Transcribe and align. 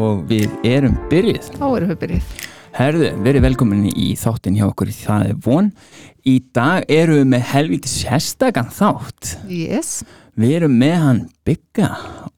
og 0.00 0.22
við 0.30 0.52
erum 0.66 0.96
byrjuð. 1.10 1.50
Þá 1.58 1.66
erum 1.68 1.92
við 1.92 2.00
byrjuð. 2.04 2.32
Herðu, 2.70 3.08
verið 3.24 3.44
velkomin 3.48 3.86
í 3.90 4.12
þáttin 4.18 4.56
hjá 4.58 4.64
okkur, 4.68 4.92
það 4.94 5.26
er 5.32 5.38
von. 5.44 5.70
Í 6.28 6.36
dag 6.54 6.86
erum 6.92 7.18
við 7.18 7.30
með 7.32 7.46
helvítið 7.50 7.94
sérstakann 7.96 8.70
þátt. 8.74 9.34
Yes. 9.50 10.00
Við 10.38 10.56
erum 10.60 10.76
með 10.80 10.96
hann 11.04 11.22
Bygga 11.48 11.88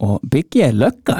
og 0.02 0.22
Byggi 0.32 0.64
er 0.66 0.78
lögga. 0.78 1.18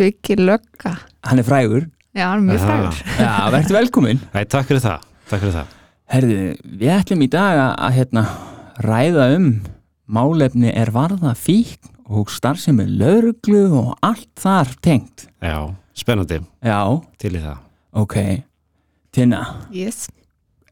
Byggi 0.00 0.38
lögga. 0.40 0.94
Hann 1.28 1.42
er 1.42 1.46
frægur. 1.46 1.86
Já, 2.16 2.24
hann 2.30 2.40
er 2.40 2.46
mjög 2.48 2.64
frægur. 2.64 3.02
Já, 3.20 3.34
verður 3.54 3.78
velkomin. 3.78 4.24
Æ, 4.32 4.40
takk 4.50 4.70
fyrir 4.70 4.82
það, 4.82 5.04
takk 5.28 5.44
fyrir 5.44 5.56
það. 5.60 5.76
Herðu, 6.10 6.38
við 6.80 6.94
ætlum 6.96 7.22
í 7.22 7.30
dag 7.30 7.60
að, 7.60 7.72
að 7.86 7.96
hérna, 8.00 8.24
ræða 8.82 9.28
um 9.36 9.50
málefni 10.10 10.72
er 10.74 10.90
varða 10.94 11.36
fíkn 11.38 11.99
og 12.10 12.30
starfsemi 12.34 12.86
lauruglu 12.90 13.64
og 13.80 13.90
allt 14.02 14.28
þar 14.42 14.72
tengt. 14.82 15.28
Já, 15.42 15.70
spennandi, 15.96 16.40
Já, 16.66 16.80
til 17.22 17.36
í 17.38 17.42
það. 17.44 17.58
ok. 17.94 18.16
Tina, 19.14 19.40
Yes. 19.74 20.08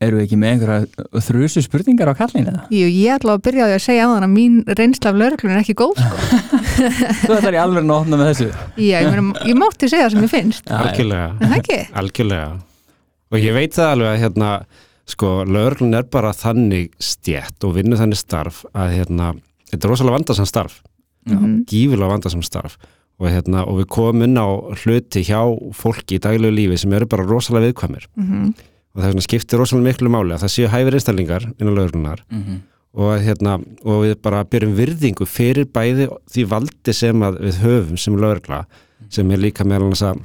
eru 0.01 0.19
við 0.21 0.25
ekki 0.29 0.37
með 0.39 0.53
einhverja 0.53 1.23
þrjusu 1.27 1.63
spurningar 1.65 2.11
á 2.11 2.15
kallinu 2.19 2.53
það? 2.55 2.69
Jú, 2.71 2.87
ég 2.87 3.17
ætla 3.17 3.35
að 3.35 3.43
byrja 3.49 3.65
á 3.67 3.69
því 3.69 3.77
að 3.79 3.83
segja 3.87 4.05
á 4.07 4.11
þann 4.15 4.27
að 4.29 4.35
mín 4.37 4.59
reynsla 4.79 5.11
af 5.11 5.17
lauruglun 5.19 5.55
er 5.57 5.63
ekki 5.65 5.75
góð, 5.79 5.99
sko. 5.99 6.19
Þú 7.27 7.33
ætlar 7.39 7.57
í 7.57 7.61
alveg 7.63 7.83
að 7.89 7.95
opna 7.97 8.21
með 8.21 8.29
þessu. 8.31 8.47
Já, 8.79 8.99
ég, 9.03 9.09
meina, 9.11 9.43
ég 9.51 9.59
mátti 9.59 9.89
segja 9.91 10.07
það 10.07 10.15
sem 10.15 10.27
ég 10.29 10.33
finnst. 10.35 10.71
Algjörlega, 10.71 11.31
En 11.41 11.51
það 11.51 11.57
ekki? 11.63 11.79
algjörlega. 12.03 12.53
Og 13.35 13.43
ég 13.43 13.57
veit 13.59 13.75
það 13.75 13.91
alveg 13.97 14.13
að 14.13 14.21
hérna, 14.23 14.51
sko, 15.09 15.33
lögurlun 15.51 15.99
er 15.99 16.07
bara 16.15 16.31
þannig 16.37 16.93
stjætt 17.03 17.67
og 17.67 17.75
vinnu 17.81 17.99
þannig 17.99 18.21
starf 18.23 18.63
að 18.75 18.95
hérna, 19.01 19.33
þetta 19.73 19.83
er 19.89 19.93
rosalega 19.97 20.19
vandasam 20.21 20.47
starf, 20.49 20.79
Já. 21.29 21.37
Mhm. 21.39 21.65
gífilega 21.67 22.09
vandasam 22.13 22.43
starf. 22.43 22.77
Og, 23.21 23.27
hérna, 23.29 23.65
og 23.67 23.81
við 23.81 23.87
komum 23.91 24.23
inn 24.23 24.39
á 24.39 24.47
hluti 24.85 25.25
hjá 25.27 25.41
fólki 25.75 26.19
í 26.19 26.23
daglegu 26.23 26.55
lífi 26.55 26.79
sem 26.79 26.93
eru 26.93 27.07
bara 27.07 27.25
rosalega 27.27 27.73
viðkvæmir. 27.73 28.07
Mhm. 28.17 28.55
Og 28.95 29.03
það 29.03 29.09
er 29.09 29.13
svona 29.13 29.27
skiptir 29.27 29.59
rosalega 29.59 29.89
miklu 29.93 30.09
máli 30.09 30.35
að 30.35 30.43
það 30.45 30.55
séu 30.55 30.69
hæfir 30.69 30.95
einstaklingar 30.95 31.45
innan 31.61 31.75
lögurlunar 31.75 32.19
Mhm. 32.31 32.61
og, 32.95 33.21
hérna, 33.21 33.59
og 33.85 34.05
við 34.05 34.23
bara 34.23 34.45
byrjum 34.45 34.75
virðingu 34.77 35.27
fyrir 35.27 35.65
bæði 35.67 36.09
því 36.31 36.47
valdi 36.47 36.95
sem 36.95 37.21
að 37.21 37.41
við 37.43 37.55
höfum 37.63 37.99
sem 37.99 38.15
lögregla 38.17 38.65
sem 39.11 39.31
er 39.31 39.37
líka 39.39 39.65
meðal 39.65 39.87
annars 39.91 40.03
að 40.03 40.21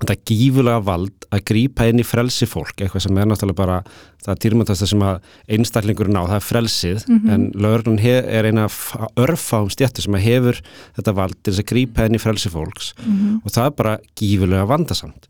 þetta 0.00 0.16
gífulega 0.30 0.80
vald 0.84 1.26
að 1.30 1.42
grípa 1.50 1.86
inn 1.90 2.00
í 2.00 2.06
frelsi 2.06 2.46
fólk, 2.48 2.74
eitthvað 2.80 3.04
sem 3.04 3.18
er 3.20 3.26
náttúrulega 3.30 3.58
bara 3.60 3.78
það 4.24 4.38
dýrmæntasta 4.44 4.86
sem 4.88 5.02
að 5.04 5.18
einstaklingurinn 5.56 6.16
á, 6.18 6.24
það 6.24 6.36
er 6.38 6.46
frelsið, 6.46 7.04
en 7.34 7.44
lögreglan 7.52 8.00
he- 8.00 8.24
er 8.38 8.48
eina 8.48 8.64
af 8.64 8.78
örfáum 9.20 9.68
stjættu 9.70 10.02
sem 10.02 10.14
að 10.16 10.24
hefur 10.26 10.60
þetta 10.96 11.14
vald 11.14 11.36
til 11.42 11.52
þess 11.52 11.62
að 11.64 11.70
grípa 11.72 12.06
inn 12.06 12.16
í 12.16 12.22
frelsi 12.22 12.48
fólks. 12.52 12.94
Mhm. 13.06 13.42
og 13.44 13.50
það 13.52 13.66
er 13.66 13.76
bara 13.76 13.98
gífulega 14.16 14.66
vandasamt. 14.66 15.28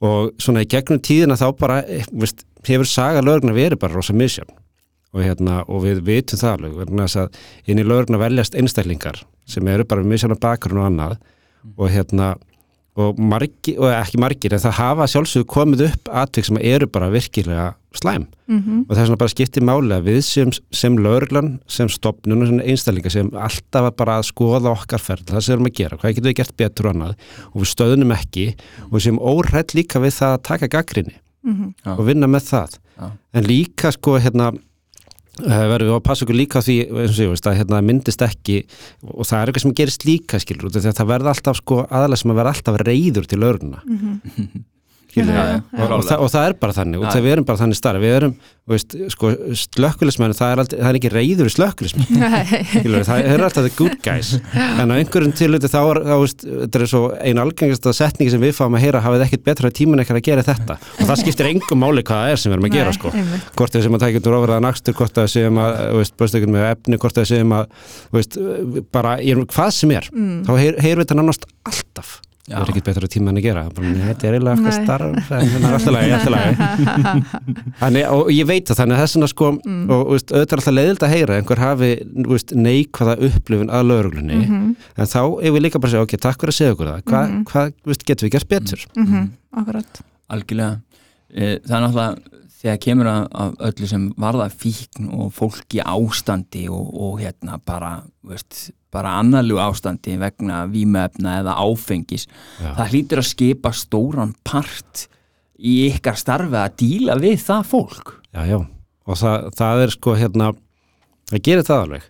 Og 0.00 0.32
svona 0.38 0.62
í 0.62 0.68
gegnum 0.70 1.00
tíðina 1.02 1.34
þá 1.36 1.56
bara 1.58 1.82
eh, 1.84 2.04
veist, 2.12 2.44
hefur 2.64 2.86
saga 2.86 3.20
lögregna 3.20 3.52
verið 3.52 3.78
bara 3.80 3.94
rosa 3.94 4.12
misjafn 4.14 4.54
og, 5.12 5.22
hérna, 5.24 5.64
og 5.68 5.82
við 5.82 6.02
vitum 6.06 6.38
það 6.38 6.58
alveg 6.58 7.30
inn 7.66 7.78
í 7.78 7.84
lögregna 7.84 8.18
veljast 8.20 8.54
einstaklingar 8.54 9.24
sem 9.48 9.66
eru 9.66 9.84
bara 9.84 10.02
misjafna 10.04 10.36
bakgrunn 10.38 10.78
og 10.78 10.86
annað. 10.92 11.16
Og 11.76 11.90
hérna 11.90 12.36
og, 12.98 13.18
margi, 13.22 13.76
og 13.78 13.92
ekki 13.94 14.18
margir 14.18 14.54
en 14.56 14.62
það 14.64 14.74
hafa 14.80 15.06
sjálfsögur 15.12 15.46
komið 15.52 15.84
upp 15.88 16.08
atvik 16.24 16.48
sem 16.48 16.58
eru 16.60 16.88
bara 16.90 17.10
virkilega 17.14 17.68
slæm 17.94 18.26
Mhm. 18.48 18.86
og 18.88 18.96
það 18.96 19.00
er 19.02 19.06
svona 19.08 19.18
bara 19.20 19.32
skiptið 19.34 19.64
máli 19.68 19.92
að 19.96 20.06
við 20.08 20.20
sem, 20.24 20.50
sem 20.72 20.96
lögreglan, 20.96 21.58
sem 21.68 21.88
stopnun 21.88 22.42
og 22.42 22.48
sem 22.48 22.60
einstaklingar 22.60 23.12
sem 23.12 23.30
alltaf 23.30 23.90
bara 23.96 24.18
að 24.18 24.28
skoða 24.32 24.72
okkar 24.72 24.98
ferð, 25.04 25.24
það 25.28 25.42
sem 25.42 25.52
við 25.52 25.56
erum 25.58 25.70
að 25.70 25.76
gera, 25.80 25.96
hvað 25.98 26.14
getum 26.16 26.30
við 26.30 26.38
gert 26.40 26.56
betur 26.56 26.86
og 26.88 26.94
annað 26.94 27.14
og 27.54 27.60
við 27.62 27.70
stöðunum 27.74 28.14
ekki 28.16 28.46
og 28.88 28.92
við 28.98 29.02
sem 29.08 29.18
órætt 29.18 29.74
líka 29.76 30.00
við 30.00 30.16
það 30.18 30.32
að 30.38 30.42
taka 30.42 30.68
gaggrinni 30.68 31.14
Mhm. 31.44 31.74
Já. 31.86 31.92
og 31.98 32.04
vinna 32.06 32.26
með 32.26 32.42
það 32.50 32.78
Já. 32.98 33.10
en 33.34 33.44
líka 33.44 33.92
sko 33.92 34.18
hérna 34.18 34.52
verðum 35.44 35.88
við 35.92 35.96
að 35.98 36.04
passa 36.08 36.24
okkur 36.26 36.38
líka 36.38 36.62
því 36.64 36.76
veist 37.30 37.46
að 37.46 37.58
hérna 37.60 37.82
myndist 37.84 38.22
ekki 38.26 38.56
og 39.14 39.24
það 39.28 39.38
er 39.42 39.46
eitthvað 39.52 39.64
sem 39.66 39.76
gerist 39.82 40.04
líka 40.08 40.40
skilur 40.42 40.70
það 40.74 41.06
verða 41.12 41.34
alltaf 41.34 41.60
sko 41.60 41.82
aðalega 41.86 42.22
sem 42.22 42.32
að 42.34 42.40
verða 42.40 42.54
alltaf 42.56 42.80
reyður 42.88 43.26
til 43.30 43.38
lögruna 43.44 43.82
Mhm. 43.86 44.64
Skilur 45.18 45.34
við. 45.38 45.50
já, 45.50 45.82
og, 45.82 45.92
og, 45.98 46.06
það, 46.08 46.22
og 46.24 46.32
það 46.32 46.46
er 46.48 46.56
bara 46.62 46.76
þannig 46.78 47.02
og 47.02 47.10
það 47.12 47.26
við 47.28 47.34
erum 47.36 47.46
bara 47.48 47.60
þannig 47.62 47.78
starf. 47.78 48.02
Við 48.04 48.16
erum, 48.18 48.34
veist, 48.68 48.96
sko 49.14 49.30
slökkulismenn 49.62 50.34
það 50.36 50.62
það 50.72 50.88
er 50.90 50.98
ekki 50.98 51.12
reyður 51.12 51.48
í 51.48 51.52
slökkulismenn 51.54 52.24
það 53.08 53.28
er 53.32 53.44
alltaf 53.46 53.66
the 53.68 53.72
good 53.78 53.96
guys. 54.04 54.34
En 54.54 54.92
á 54.92 54.94
einhverjum 54.98 55.32
tilhjóti 55.36 55.70
þá 55.72 55.78
er 55.82 56.00
þetta 56.68 56.80
er 56.82 56.86
svo 56.90 57.02
ein 57.18 57.40
algengasta 57.42 57.94
setningi 57.96 58.32
sem 58.34 58.42
við 58.42 58.54
fáum 58.58 58.76
að 58.78 58.84
heyra 58.86 59.02
hafið 59.04 59.24
ekkert 59.28 59.46
betra 59.48 59.72
tíman 59.74 60.02
ekkert 60.02 60.20
að 60.20 60.26
gera 60.28 60.44
þetta. 60.46 60.78
Og 60.98 61.08
það 61.10 61.22
skiptir 61.22 61.50
engum 61.52 61.82
máli 61.82 62.04
hvað 62.06 62.24
það 62.24 62.34
er 62.34 62.42
sem 62.42 62.52
við 62.52 62.58
erum 62.58 62.68
að 62.68 62.76
gera 62.76 62.94
sko. 62.96 63.12
hvort 63.58 63.78
við 63.78 63.86
sem 63.86 63.96
að 63.98 64.04
taka 64.04 64.20
ykkur 64.20 64.38
ofraðan 64.38 64.68
akstur, 64.70 64.96
hvort 64.98 65.16
það 65.18 65.30
séum 65.34 65.60
að 65.64 65.78
veist, 65.98 66.16
ykkur 66.38 66.52
með 66.54 66.66
efni, 66.72 67.00
hvort 67.02 67.18
það 67.18 67.28
séum 67.32 67.54
að 67.58 67.66
veist, 68.14 68.38
bara, 68.94 69.16
hvað 69.54 69.74
sem 69.78 69.96
er 69.96 70.08
Mm. 70.18 70.42
þá 70.46 70.50
heyr, 70.58 70.76
heyrum 70.82 71.02
við 71.02 71.06
þetta 71.06 71.16
nánast 71.18 71.44
alltaf. 71.68 72.14
Það 72.48 72.62
er 72.62 72.70
ekkert 72.72 72.84
betra 72.88 73.08
tíma 73.12 73.28
en 73.32 73.36
að 73.36 73.42
gera 73.42 73.62
bara, 73.74 73.88
"Nei, 73.88 74.06
þetta 74.08 74.24
er 74.28 74.34
eiginlega 74.34 74.56
eitthvað 74.56 74.84
starf 74.84 75.30
en 75.30 75.48
það 75.48 75.64
er 75.68 75.74
alltaf 75.76 75.92
lagi, 75.94 77.08
Þannig, 77.80 78.04
og 78.12 78.30
ég 78.32 78.46
veit 78.48 78.64
það, 78.68 78.78
þannig 78.80 78.96
að 78.98 79.02
þessuna 79.04 79.28
sko 79.32 79.48
Mm. 79.58 79.90
og 79.90 80.06
auðvitað 80.12 80.36
er 80.38 80.56
alltaf 80.58 80.74
leiðild 80.74 81.02
að 81.04 81.12
heyra 81.14 81.34
að 81.34 81.40
einhver 81.42 81.58
hafi 81.58 81.90
neikvæða 82.54 83.14
upplifun 83.28 83.70
að 83.70 83.86
lauruglunni 83.90 84.38
Mhm. 84.38 84.76
en 84.96 85.06
þá 85.06 85.20
ef 85.42 85.52
við 85.54 85.62
líka 85.62 85.80
bara 85.80 85.90
að 85.90 85.94
segja, 85.94 86.02
ok, 86.02 86.16
takk 86.20 86.38
fyrir 86.40 86.52
að 86.52 86.58
segja 86.58 86.72
okkur 86.74 86.88
það 86.92 87.02
hvað, 87.02 87.28
Mhm. 87.28 87.44
hvað 87.44 87.72
þú 87.82 87.86
veist, 87.92 88.04
getum 88.04 88.28
við 88.28 88.32
gert 88.32 88.48
betur 88.48 88.86
Mhm. 88.96 89.30
Akkurat. 89.56 90.00
Algjörlega. 90.30 90.80
Eh, 91.34 91.58
Það 91.66 91.76
er 91.76 91.82
náttúrulega 91.88 92.18
þegar 92.62 92.78
kemur 92.78 93.06
að, 93.06 93.28
að 93.30 93.56
öllu 93.68 93.86
sem 93.88 94.12
varða 94.18 94.50
fíkn 94.50 95.12
og 95.14 95.32
fólk 95.32 95.68
í 95.74 95.80
ástandi 95.84 96.68
og, 96.68 96.94
og 96.94 97.20
hérna 97.20 97.58
bara, 97.64 98.02
veist, 98.26 98.70
bara 98.94 99.18
annarlegu 99.20 99.60
ástandi 99.60 100.16
vegna 100.20 100.62
vímefna 100.70 101.38
eða 101.42 101.56
áfengis. 101.60 102.26
Já. 102.60 102.72
Það 102.78 102.92
hlýtur 102.92 103.22
að 103.22 103.30
skipa 103.30 103.72
stóran 103.76 104.34
part 104.48 105.08
í 105.58 105.74
ykkar 105.88 106.18
starfi 106.18 106.58
að 106.58 106.78
díla 106.80 107.18
við 107.20 107.42
það 107.44 107.66
fólk. 107.72 108.14
Já, 108.32 108.44
já, 108.46 108.60
og 109.08 109.18
það, 109.18 109.50
það 109.58 109.82
er 109.84 109.94
sko 109.96 110.14
hérna, 110.18 110.52
það 111.32 111.44
gerir 111.48 111.66
það 111.66 111.84
alveg 111.84 112.08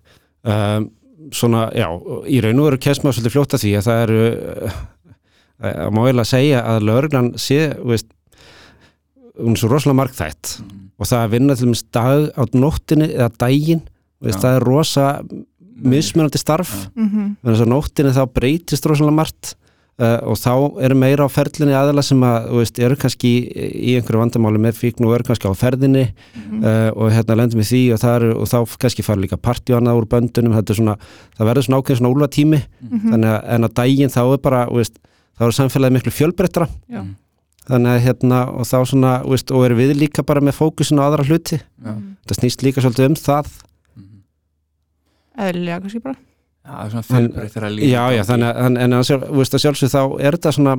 um, 0.53 0.87
svona, 1.34 1.65
já, 1.77 1.88
í 2.28 2.41
raun 2.44 2.62
og 2.62 2.71
veru 2.71 2.81
kemst 2.83 3.05
maður 3.05 3.19
svolítið 3.19 3.37
fljótt 3.37 3.56
að 3.56 3.65
því 3.65 3.75
að 3.78 3.88
það 3.88 4.05
eru 4.05 4.22
uh, 4.28 4.78
að 5.69 5.93
má 5.94 6.00
eiginlega 6.05 6.31
segja 6.31 6.62
að 6.71 6.87
lögreglan 6.87 7.31
sé, 7.41 7.61
veist 7.83 8.11
hún 9.38 9.55
er 9.55 9.61
svo 9.62 9.71
rosalega 9.71 10.00
margþætt 10.00 10.53
og 10.99 11.06
það 11.06 11.21
að 11.21 11.34
vinna 11.34 11.56
til 11.56 11.69
dæmis 11.69 11.84
dag 11.94 12.25
á 12.34 12.43
nóttinni 12.59 13.09
eða 13.12 13.31
daginn, 13.38 13.84
þú 14.19 14.28
veist, 14.28 14.43
það 14.43 14.56
er 14.59 14.67
rosa 14.67 15.06
mismunandi 15.84 16.39
starf. 16.39 16.89
Mhm. 16.97 17.37
þannig 17.43 17.56
að 17.61 17.65
að 17.66 17.72
nóttinni 17.72 18.12
þá 18.16 18.25
breytist 18.34 18.87
rosalega 18.87 19.15
margt 19.15 19.55
uh, 19.99 20.19
og 20.31 20.37
þá 20.39 20.53
eru 20.87 20.94
meira 20.94 21.27
á 21.27 21.28
ferlinni 21.31 21.75
aðeila 21.75 22.03
sem 22.06 22.21
að, 22.22 22.49
þú 22.50 22.59
veist, 22.62 22.78
eru 22.78 22.97
kannski 22.97 23.31
í, 23.50 23.69
í 23.93 23.94
einhverju 23.99 24.21
vandamáli. 24.22 24.59
Með 24.62 24.77
fíkn 24.78 25.05
og 25.09 25.15
eru 25.17 25.25
kannski 25.27 25.50
á 25.50 25.55
ferðinni 25.59 26.05
uh, 26.09 26.91
og 26.94 27.11
hérna 27.15 27.37
lendum 27.41 27.61
við 27.62 27.71
því 27.72 27.83
og, 27.94 27.99
það 28.03 28.17
eru, 28.21 28.31
og 28.38 28.47
þá 28.50 28.77
kannski 28.78 29.03
fara 29.06 29.21
líka 29.21 29.37
annað 29.78 29.99
úr 30.03 30.06
böndunum, 30.11 30.55
þetta 30.55 30.72
er 30.75 30.78
svona, 30.81 30.97
það 31.38 31.50
verður 31.50 31.67
svona 31.69 31.81
ákveðin 31.83 31.99
svona 32.03 32.15
úlfa 32.15 32.28
tími, 32.38 32.62
Mhm. 32.78 33.11
þannig 33.12 33.31
að 33.34 33.41
en 33.55 33.65
á 33.65 33.69
daginn 33.75 34.11
þá 34.15 34.21
er 34.33 34.38
bara, 34.38 34.67
þú 34.67 34.77
veist, 34.83 34.99
þá 35.38 35.43
er 35.47 35.56
samfélagið 35.59 35.97
miklu 35.99 36.12
fjölbreyttra, 36.15 36.69
Já. 36.88 37.03
þannig 37.69 37.91
að 37.99 38.05
hérna 38.06 38.38
og 38.55 38.65
þá 38.67 38.78
svona, 38.87 39.12
þú 39.25 39.31
veist, 39.34 39.50
og 39.53 39.65
eru 39.67 39.77
við 39.77 39.97
líka 39.99 40.22
bara 40.25 40.41
með 40.41 40.56
fókusin 40.59 40.99
á 40.99 41.06
aðra 41.11 41.27
hluti, 41.27 41.59
Já. 41.61 41.93
þetta 42.25 42.38
snýst 42.38 42.62
líka 42.62 42.81
svolítið 42.83 43.06
um 43.11 43.15
það, 43.19 43.47
Eðlilega 45.38 45.81
kannski 45.85 46.00
bara. 46.02 46.17
Já, 46.69 46.73
það 46.73 46.85
er 46.85 46.90
svona 46.93 47.06
fjölbreytt 47.08 47.56
að 47.62 47.75
líka. 47.76 47.88
já, 47.93 48.02
já, 48.19 48.23
þannig 48.29 48.49
að, 48.49 48.58
en, 48.67 48.76
en 48.85 48.96
að, 48.99 49.05
sjálfsög 49.62 49.93
þá 49.94 50.00
er 50.29 50.37
þetta 50.37 50.52
svona 50.58 50.75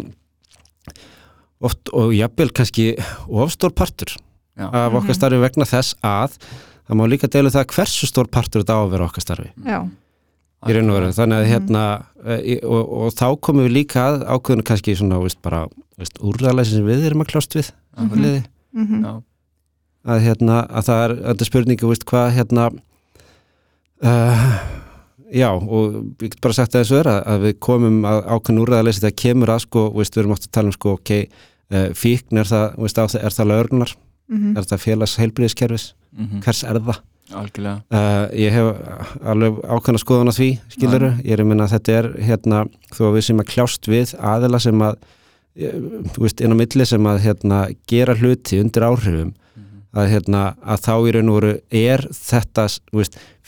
oft 1.66 1.90
og 1.96 2.12
jafnvel 2.16 2.52
kannski 2.56 2.86
ofstór 3.28 3.74
partur 3.76 4.14
Já. 4.60 4.68
af 4.76 4.94
okkar 5.00 5.16
starfi 5.18 5.40
vegna 5.42 5.66
þess 5.68 5.96
að 6.06 6.36
það 6.90 7.00
má 7.00 7.04
líka 7.12 7.30
deilu 7.32 7.52
það 7.54 7.68
hversu 7.74 8.08
stór 8.10 8.28
partur 8.32 8.64
þetta 8.64 8.76
á 8.76 8.82
að 8.84 8.92
vera 8.94 9.08
okkar 9.10 9.24
starfi 9.26 9.50
Já. 9.68 9.80
í 10.68 10.76
raun 10.76 10.92
og 10.92 10.98
veru, 11.00 11.12
þannig 11.16 11.40
að 11.44 11.50
hérna 11.54 11.84
e, 12.26 12.38
í- 12.56 12.62
og, 12.68 12.94
og 13.04 13.14
þá 13.16 13.26
komum 13.46 13.68
við 13.68 13.76
líka 13.80 14.06
að 14.10 14.24
ákveðinu 14.36 14.66
kannski 14.68 14.96
svona, 15.00 15.20
veist, 15.24 15.40
bara 15.46 15.66
úrræðlega 16.20 16.68
sem 16.74 16.88
við 16.88 17.06
erum 17.10 17.24
að 17.26 17.32
kljást 17.34 17.56
við 17.60 17.72
Mhm. 18.00 18.20
liði, 18.24 18.44
Mhm. 18.74 19.00
Já. 19.04 19.14
að 20.14 20.22
hérna 20.24 20.58
að 20.70 20.84
það 20.88 21.00
er, 21.06 21.14
þetta 21.28 21.42
er 21.44 21.50
spurningu, 21.50 21.88
veist, 21.92 22.06
hvað 22.08 22.32
hérna 22.38 22.70
uh, 24.04 24.60
já, 25.34 25.50
og 25.54 26.00
við 26.20 26.30
getum 26.30 26.42
bara 26.46 26.58
sagt 26.58 26.76
að 26.76 26.84
þessu 26.86 27.00
er 27.02 27.10
að, 27.12 27.20
að 27.34 27.44
við 27.48 27.56
komum 27.60 28.00
að 28.10 28.20
ákveðinu 28.36 28.64
úrræðlega 28.66 29.00
þegar 29.04 29.18
kemur 29.24 29.54
að 29.56 29.64
sko, 29.66 29.86
veist, 29.98 30.16
við 30.16 30.24
erum 30.24 30.36
oft 30.36 30.48
að 30.48 30.54
tala 30.58 30.72
um 30.72 30.78
sko, 30.78 30.96
ok, 31.00 31.12
uh, 31.74 31.86
fíkn 31.98 32.42
er 32.42 32.50
það, 32.50 32.66
veist, 32.86 32.98
það- 33.02 33.20
er 33.24 33.36
það 33.38 33.52
lögurnar, 33.54 33.96
Mhm. 34.30 34.58
er 34.58 34.62
það 34.70 34.84
félags 34.86 35.16
heilbriðiskerfis, 35.18 35.94
Mhm. 36.18 36.42
hvers 36.44 36.64
er 36.64 36.80
það? 36.80 37.00
Algjörlega. 37.30 37.82
Uh, 37.94 38.26
ég 38.34 38.52
hef 38.52 38.68
alveg 39.26 39.58
ákveðna 39.70 40.00
skoðan 40.02 40.30
á 40.30 40.34
því, 40.34 40.48
skiluru, 40.74 41.10
ég 41.24 41.32
er 41.34 41.38
að 41.44 41.46
minna 41.50 41.66
að 41.68 41.74
þetta 41.78 41.94
er 42.00 42.08
hérna, 42.26 42.66
þó 42.94 43.02
að 43.10 43.14
við 43.18 43.24
sem 43.28 43.38
að 43.38 43.50
kljást 43.54 43.88
við 43.90 44.16
aðila 44.18 44.60
sem 44.62 44.80
að 44.82 44.96
þú 45.60 46.22
veist, 46.24 46.42
inn 46.42 46.54
á 46.54 46.58
milli 46.58 46.86
sem 46.88 47.04
að 47.04 47.20
hérna, 47.26 47.60
gera 47.88 48.16
hluti 48.16 48.60
undir 48.62 48.82
áhrifum 48.86 49.34
að, 49.96 50.08
hérna, 50.14 50.42
að 50.62 50.82
þá 50.86 50.94
í 51.10 51.12
raun 51.16 51.30
og 51.34 51.38
veru 51.42 51.54
er 51.72 52.04
þetta, 52.14 52.66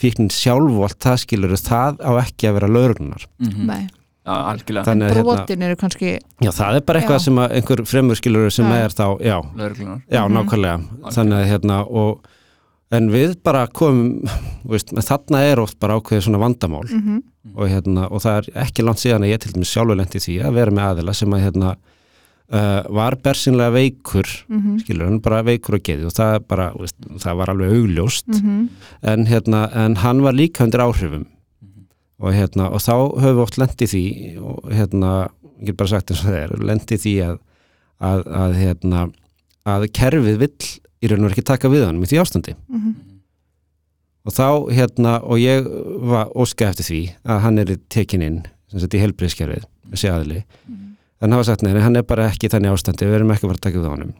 fíknin 0.02 0.30
sjálf 0.34 0.72
og 0.78 0.84
allt 0.88 1.00
það 1.06 1.20
skiluru, 1.26 1.58
það 1.62 2.00
á 2.02 2.12
ekki 2.24 2.50
að 2.50 2.56
vera 2.60 2.68
lauruglunar. 2.76 3.28
Mhm. 3.40 3.66
Nei, 3.68 3.88
Já, 4.22 4.36
algjörlega, 4.54 4.86
Þannig 4.86 5.08
að 5.08 5.16
hérna, 5.16 5.24
brotin 5.26 5.64
eru 5.66 5.76
kannski 5.82 6.10
já, 6.46 6.52
það 6.54 6.76
er 6.78 6.82
bara 6.86 7.00
eitthvað 7.02 7.18
Já. 7.18 7.24
sem 7.26 7.36
að 7.42 7.54
einhver 7.58 7.80
fremur 7.90 8.16
skiluru 8.20 8.52
sem 8.54 8.66
Já. 8.70 8.76
er 8.86 8.90
þá, 8.94 9.06
já, 9.18 9.38
já, 10.12 10.22
Mhm. 10.22 10.36
nákvæmlega 10.38 11.12
þannig 11.12 11.38
að 11.42 11.50
hérna 11.50 11.78
og 11.90 12.20
en 12.92 13.10
við 13.10 13.36
bara 13.44 13.66
komum 13.68 14.22
þú 14.64 14.70
veist, 14.70 14.94
þarna 14.94 15.42
er 15.52 15.60
oft 15.60 15.80
bara 15.80 15.98
ákveðið 16.00 16.22
svona 16.28 16.38
vandamál 16.40 16.86
mm 16.86 17.24
og, 17.58 17.68
hérna, 17.68 18.06
og 18.12 18.22
það 18.22 18.38
er 18.38 18.62
ekki 18.62 18.84
langt 18.86 19.00
síðan 19.02 19.24
að 19.26 19.32
ég 19.34 19.40
til 19.42 19.52
dæmis 19.54 19.72
sjálfur 19.74 19.98
lendi 19.98 20.20
því 20.22 20.36
að 20.46 20.54
vera 20.54 20.72
með 20.72 20.86
aðila 20.92 21.14
sem 21.16 21.30
að 21.34 21.42
hérna 21.42 21.76
uh, 22.53 22.81
var 22.95 23.18
bersinlega 23.24 23.71
veikur 23.74 24.27
-hmm. 24.27 24.80
skilur 24.80 25.06
hann 25.06 25.21
bara 25.21 25.44
veikur 25.44 25.75
og 25.75 25.83
geði 25.83 26.06
og 26.06 26.15
það, 26.15 26.36
er 26.36 26.39
bara, 26.39 26.71
veist, 26.80 26.95
það 27.18 27.38
var 27.38 27.50
alveg 27.50 27.77
augljóst. 27.77 28.27
Mhm. 28.27 28.69
en, 29.01 29.25
hérna, 29.25 29.69
en 29.74 29.95
hann 29.95 30.21
var 30.21 30.33
líka 30.33 30.63
undir 30.63 30.80
áhrifum. 30.80 31.25
Og, 32.21 32.33
hérna, 32.33 32.69
og 32.69 32.77
þá 32.77 33.18
höfum 33.18 33.36
við 33.36 33.42
oft 33.42 33.57
lendið 33.57 33.89
því 33.89 34.38
og 34.38 34.71
hérna, 34.71 35.30
ég 35.62 35.65
get 35.65 35.77
bara 35.77 35.88
sagt 35.88 36.12
eins 36.12 36.21
og 36.21 36.30
það 36.30 36.44
er 36.44 36.65
lendið 36.65 37.00
því 37.01 37.15
að 37.25 37.39
að, 38.01 38.25
að, 38.27 38.57
hérna, 38.59 39.06
að 39.69 39.88
kerfið 39.98 40.42
vill 40.42 40.69
í 41.01 41.09
raun 41.09 41.25
og 41.25 41.33
ekki 41.33 41.45
taka 41.45 41.71
við 41.71 41.88
hann 41.88 42.01
í 42.01 42.09
því 42.09 42.21
ástandi. 42.21 42.57
Mhm. 42.69 42.92
og 44.21 44.33
þá 44.38 44.48
hérna 44.69 45.12
og 45.25 45.39
ég 45.42 45.65
var 46.06 46.30
óska 46.38 46.68
eftir 46.69 46.86
því 46.86 47.01
að 47.25 47.39
hann 47.42 47.57
er 47.57 47.71
tekin 47.89 48.21
inn 48.21 48.44
sem 48.69 48.80
sagt 48.80 48.94
í 48.94 49.01
helbriðskerfið 49.01 49.63
þessi 49.89 50.12
aðli 50.12 50.44
en 51.22 51.36
var 51.38 51.48
sagt 51.48 51.66
neina, 51.66 51.82
hann 51.86 52.00
er 52.00 52.06
bara 52.08 52.30
ekki 52.32 52.50
í 52.50 52.54
þannig 52.54 52.76
ástandi 52.76 53.08
við 53.08 53.20
erum 53.20 53.34
ekki 53.36 53.46
að 53.46 53.52
fara 53.52 53.60
að 53.60 53.66
taka 53.68 53.82
við 53.82 53.92
honum. 53.92 54.14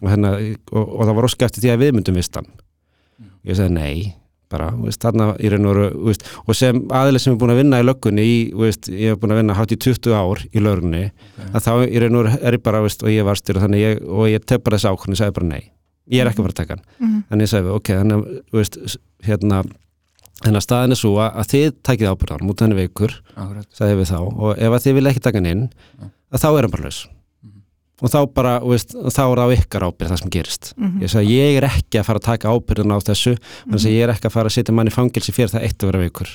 Og, 0.00 0.08
hérna, 0.10 0.32
og, 0.72 0.84
og 0.86 1.04
það 1.06 1.14
var 1.18 1.28
óska 1.28 1.46
eftir 1.48 1.64
því 1.64 1.72
að 1.74 1.84
við 1.84 1.94
myndum 1.96 2.18
vist 2.20 2.38
hann. 2.38 2.50
Ég 3.46 3.58
sagði 3.58 3.76
nei 3.76 4.14
bara, 4.50 4.70
veist, 4.74 4.98
þarna 5.02 5.28
í 5.38 5.50
raun 5.52 5.66
og 5.70 5.76
veru 5.78 6.14
og 6.42 6.56
sem 6.58 6.80
aðli 6.90 7.20
sem 7.22 7.36
er 7.36 7.38
búin 7.38 7.52
að 7.54 7.60
vinna 7.62 7.78
í 7.78 7.84
löggunni 7.86 8.24
í, 8.26 8.38
veist, 8.58 8.88
ég 8.90 9.12
hef 9.14 9.20
búin 9.22 9.34
að 9.34 9.38
vinna 9.44 9.54
hátt 9.54 9.74
í 9.74 9.78
20 9.78 10.16
ár 10.18 10.42
í 10.50 10.62
löggunni, 10.62 11.02
að 11.52 11.66
þá 11.68 11.70
í 11.86 12.00
raun 12.02 12.18
og 12.18 12.24
veru 12.26 12.40
er 12.50 12.56
ég 12.58 12.64
bara, 12.64 12.80
veist, 12.82 13.04
og 13.06 13.14
ég 13.14 13.28
var 13.28 13.38
styrir 13.38 13.62
þannig 13.62 13.84
ég, 13.84 14.00
og 14.10 14.26
ég 14.26 14.42
tef 14.42 14.64
bara 14.66 14.80
þessi 14.80 14.90
ákvörðin, 14.90 15.14
ég 15.14 15.22
sagði 15.22 15.36
bara 15.38 15.50
nei 15.52 15.62
ég 16.10 16.24
er 16.24 16.30
ekki 16.30 16.42
að 16.42 16.46
fara 16.48 16.54
að 16.54 16.60
taka 16.60 16.74
hann. 16.74 16.84
Mhm. 16.98 17.22
en 17.30 17.44
ég 17.44 17.50
sagði, 17.50 17.74
ok, 17.76 17.92
þannig 18.00 18.16
að 18.50 18.96
hérna 19.28 19.62
þannig 20.40 20.56
að 20.60 20.64
staðin 20.64 20.94
er 20.94 21.00
svo 21.00 21.12
að, 21.20 21.42
þið 21.52 21.66
takið 21.86 22.10
ábyrðar 22.14 22.44
mútið 22.46 22.64
hann 22.66 22.74
er 22.74 22.80
veikur, 22.80 23.14
Akkurat. 23.36 23.68
sagði 23.76 23.98
við 24.00 24.10
þá 24.10 24.18
og 24.24 24.50
ef 24.56 24.72
að 24.76 24.84
þið 24.86 24.96
vilja 24.98 25.12
ekki 25.12 25.24
taka 25.26 25.38
hann 25.40 25.50
inn 25.50 25.64
að 26.30 26.44
þá 26.44 26.48
er 26.50 26.66
hann 26.66 26.74
bara 26.74 26.86
laus. 26.88 27.00
Og 28.00 28.08
þá 28.08 28.20
bara, 28.32 28.52
þú 28.62 28.70
veist, 28.72 28.94
þá 28.96 29.22
er 29.26 29.40
það 29.40 29.42
á 29.44 29.56
ykkar 29.58 29.84
ábyrð 29.84 30.12
það 30.12 30.20
sem 30.22 30.30
gerist. 30.32 30.70
Mhm. 30.76 31.02
ég 31.02 31.10
sagði, 31.12 31.34
ég 31.36 31.56
er 31.58 31.66
ekki 31.68 32.00
að 32.00 32.06
fara 32.06 32.18
að 32.22 32.28
taka 32.30 32.54
ábyrðin 32.54 32.94
á 32.96 32.98
þessu 33.10 33.34
þannig 33.36 33.84
að 33.84 33.92
ég 33.92 34.02
er 34.06 34.12
ekki 34.14 34.30
að 34.30 34.36
fara 34.38 34.48
að 34.48 34.56
setja 34.56 34.74
mann 34.74 34.88
í 34.88 34.94
fangelsi 34.94 35.34
fyrir 35.36 35.52
það 35.52 35.66
eitt 35.68 35.82
að 35.84 35.90
vera 35.90 36.04
veikur. 36.06 36.30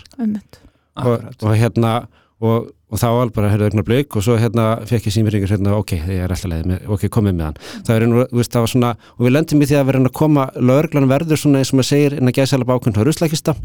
Og, 0.96 1.26
og 1.42 1.56
hérna 1.58 2.08
og, 2.46 2.68
og 2.94 3.02
þá 3.02 3.06
var 3.16 3.32
bara, 3.36 3.50
heyrðu, 3.52 3.68
eitthvað 3.70 3.88
blöik 3.90 4.16
og 4.16 4.26
svo 4.26 4.36
hérna 4.40 4.66
fekk 4.88 5.10
ég 5.10 5.16
símringur 5.16 5.52
hérna, 5.52 5.74
ok, 5.80 5.94
ég 5.98 6.22
er 6.24 6.32
alltaf 6.32 6.52
leið 6.52 6.70
með, 6.70 6.86
ok, 6.96 7.06
komið 7.14 7.36
með 7.38 7.48
hann. 7.50 7.60
Það 7.88 7.96
er 7.96 8.06
þú 8.06 8.40
veist, 8.40 8.54
það 8.54 8.66
var 8.66 8.72
svona 8.74 8.92
og 9.16 9.26
við 9.26 9.36
lendum 9.36 9.64
í 9.64 9.70
því 9.70 9.78
að 9.80 9.88
vera 9.90 10.02
að 10.06 10.16
koma, 10.22 10.46
lögreglan 10.72 11.10
verður 11.12 11.42
svona 11.42 11.62
eins 11.62 11.74
og 11.74 11.80
maður 11.80 11.90
segir, 11.90 12.18
inn 12.20 12.32
að 12.32 12.38
gæsa 12.40 12.60
alveg 12.60 12.80
ákveðn 12.80 13.02
á 13.02 13.08
ruslækista, 13.10 13.56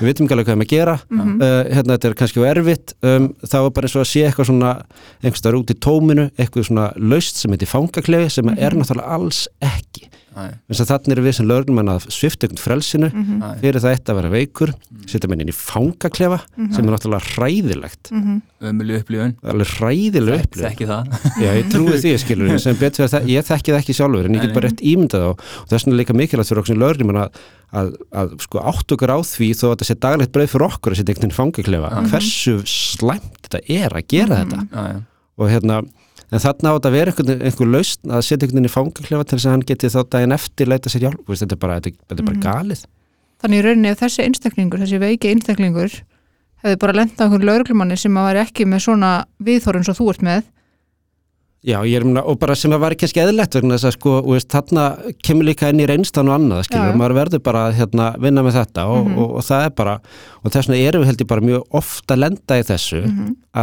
við 0.00 0.04
vitum 0.08 0.26
ekki 0.26 0.36
alveg 0.36 0.50
hvað 0.50 0.64
að 0.66 0.72
gera. 0.72 0.96
Mhm. 1.12 1.36
uh, 1.42 1.62
hérna 1.76 1.96
þetta 1.96 2.10
er 2.10 2.18
kannski 2.22 2.46
erfitt. 2.46 2.96
Um, 3.02 3.30
þá 3.44 3.58
er 3.60 3.70
bara 3.76 3.90
eins 3.90 3.96
og 3.96 4.04
að 4.04 4.10
sé 4.12 4.26
eitthvað 4.26 4.50
svona 4.50 4.74
einhverstaður 5.22 5.60
út 5.60 5.72
í 5.72 5.80
tóminu, 5.86 6.28
eitthvað 6.36 6.70
svona 6.70 6.90
laust 6.96 7.40
sem 7.42 7.52
heitir 7.52 7.70
fangaklefi 7.70 8.32
sem 8.38 8.54
er 8.56 8.76
náttúrulega 8.76 9.16
alls 9.16 9.46
ekki, 9.64 10.08
Þess 10.36 10.82
að 10.82 10.90
þannig 10.90 11.14
er 11.14 11.22
við 11.24 11.34
sem 11.38 11.46
lögreglum 11.48 11.78
að 11.80 12.06
svifta 12.12 12.46
einhvern 12.46 12.60
frelsinu. 12.60 13.08
Mhm. 13.08 13.38
æ, 13.40 13.48
fyrir 13.62 13.80
það 13.80 13.94
eitt 13.96 14.10
að 14.12 14.18
vera 14.20 14.32
veikur 14.34 14.72
setja 15.08 15.30
menn 15.32 15.42
inn 15.44 15.52
í 15.52 15.56
fangaklefa 15.56 16.38
sem 16.56 16.82
er 16.84 16.92
náttúrulega 16.92 17.30
hræðilegt. 17.36 18.10
Mhm. 18.12 18.42
ömulu 18.66 18.98
upplifun. 19.00 19.34
Alveg 19.44 19.72
hræðileg 19.76 20.44
upplifun. 20.44 20.68
Þekki 20.70 20.86
það. 20.90 21.10
Já, 21.44 21.48
ég 21.56 21.70
trúi 21.72 21.98
því 22.00 22.12
skilur 22.20 22.58
sem 22.60 22.78
betur 22.80 23.04
að 23.06 23.12
það, 23.14 23.28
ég 23.32 23.48
þekki 23.48 23.72
það 23.74 23.80
ekki 23.82 23.96
sjálfur 23.96 24.28
en 24.28 24.36
ég 24.36 24.46
get 24.46 24.54
bara 24.56 24.70
rétt 24.70 24.80
ímyndað 24.84 25.26
á 25.28 25.30
og 25.32 25.68
þess 25.72 25.86
vegna 25.86 26.00
líka 26.00 26.16
mikilvægt 26.16 26.50
fyrir 26.52 26.62
okkur 26.62 26.72
sem 26.72 26.80
lögreglum 26.80 27.20
að, 27.20 27.42
að, 27.76 27.92
að 28.16 28.32
sko 28.46 28.64
átt 28.72 28.96
okkur 28.96 29.12
á 29.12 29.18
því 29.28 29.50
þó 29.56 29.66
að 29.66 29.74
þetta 29.74 29.88
sé 29.90 29.98
daglegt 30.06 30.32
breyð 30.32 30.50
fyrir 30.54 30.66
okkur 30.70 30.96
að 30.96 31.00
setja 31.02 31.16
einhvern 31.16 31.36
fangaklefa 31.36 31.92
hversu 32.08 32.56
slæmt 32.64 33.38
þetta 33.44 33.62
er 33.76 33.96
að 34.00 34.08
gera 34.08 34.40
þetta. 34.42 34.64
Já, 34.72 34.82
já. 34.96 34.98
og 35.36 35.52
hérna 35.52 35.82
en 36.32 36.42
þarna 36.42 36.72
á 36.72 36.74
þetta 36.76 36.90
að 36.90 36.96
vera 36.96 37.12
einhvern, 37.12 37.46
einhver 37.46 37.70
lausn 37.70 38.12
að 38.16 38.24
setja 38.26 38.40
einhvern 38.40 38.58
veginn 38.58 38.70
í 38.70 38.74
fangaklefa 38.74 39.26
til 39.26 39.38
þess 39.38 39.46
að 39.46 39.54
hann 39.54 39.66
geti 39.70 39.92
þá 39.92 40.00
daginn 40.14 40.36
eftir 40.36 40.70
leita 40.72 40.92
sér 40.92 41.06
hjálp, 41.06 41.22
Þú 41.22 41.32
veist, 41.32 41.44
þetta 41.44 41.56
er 41.56 41.62
bara, 41.62 41.78
þetta, 41.80 42.06
þetta 42.10 42.24
er 42.24 42.28
bara 42.30 42.44
galið. 42.46 42.84
Þannig 43.44 43.60
í 43.62 43.64
rauninni 43.66 43.92
ef 43.92 44.02
þessi 44.02 44.26
einstaklingur, 44.26 44.82
þessi 44.82 45.00
veiki 45.02 45.30
einstaklingur 45.30 45.96
hefði 46.64 46.82
bara 46.82 46.92
á 46.92 47.00
einhverjum 47.04 47.46
lauruglumanni 47.46 47.98
sem 48.00 48.18
að 48.18 48.30
væri 48.30 48.44
ekki 48.46 48.68
með 48.68 48.86
svona 48.88 49.10
viðhorun 49.46 49.86
svo 49.86 49.96
þú 50.00 50.12
ert 50.14 50.26
með. 50.26 50.46
Já, 51.66 51.80
ég 51.82 51.98
er 51.98 52.04
meina, 52.06 52.22
og 52.22 52.36
bara 52.38 52.54
sem 52.54 52.70
að 52.70 52.82
var 52.84 52.94
kannski 52.94 53.18
eðlegt 53.24 53.56
vegna 53.56 53.74
þess 53.74 53.88
að 53.88 53.94
sko, 53.96 54.12
veist, 54.28 54.46
þarna 54.52 54.84
kemur 55.26 55.48
líka 55.48 55.70
inn 55.72 55.80
í 55.82 55.86
reynslan 55.90 56.28
og 56.30 56.36
annað, 56.36 56.60
skilur, 56.68 56.92
Já, 56.92 56.98
maður 57.00 57.14
verður 57.16 57.42
bara 57.48 57.62
að 57.66 57.78
hérna, 57.80 58.06
vinna 58.22 58.44
með 58.46 58.58
þetta 58.60 58.84
og, 58.92 59.08
og, 59.16 59.32
og 59.40 59.46
það 59.48 59.64
er 59.66 59.72
bara, 59.80 59.94
og 60.44 60.54
þess 60.54 60.70
vegna 60.70 60.78
erum 60.92 61.02
við 61.02 61.10
held 61.10 61.24
ég 61.24 61.30
bara 61.32 61.46
mjög 61.48 61.78
ofta 61.80 62.14
að 62.14 62.22
lenda 62.22 62.60
í 62.60 62.66
þessu 62.68 63.00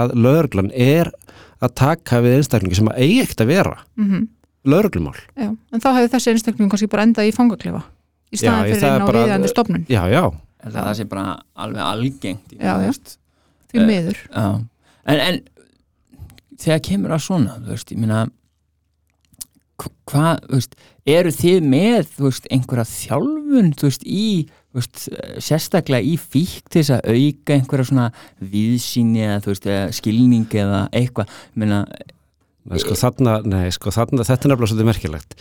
að 0.02 0.16
lögreglan 0.26 0.74
er 0.76 1.14
að 1.68 1.74
taka 1.80 2.20
við 2.26 2.38
einstaklingi 2.40 2.78
sem 2.80 2.90
að 2.92 3.02
eigi 3.06 3.20
ekkert 3.26 3.44
að 3.46 3.52
vera 3.54 3.76
mm 4.00 4.24
lögreglumál. 4.64 5.18
Já, 5.36 5.50
en 5.52 5.82
þá 5.84 5.90
hefði 5.98 6.10
þessi 6.14 6.30
einstaklingur 6.32 6.72
kannski 6.72 6.88
bara 6.94 7.04
endað 7.04 7.28
í 7.28 7.34
fangaklefa 7.36 7.82
í 8.32 8.38
staðan 8.40 8.62
fyrir 8.70 8.80
það 8.80 8.94
er 8.94 9.02
inn 9.02 9.04
á 9.04 9.16
viðandi 9.18 9.50
stofnun 9.52 9.82
Já, 9.92 10.02
já, 10.08 10.22
það 10.64 10.78
það 10.78 10.94
sé 11.02 11.06
bara 11.12 11.24
alveg 11.66 11.84
algengt 11.90 12.54
Já, 12.56 12.76
já. 12.86 12.92
því 13.74 13.82
Eh, 13.82 13.88
miður 13.90 14.22
Já. 14.24 14.46
En, 15.04 15.20
en 15.20 15.42
þegar 16.64 16.80
kemur 16.88 17.12
að 17.18 17.26
svona 17.26 17.58
þú 17.60 17.74
veist, 17.74 17.92
ég 17.92 18.00
meina 18.06 18.22
hva- 19.84 19.92
hvað, 20.08 20.42
þú 20.48 20.56
veist, 20.62 20.76
eru 21.18 21.32
þið 21.36 21.68
með 21.74 22.08
þú 22.16 22.26
veist, 22.30 22.48
einhverja 22.56 22.86
þjálfun 22.94 23.74
þú 23.80 23.90
veist, 23.90 24.04
í, 24.08 24.28
veist, 24.78 25.06
sérstaklega 25.44 26.06
í 26.06 26.16
fík 26.20 26.64
til 26.70 26.82
þess 26.82 26.96
að 26.98 27.14
auka 27.14 27.58
einhverja 27.58 27.90
svona 27.90 28.08
viðsýni 28.54 29.26
eða 29.28 29.42
veist, 29.46 29.70
eða 29.70 29.94
skilning 30.00 30.58
eða 30.64 30.88
eitthvað, 30.92 31.38
ég 31.54 31.64
meina 31.66 31.86
Nei, 32.64 32.78
sko 32.80 32.96
þarna, 32.96 33.42
nei, 33.44 33.66
sko 33.76 33.92
þarna, 33.92 34.24
þetta 34.24 34.48
er 34.48 34.52
nefnilega 34.54 34.70
svolítið 34.72 34.88
merkilegt. 34.88 35.34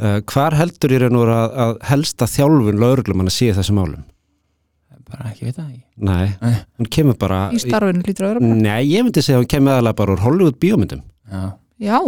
Uh, 0.00 0.14
hvar 0.24 0.54
heldur 0.56 0.94
í 0.96 1.00
raun 1.02 1.18
og 1.18 1.26
veru 1.26 1.34
að, 1.36 1.56
að 1.64 1.72
helsta 1.90 2.28
þjálfun 2.32 2.80
lögreglumann 2.80 3.28
að 3.28 3.34
sé 3.36 3.50
í 3.50 3.56
þessum 3.58 3.76
málum? 3.76 4.06
bara 5.12 5.30
ekki 5.30 5.48
veit 5.48 5.56
það 5.58 5.70
ekki 5.70 6.08
Nei, 6.08 6.32
Nei. 6.40 6.58
hún 6.80 6.90
kemur 6.96 7.16
bara... 7.20 7.40
í 7.52 7.60
starfinu 7.62 8.04
lítur 8.06 8.26
að 8.26 8.32
vera 8.32 8.44
bara 8.44 8.60
Nei, 8.64 8.82
ég 8.88 9.06
myndi 9.06 9.24
segja 9.24 9.38
að 9.38 9.44
hún 9.44 9.52
kemur 9.52 9.74
aðalega 9.74 9.98
bara 10.00 10.14
úr 10.14 10.22
Hollywood 10.24 10.58
bíómyndum. 10.62 11.02
Já, 11.32 11.42
Já, 11.82 11.98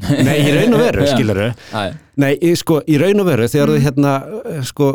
Nei, 0.00 0.38
í 0.40 0.52
raun 0.56 0.72
og 0.72 0.80
veru, 0.80 1.02
skilur 1.04 1.38
Æ, 1.76 1.80
Nei, 2.22 2.30
sko, 2.56 2.78
í 2.88 2.96
raun 3.00 3.20
og 3.20 3.26
veru, 3.28 3.44
þegar 3.48 3.68
Mm. 3.68 3.74
þú 3.76 3.82
hérna, 3.84 4.12
uh, 4.40 4.62
sko, 4.64 4.86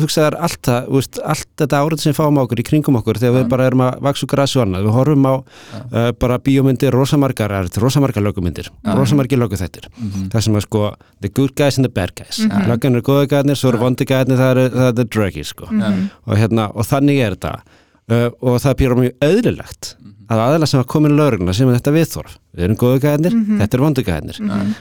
hugsaðar 0.00 0.36
allt 0.44 0.60
það, 0.68 0.88
veist, 0.92 1.18
allt 1.24 1.46
þetta 1.60 1.80
árið 1.80 2.00
sem 2.04 2.12
fáum 2.16 2.40
okkur 2.42 2.60
í 2.60 2.64
kringum 2.68 2.96
okkur, 3.00 3.16
þegar 3.20 3.38
við 3.38 3.48
bara 3.48 3.66
erum 3.70 3.82
að 3.86 3.98
vaksa 4.04 4.24
úr 4.26 4.30
grasi 4.34 4.58
og 4.60 4.66
annað, 4.66 4.84
við 4.84 4.94
horfum 4.98 5.28
á 5.28 5.34
uh, 5.40 6.10
bara 6.20 6.38
bíómyndir, 6.44 6.92
rosamargar, 6.92 7.52
rosamargar 7.80 8.24
lögumyndir, 8.24 8.68
rosamargir 8.84 9.40
löguþættir, 9.40 9.88
mhm, 9.96 10.28
það 10.32 10.40
sem 10.48 10.54
að 10.60 10.66
sko, 10.68 10.82
the 11.20 11.28
good 11.28 11.54
guys 11.56 11.78
and 11.80 11.84
the 11.88 11.92
bad 11.92 12.12
guys, 12.14 12.38
mm 12.44 12.48
Mhm. 12.52 12.68
löggan 12.68 12.94
eru 12.96 13.02
góða 13.02 13.26
gæðnir, 13.32 13.56
svo 13.56 13.68
eru 13.72 13.78
vondi 13.78 14.04
gæðnir, 14.04 14.36
það 14.40 14.50
eru, 14.56 14.92
the 14.92 15.04
druggies, 15.04 15.52
sko, 15.56 15.66
Mhm. 15.72 16.10
og 16.26 16.36
hérna, 16.36 16.70
og 16.74 16.84
þannig 16.84 17.20
er 17.24 17.34
þetta, 17.36 17.60
uh, 18.10 18.30
og 18.40 18.60
það 18.62 18.74
býr 18.80 18.94
mjög 19.02 19.14
auðlilegt 19.22 19.94
Mhm. 20.24 20.32
að 20.32 20.40
aðeila 20.40 20.66
sem 20.66 20.80
að 20.80 20.86
komin 20.88 21.12
lögurna 21.18 21.52
sem 21.54 21.68
er 21.68 21.74
þetta 21.76 21.92
viðþorf, 21.92 22.36
við 22.56 22.64
erum 22.64 22.76
góða 22.80 23.00
gæðnir, 23.04 23.34
Mhm. 23.34 23.58
þetta 23.60 23.74
eru 23.76 23.82
vondi 23.84 24.02
gæðnir, 24.04 24.38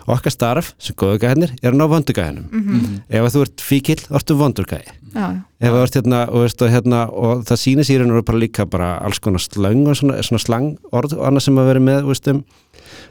okkar 0.08 0.32
starf 0.32 0.74
sem 0.80 0.96
góða 0.96 1.20
gæðnir 1.20 1.52
er 1.62 1.72
að 1.74 1.76
ná 1.82 1.88
vondu 1.92 2.14
gæðinum 2.16 2.46
Mhm. 2.52 3.02
ef 3.10 3.22
að 3.24 3.34
þú 3.36 3.42
ert 3.42 3.58
fíkil, 3.60 4.00
ortu 4.10 4.38
vondur 4.40 4.66
gæði 4.66 4.88
já, 5.14 5.20
já. 5.20 5.44
ef 5.60 5.70
þú 5.74 5.84
ert 5.84 5.94
hérna 6.00 6.28
og, 6.30 6.40
veist, 6.44 6.62
og, 6.62 6.70
hérna, 6.72 7.10
og 7.12 7.44
það 7.44 7.60
sýnir 7.60 7.84
sér 7.84 8.18
og 8.18 8.26
bara 8.26 8.38
líka 8.40 8.66
bara 8.70 9.00
alls 9.04 9.20
konar 9.20 9.40
slang 9.40 9.86
og 9.88 9.96
svona, 9.96 10.18
svona 10.24 10.40
slang 10.40 10.78
orð 10.94 11.14
og 11.20 11.28
annað 11.28 11.42
sem 11.42 11.56
að 11.58 11.68
vera 11.68 11.80
með 11.80 12.06
veist, 12.08 12.28
um, 12.30 12.44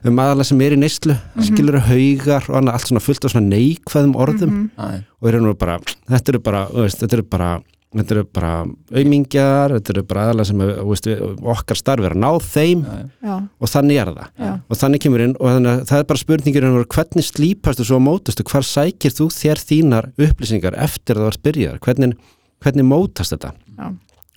um 0.05 0.17
aðalega 0.17 0.45
sem 0.47 0.61
er 0.63 0.71
í 0.73 0.79
neyslu 0.79 1.19
skilur 1.39 1.81
haugar 1.85 2.49
og 2.49 2.57
annað 2.63 2.73
allt 2.73 2.89
svona 2.89 3.01
fullt 3.05 3.25
af 3.27 3.31
svona 3.33 3.49
neikvæðum 3.53 4.15
orðum. 4.17 4.71
Æ, 4.79 5.05
og 5.21 5.29
er 5.35 5.39
nú 5.41 5.53
bara, 5.55 5.79
þetta 6.09 6.29
eru 6.31 6.39
bara 6.41 6.67
þú 6.69 6.81
veist, 6.81 6.99
þetta 6.99 7.13
eru 7.13 7.23
bara 7.29 7.61
þetta 8.01 8.15
eru 8.15 8.25
bara 8.33 8.53
aumingjar, 8.97 9.75
þetta 9.77 9.93
eru 9.93 10.05
bara 10.09 10.27
aðalega 10.27 10.49
sem 10.49 10.63
að, 10.65 10.71
þú 10.79 10.89
veist, 10.89 11.09
við, 11.11 11.25
okkar 11.55 11.81
starf 11.81 12.07
er 12.09 12.15
að 12.17 12.23
ná 12.23 12.31
þeim 12.47 12.85
já, 12.89 13.35
og 13.37 13.73
þannig 13.73 14.03
er 14.03 14.13
það. 14.13 14.31
Já. 14.41 14.53
og 14.65 14.81
þannig 14.83 15.03
kemur 15.05 15.25
inn 15.27 15.35
og 15.37 15.51
þannig 15.51 15.73
að 15.73 15.83
það 15.91 16.03
er 16.05 16.07
bara 16.13 16.23
spurningir 16.23 16.69
um 16.69 16.79
hvernig 16.97 17.29
slípastu 17.29 17.89
svo 17.89 18.01
á 18.01 18.07
mótustu, 18.07 18.47
hvar 18.49 18.65
sækir 18.67 19.13
þú 19.13 19.29
þér 19.37 19.65
þínar 19.69 20.09
upplýsingar 20.17 20.79
eftir 20.81 21.19
að 21.19 21.25
það 21.25 21.29
var 21.29 21.39
spyrjaðar, 21.41 21.83
hvernig 21.85 22.17
hvernig 22.63 22.87
mótast 22.87 23.35
þetta? 23.35 23.53
Já. 23.77 23.87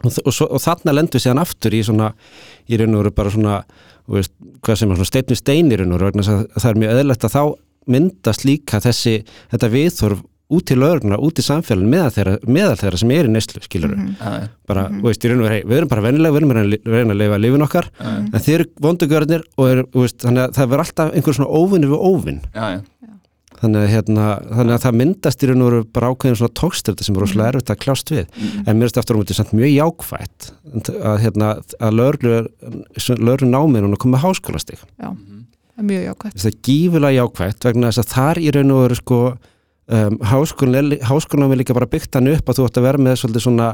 og, 0.04 0.12
og, 0.12 0.32
svo, 0.34 0.48
og 0.50 0.64
þarna 0.64 0.96
lendum 0.96 1.18
við 1.18 1.26
síðan 1.26 1.44
aftur 1.44 1.76
í 1.76 1.82
svona 1.86 2.12
í 2.68 2.80
raun 2.80 2.96
og 2.96 3.04
veru 3.04 3.16
bara 3.16 3.34
svona 3.34 3.60
þú 4.06 4.18
veist, 4.20 4.34
hvað 4.66 4.80
sem 4.80 4.92
er 4.92 5.00
svona 5.00 5.12
steinn 5.12 5.32
við 5.32 5.42
stein 5.42 5.72
í 5.72 5.80
raun 5.80 5.92
og 5.94 6.00
veru 6.00 6.12
vegna 6.12 6.26
þess 6.26 6.36
að 6.36 6.64
það 6.64 6.72
er 6.72 6.82
mjög 6.82 6.96
eðlilegt 6.96 7.28
að 7.28 7.36
þá 7.36 7.44
myndast 7.96 8.48
líka 8.48 8.82
þessi 8.82 9.16
þetta 9.54 9.72
viðþorf 9.76 10.24
út 10.54 10.66
til 10.70 10.78
lögurna, 10.78 11.18
út 11.18 11.40
í 11.42 11.46
samfélagin 11.46 11.90
meðal 11.90 12.12
þeirra, 12.14 12.34
meðal 12.46 12.76
þeirra 12.78 12.98
sem 13.02 13.12
er 13.16 13.26
í 13.26 13.32
neyslu 13.34 13.62
skilur 13.66 13.96
Mhm. 13.96 14.16
Já, 14.20 14.32
já, 14.42 14.48
bara, 14.68 14.84
þú 14.90 15.02
veist, 15.10 15.26
í 15.26 15.30
raun 15.32 15.40
og 15.42 15.48
veru, 15.48 15.54
hey, 15.56 15.64
við 15.66 15.78
erum 15.80 15.90
bara 15.90 16.02
vennilega 16.06 16.34
við 16.36 16.42
erum 16.42 16.52
að 16.52 16.60
reyna- 16.86 17.14
að 17.16 17.22
lifa 17.24 17.40
lífin 17.42 17.66
okkar 17.66 17.88
já, 18.00 18.10
en 18.34 18.42
þeir 18.46 18.60
eru 18.60 18.70
vondugjörnir 18.82 19.44
og 19.58 19.66
er, 19.72 19.84
þú 19.90 20.02
veist, 20.06 20.18
þannig 20.22 20.44
að 20.46 20.54
það 20.60 20.70
verður 20.70 20.86
alltaf 20.86 21.14
einhver 21.16 21.34
svona 21.34 21.50
óvinni 21.50 21.88
við 21.90 22.06
óvinn 22.12 22.42
já, 22.54 22.66
já. 22.76 22.82
þannig 23.56 23.88
hérna, 23.90 24.26
þannig 24.52 24.74
að 24.76 24.84
það 24.86 24.96
myndast 25.00 25.42
í 25.44 25.48
raun 25.50 25.62
og 25.64 25.70
veru 25.72 25.84
bara 25.96 26.10
ákveðin 26.14 26.38
svona 26.38 26.54
tókstöfti 26.60 27.04
sem 27.08 27.16
er 27.16 27.22
rosalega 27.24 27.50
erfitt 27.56 27.72
að 27.72 27.80
kljást 27.82 28.12
við. 28.12 28.26
En 28.68 28.78
mér 28.78 28.84
erst 28.90 28.98
aftur 29.00 29.16
á 29.16 29.20
mútið 29.22 29.38
samt 29.40 29.54
mjög 29.56 29.72
jákvætt 29.74 30.52
að, 31.02 31.18
hérna, 31.24 31.50
að 31.80 31.96
lögru 33.24 33.48
náminu 33.50 33.92
og 33.94 34.00
komið 34.04 34.22
háskólastig. 34.26 34.80
Já, 35.00 35.10
það 35.10 35.80
er 35.80 35.88
mjög 35.90 36.04
jákvæmt 36.10 36.40
það 36.44 36.52
er 36.52 36.58
gífulega 36.68 37.18
jákvætt 37.20 37.68
vegna 37.70 37.90
þess 37.92 38.04
að 38.04 38.12
þar 38.14 38.42
í 38.44 38.52
raun 38.56 38.72
og 38.76 38.82
veru 38.86 38.96
sko 39.00 39.20
um, 39.88 40.18
háskólan, 40.32 40.96
háskólan 41.02 41.52
er 41.52 41.58
líka 41.62 41.74
bara 41.78 41.86
byggt 41.90 42.16
hann 42.16 42.28
upp 42.34 42.50
að 42.50 42.60
þú 42.60 42.66
ætti 42.70 42.82
að 42.82 42.88
vera 42.90 42.98
með 43.06 43.20
svolítið 43.22 43.46
svona 43.46 43.70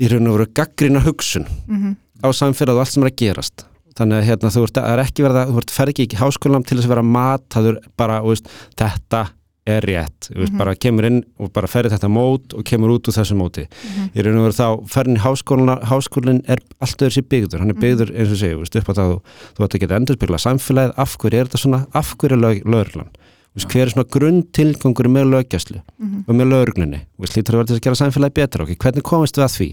í 0.00 0.08
raun 0.10 0.28
og 0.30 0.38
veru 0.38 0.46
gaggrina 0.54 1.02
hugsun 1.06 1.46
mm 1.68 1.96
á 2.20 2.28
samfélag 2.36 2.76
og 2.76 2.82
allt 2.82 2.92
sem 2.92 3.02
er 3.02 3.08
að 3.08 3.16
gerast. 3.16 3.62
Þannig 3.96 4.18
að 4.18 4.26
hérna, 4.28 4.50
þú 4.52 4.62
ert, 4.66 4.74
það 4.76 4.88
er 4.92 5.00
ekki 5.06 5.22
verða, 5.24 5.44
þú 5.48 5.56
ert 5.62 5.70
fer 5.72 5.88
ekki 5.88 6.04
í 6.04 6.18
háskólam 6.20 6.64
til 6.68 6.76
þess 6.76 6.84
að 6.84 6.92
vera 6.92 7.02
mataður 7.02 7.78
bara, 7.96 8.18
þú 8.20 8.28
veist, 8.34 8.50
þetta 8.76 9.20
er 9.66 9.80
rétt, 9.88 10.28
veist, 10.36 10.52
Mhm. 10.52 10.58
bara 10.58 10.74
kemur 10.74 11.04
inn 11.08 11.24
og 11.40 11.50
bara 11.52 11.66
ferir 11.66 11.88
þetta 11.88 12.08
mót 12.12 12.52
og 12.52 12.62
kemur 12.64 12.92
út 12.92 13.08
úr 13.08 13.16
þessu 13.16 13.36
móti. 13.40 13.64
Mhm. 13.70 14.10
í 14.14 14.22
raun 14.22 14.36
og 14.36 14.44
veru 14.52 14.58
þá 14.60 14.88
ferin 14.90 15.16
í 15.16 15.20
háskólan 15.24 15.82
háskólinn 15.82 16.42
er 16.46 16.58
allt 16.80 16.98
öðru 16.98 17.16
sér 17.16 17.28
byggður. 17.28 17.58
Hann 17.60 17.70
er 17.70 17.74
Mhm. 17.74 17.80
byggður, 17.80 18.10
eins 18.20 18.32
og 18.32 18.60
veist, 18.60 18.76
upp 18.76 18.88
á 18.88 18.92
það 18.92 19.08
þú, 19.10 19.20
ætti 19.64 19.76
að 19.76 19.80
geta 19.80 19.96
endurspegla 19.96 20.38
samfélagið, 20.44 20.94
af 20.98 21.16
hverju 21.18 21.40
er 21.40 21.44
þetta 21.46 21.58
svona? 21.58 21.86
Af 21.94 22.16
hverju 22.18 22.32
er 22.32 22.42
lög, 22.44 22.64
lögreglan? 22.64 23.08
Þú 23.08 23.19
veist, 23.56 23.68
hver 23.72 23.82
er 23.86 23.90
svona 23.92 24.06
grunn 24.14 24.42
tilgangur 24.54 25.08
með 25.10 25.28
lögjastlu 25.32 25.80
Mhm. 25.98 26.24
og 26.28 26.34
með 26.38 26.50
lögreglunni, 26.52 27.00
þú 27.16 27.24
veist, 27.24 27.36
lítur 27.36 27.54
að 27.54 27.58
vera 27.60 27.66
til 27.70 27.76
að 27.76 27.84
gera 27.86 27.98
samfélagi 28.00 28.34
betra, 28.38 28.62
ok, 28.64 28.76
hvernig 28.78 29.02
komist 29.02 29.36
við 29.36 29.44
að 29.44 29.54
því? 29.56 29.68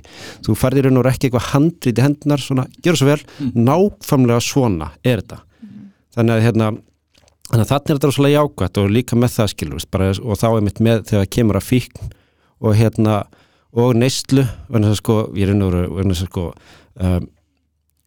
Þú 0.47 0.55
færðir 0.57 0.83
raun 0.87 0.97
og 0.97 1.03
veru 1.03 1.13
ekki 1.13 1.29
eitthvað 1.29 1.49
handrið 1.53 1.97
í 1.97 2.05
hendunar 2.07 2.41
svona, 2.41 2.65
gjör 2.81 2.97
svo 2.97 3.05
vel, 3.11 3.21
nákvæmlega 3.53 4.41
svona 4.41 4.91
er 5.03 5.21
þetta. 5.21 5.39
Þannig 6.17 6.33
að 6.37 6.45
hérna 6.47 6.67
þannig 7.47 7.63
að 7.63 7.71
þarna 7.71 7.89
er 7.93 7.97
þetta 7.97 8.11
svolítið 8.17 8.37
jákvætt 8.37 8.77
og 8.81 8.89
líka 8.91 9.15
með 9.15 9.31
það 9.37 9.51
skilur 9.53 9.77
veist, 9.77 9.91
bara, 9.91 10.09
og 10.09 10.35
þá 10.41 10.47
er 10.57 10.61
mitt 10.67 10.79
með 10.83 11.03
þegar 11.07 11.21
það 11.23 11.33
kemur 11.37 11.59
að 11.61 11.67
fíkn 11.69 12.11
og 12.61 12.75
hérna 12.75 13.15
og 13.77 13.93
neyslu, 13.95 14.43
þess 14.71 14.89
að 14.91 14.99
sko 14.99 15.15
ég 15.37 15.47
er 15.47 15.53
raun 15.53 15.61
og 15.67 16.03
þess 16.03 16.23
að 16.25 16.31
sko 16.31 16.45
um, 16.99 17.27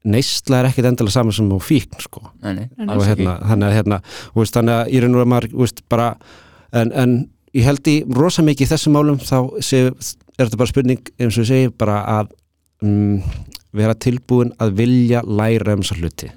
neysla 0.08 0.60
er 0.60 0.70
ekkit 0.70 0.88
endilega 0.88 1.12
saman 1.12 1.34
sem 1.36 1.50
á 1.52 1.58
fíkn 1.60 2.00
sko. 2.00 2.22
Nei, 2.40 2.54
nei, 2.56 2.86
og 2.86 3.04
hérna, 3.04 3.36
þannig 3.50 3.68
að 3.68 3.76
hérna, 3.76 4.00
þú 4.32 4.42
veist, 4.42 4.56
þannig 4.56 4.76
að 4.78 4.90
í 4.92 5.02
raun 5.04 5.18
og 5.20 5.28
maður, 5.28 5.48
þú 5.52 5.62
veist, 5.64 5.82
bara 5.92 6.08
en, 6.72 6.92
en 6.96 7.14
ég 7.56 7.66
held 7.66 7.90
í 7.90 7.96
rosa 8.16 8.44
mikið 8.46 8.66
í 8.66 8.70
þessum 8.70 8.96
málum 8.96 9.20
þá 9.20 9.38
sé, 9.64 9.86
er 9.90 10.46
þetta 10.46 10.60
bara 10.60 10.72
spurning 10.72 11.10
eins 11.18 11.36
og 11.36 11.44
ég 11.44 11.50
segi, 11.50 11.72
bara 11.82 12.02
að 12.18 12.34
um, 12.86 13.18
vera 13.76 13.96
tilbúin 13.98 14.54
að 14.60 14.76
vilja 14.80 15.24
læra 15.26 15.76
um 15.76 15.84
þessar 15.84 16.04
hluti. 16.04 16.30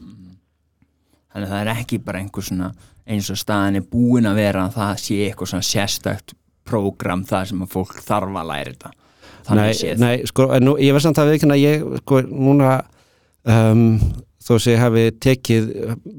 Þannig 1.33 1.47
að 1.47 1.53
það 1.53 1.61
er 1.61 1.71
ekki 1.73 2.01
bara 2.03 2.21
einhver 2.21 2.45
svona 2.45 2.73
eins 3.09 3.29
og 3.31 3.39
staðan 3.39 3.79
er 3.79 3.87
búin 3.89 4.27
að 4.29 4.39
vera 4.39 4.67
að 4.67 4.75
það 4.77 4.99
sé 5.03 5.21
eitthvað 5.27 5.53
svona 5.53 5.67
sérstakt 5.67 6.35
prógram 6.67 7.23
það 7.27 7.49
sem 7.49 7.63
að 7.63 7.71
fólk 7.73 7.95
þarf 8.03 8.37
að 8.39 8.51
læra 8.51 8.73
þetta. 8.73 8.91
Þannig 9.43 9.65
nei, 9.65 9.75
séð. 9.75 9.95
nei, 9.99 10.13
sko, 10.29 10.45
en 10.55 10.63
nú, 10.63 10.75
ég 10.79 10.95
veist 10.95 11.07
samt 11.07 11.19
að 11.19 11.31
við 11.31 11.39
ekki 11.39 11.57
ég, 11.59 11.81
sko, 12.03 12.21
núna 12.29 12.75
um, 13.49 13.99
þó 14.43 14.53
sem 14.59 14.73
ég 14.73 14.81
hafi 14.83 15.03
tekið 15.23 15.67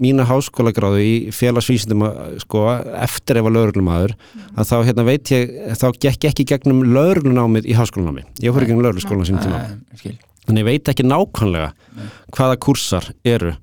mína 0.01 0.25
háskólagráðu 0.29 1.01
í 1.05 1.15
félagsvísindum 1.37 2.05
sko, 2.41 2.63
eftir 3.05 3.41
ef 3.41 3.49
að 3.51 3.57
lögreglumæður 3.59 4.15
að 4.55 4.71
þá 4.71 4.77
hérna 4.89 5.05
veit 5.09 5.33
ég, 5.35 5.53
þá 5.77 5.87
gekk 6.07 6.29
ekki 6.31 6.47
gegnum 6.55 6.81
lögreglunámið 6.95 7.69
í 7.69 7.77
háskólanámi. 7.77 8.25
Ég 8.41 8.55
fór 8.57 8.65
ekki 8.65 8.77
um 8.79 8.81
lögregluskólan 8.85 9.29
sínum 9.29 9.45
tíma. 9.45 10.15
En 10.49 10.61
ég 10.61 10.67
veit 10.67 10.89
ekki 10.93 11.05
nákvæmlega 11.09 11.71
Nei. 11.97 12.09
hvaða 12.37 12.57
kursar 12.65 13.11
eru. 13.25 13.55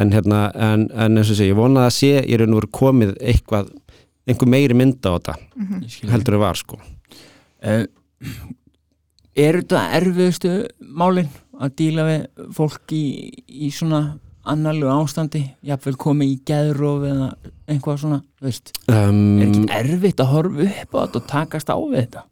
En, 0.00 0.08
hérna, 0.14 0.46
en, 0.56 0.86
en 0.96 1.20
eins 1.20 1.28
og 1.32 1.36
sé, 1.36 1.50
ég 1.50 1.56
vona 1.58 1.82
að 1.84 1.96
sé 1.98 2.12
ég 2.24 2.38
raun 2.40 2.54
og 2.54 2.62
veru 2.62 2.70
komið 2.72 3.10
eitthvað 3.20 3.66
einhver 4.24 4.48
meiri 4.48 4.76
mynda 4.78 5.12
á 5.12 5.16
þetta 5.18 5.34
Ég 5.82 5.90
skil. 5.92 6.08
heldur 6.12 6.36
en 6.38 6.40
var 6.44 6.56
sko. 6.60 6.78
Uh, 7.60 7.84
Er 9.36 9.56
þetta 9.62 9.82
erfiðustu 9.96 10.50
málin 11.00 11.28
að 11.62 11.78
díla 11.78 12.08
við 12.08 12.50
fólk 12.56 12.94
í, 12.96 13.04
í 13.46 13.70
svona 13.74 14.02
annarlu 14.42 14.88
ástandi, 14.90 15.44
jafnvel 15.62 15.94
komið 16.02 16.32
í 16.32 16.38
geðrof 16.50 17.06
eða 17.06 17.28
eitthvað 17.70 18.00
svona, 18.02 18.20
veist. 18.42 18.74
Um, 18.90 19.38
er 19.38 19.48
ekki 19.48 19.66
erfitt 19.78 20.22
að 20.24 20.32
horfa 20.32 20.66
upp 20.66 20.96
á 20.98 21.00
þetta 21.04 21.20
og 21.20 21.28
takast 21.30 21.70
á 21.70 21.78
við 21.78 21.98
þetta? 22.00 22.24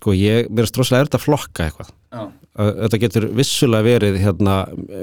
sko 0.00 0.14
ég, 0.16 0.48
mér 0.50 0.66
er 0.66 0.70
stróslega 0.70 1.04
erfitt 1.04 1.18
að 1.18 1.24
flokka 1.24 1.66
eitthvað. 1.66 1.90
Já, 2.10 2.22
þetta 2.84 3.00
getur 3.04 3.26
vissulega 3.38 3.86
verið 3.86 4.20
hérna, 4.22 4.54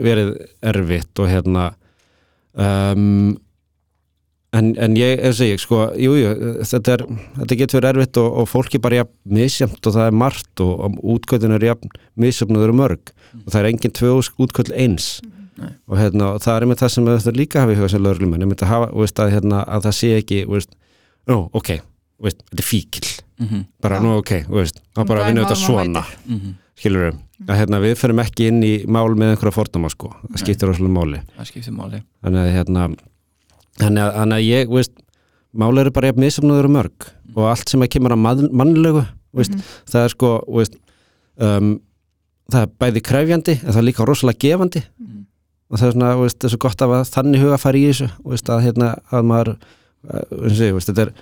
verið 0.03 0.31
erfitt 0.71 1.21
og 1.23 1.31
hérna 1.31 1.65
um, 2.53 3.35
en, 4.57 4.73
en 4.81 4.97
ég 4.99 5.21
er 5.21 5.31
að 5.31 5.37
segja 5.39 5.61
sko, 5.61 5.79
jú, 6.01 6.17
jú, 6.19 6.33
þetta, 6.65 6.97
er, 6.97 7.05
þetta 7.39 7.59
getur 7.61 7.79
verið 7.79 7.89
erfitt 7.93 8.19
og, 8.21 8.29
og 8.41 8.51
fólki 8.51 8.81
bara 8.83 9.01
jafn 9.01 9.15
misjamt 9.37 9.89
og 9.89 9.97
það 9.97 10.09
er 10.09 10.19
margt 10.25 10.63
og, 10.65 10.73
og 10.87 10.99
útgöldin 11.15 11.55
er 11.57 11.67
jafn 11.69 11.97
misjamt 12.19 12.57
og 12.57 12.77
mörg. 12.77 13.13
Og 13.43 13.49
það 13.53 13.59
er 13.61 13.71
engin 13.71 13.97
tvö 13.97 14.13
útgöld 14.43 14.73
eins. 14.75 15.17
Nei. 15.57 15.71
og 15.89 15.97
hérna, 15.97 16.33
og 16.35 16.43
það 16.43 16.59
er 16.59 16.69
með 16.69 16.81
það 16.83 16.91
sem 16.93 17.07
þetta 17.09 17.31
líka 17.33 17.61
hafa 17.63 17.73
í 17.73 17.77
huga 17.79 17.87
sem 17.89 18.07
ég 18.13 18.27
myndi 18.29 18.57
að 18.61 18.69
hafa, 18.69 18.89
þú 18.91 19.01
veist, 19.01 19.21
að, 19.23 19.31
hérna, 19.33 19.61
að 19.65 19.87
það 19.87 19.95
sé 19.97 20.09
ekki, 20.19 20.41
þú 20.45 20.53
veist, 20.53 20.75
ó, 21.25 21.37
ok 21.57 21.71
þú 21.81 22.27
veist, 22.27 22.43
þetta 22.51 22.61
er 22.63 22.67
fíkil, 22.67 23.09
mhm, 23.41 23.63
bara 23.81 23.97
Já. 23.97 24.03
nú 24.05 24.13
ok, 24.19 24.31
þú 24.45 24.59
veist, 24.59 24.81
þá 24.93 25.01
bara 25.01 25.23
Dæmi 25.23 25.31
vinnum 25.31 25.47
þetta 25.47 25.59
svona. 25.63 26.03
maður 26.03 26.13
veitir. 26.13 26.37
mhm, 26.37 26.55
skilur 26.77 27.05
við, 27.07 27.19
að 27.47 27.59
hérna, 27.61 27.81
við 27.81 27.95
fyrir 27.97 28.21
ekki 28.23 28.47
inn 28.51 28.63
í 28.63 28.73
mál 28.85 29.09
með 29.17 29.33
einhverja 29.33 29.55
fordama 29.57 29.89
sko, 29.93 30.13
það 30.27 30.43
skiptir 30.43 30.69
rosalega 30.69 30.93
máli. 30.93 31.21
Það 31.37 31.49
skiptir 31.51 31.73
máli. 31.73 32.03
Þannig 32.21 32.43
að 32.43 32.53
hérna 32.53 32.87
þannig 33.81 34.03
að, 34.03 34.17
að 34.38 34.43
ég, 34.48 34.69
veist 34.74 34.93
máli 35.57 35.81
eru 35.84 35.91
bara 35.96 36.12
jafn 36.12 36.24
misumnaður 36.25 36.69
og 36.69 36.75
mörg 36.77 37.07
og 37.38 37.43
allt 37.51 37.69
sem 37.69 37.81
að 37.86 37.91
kemur 37.93 38.15
að 38.15 38.22
mann, 38.24 38.50
mannlegu 38.51 39.03
veist, 39.38 39.53
Mhm. 39.53 39.63
það 39.91 40.03
er 40.03 40.13
sko 40.15 40.29
veist, 40.48 40.77
um, 41.39 41.79
það 42.51 42.62
er 42.62 42.72
bæði 42.81 43.01
krefjandi 43.05 43.55
en 43.63 43.72
það 43.74 43.77
er 43.81 43.88
líka 43.91 44.05
rosalega 44.07 44.39
gefandi 44.39 44.84
Mhm. 45.00 45.25
og 45.72 45.79
það 45.79 45.88
er 45.88 45.91
svona, 45.91 46.13
veist, 46.22 46.39
það 46.39 46.46
er 46.50 46.55
svo 46.55 46.62
gott 46.65 46.77
að 46.81 46.96
þannig 47.13 47.41
huga 47.43 47.60
fara 47.60 47.77
í 47.77 47.86
þessu, 47.91 48.10
að 48.50 48.63
hérna 48.65 48.89
að 49.12 49.25
maður, 49.25 49.57
uh, 50.10 50.79
þetta 50.79 51.01
er 51.07 51.13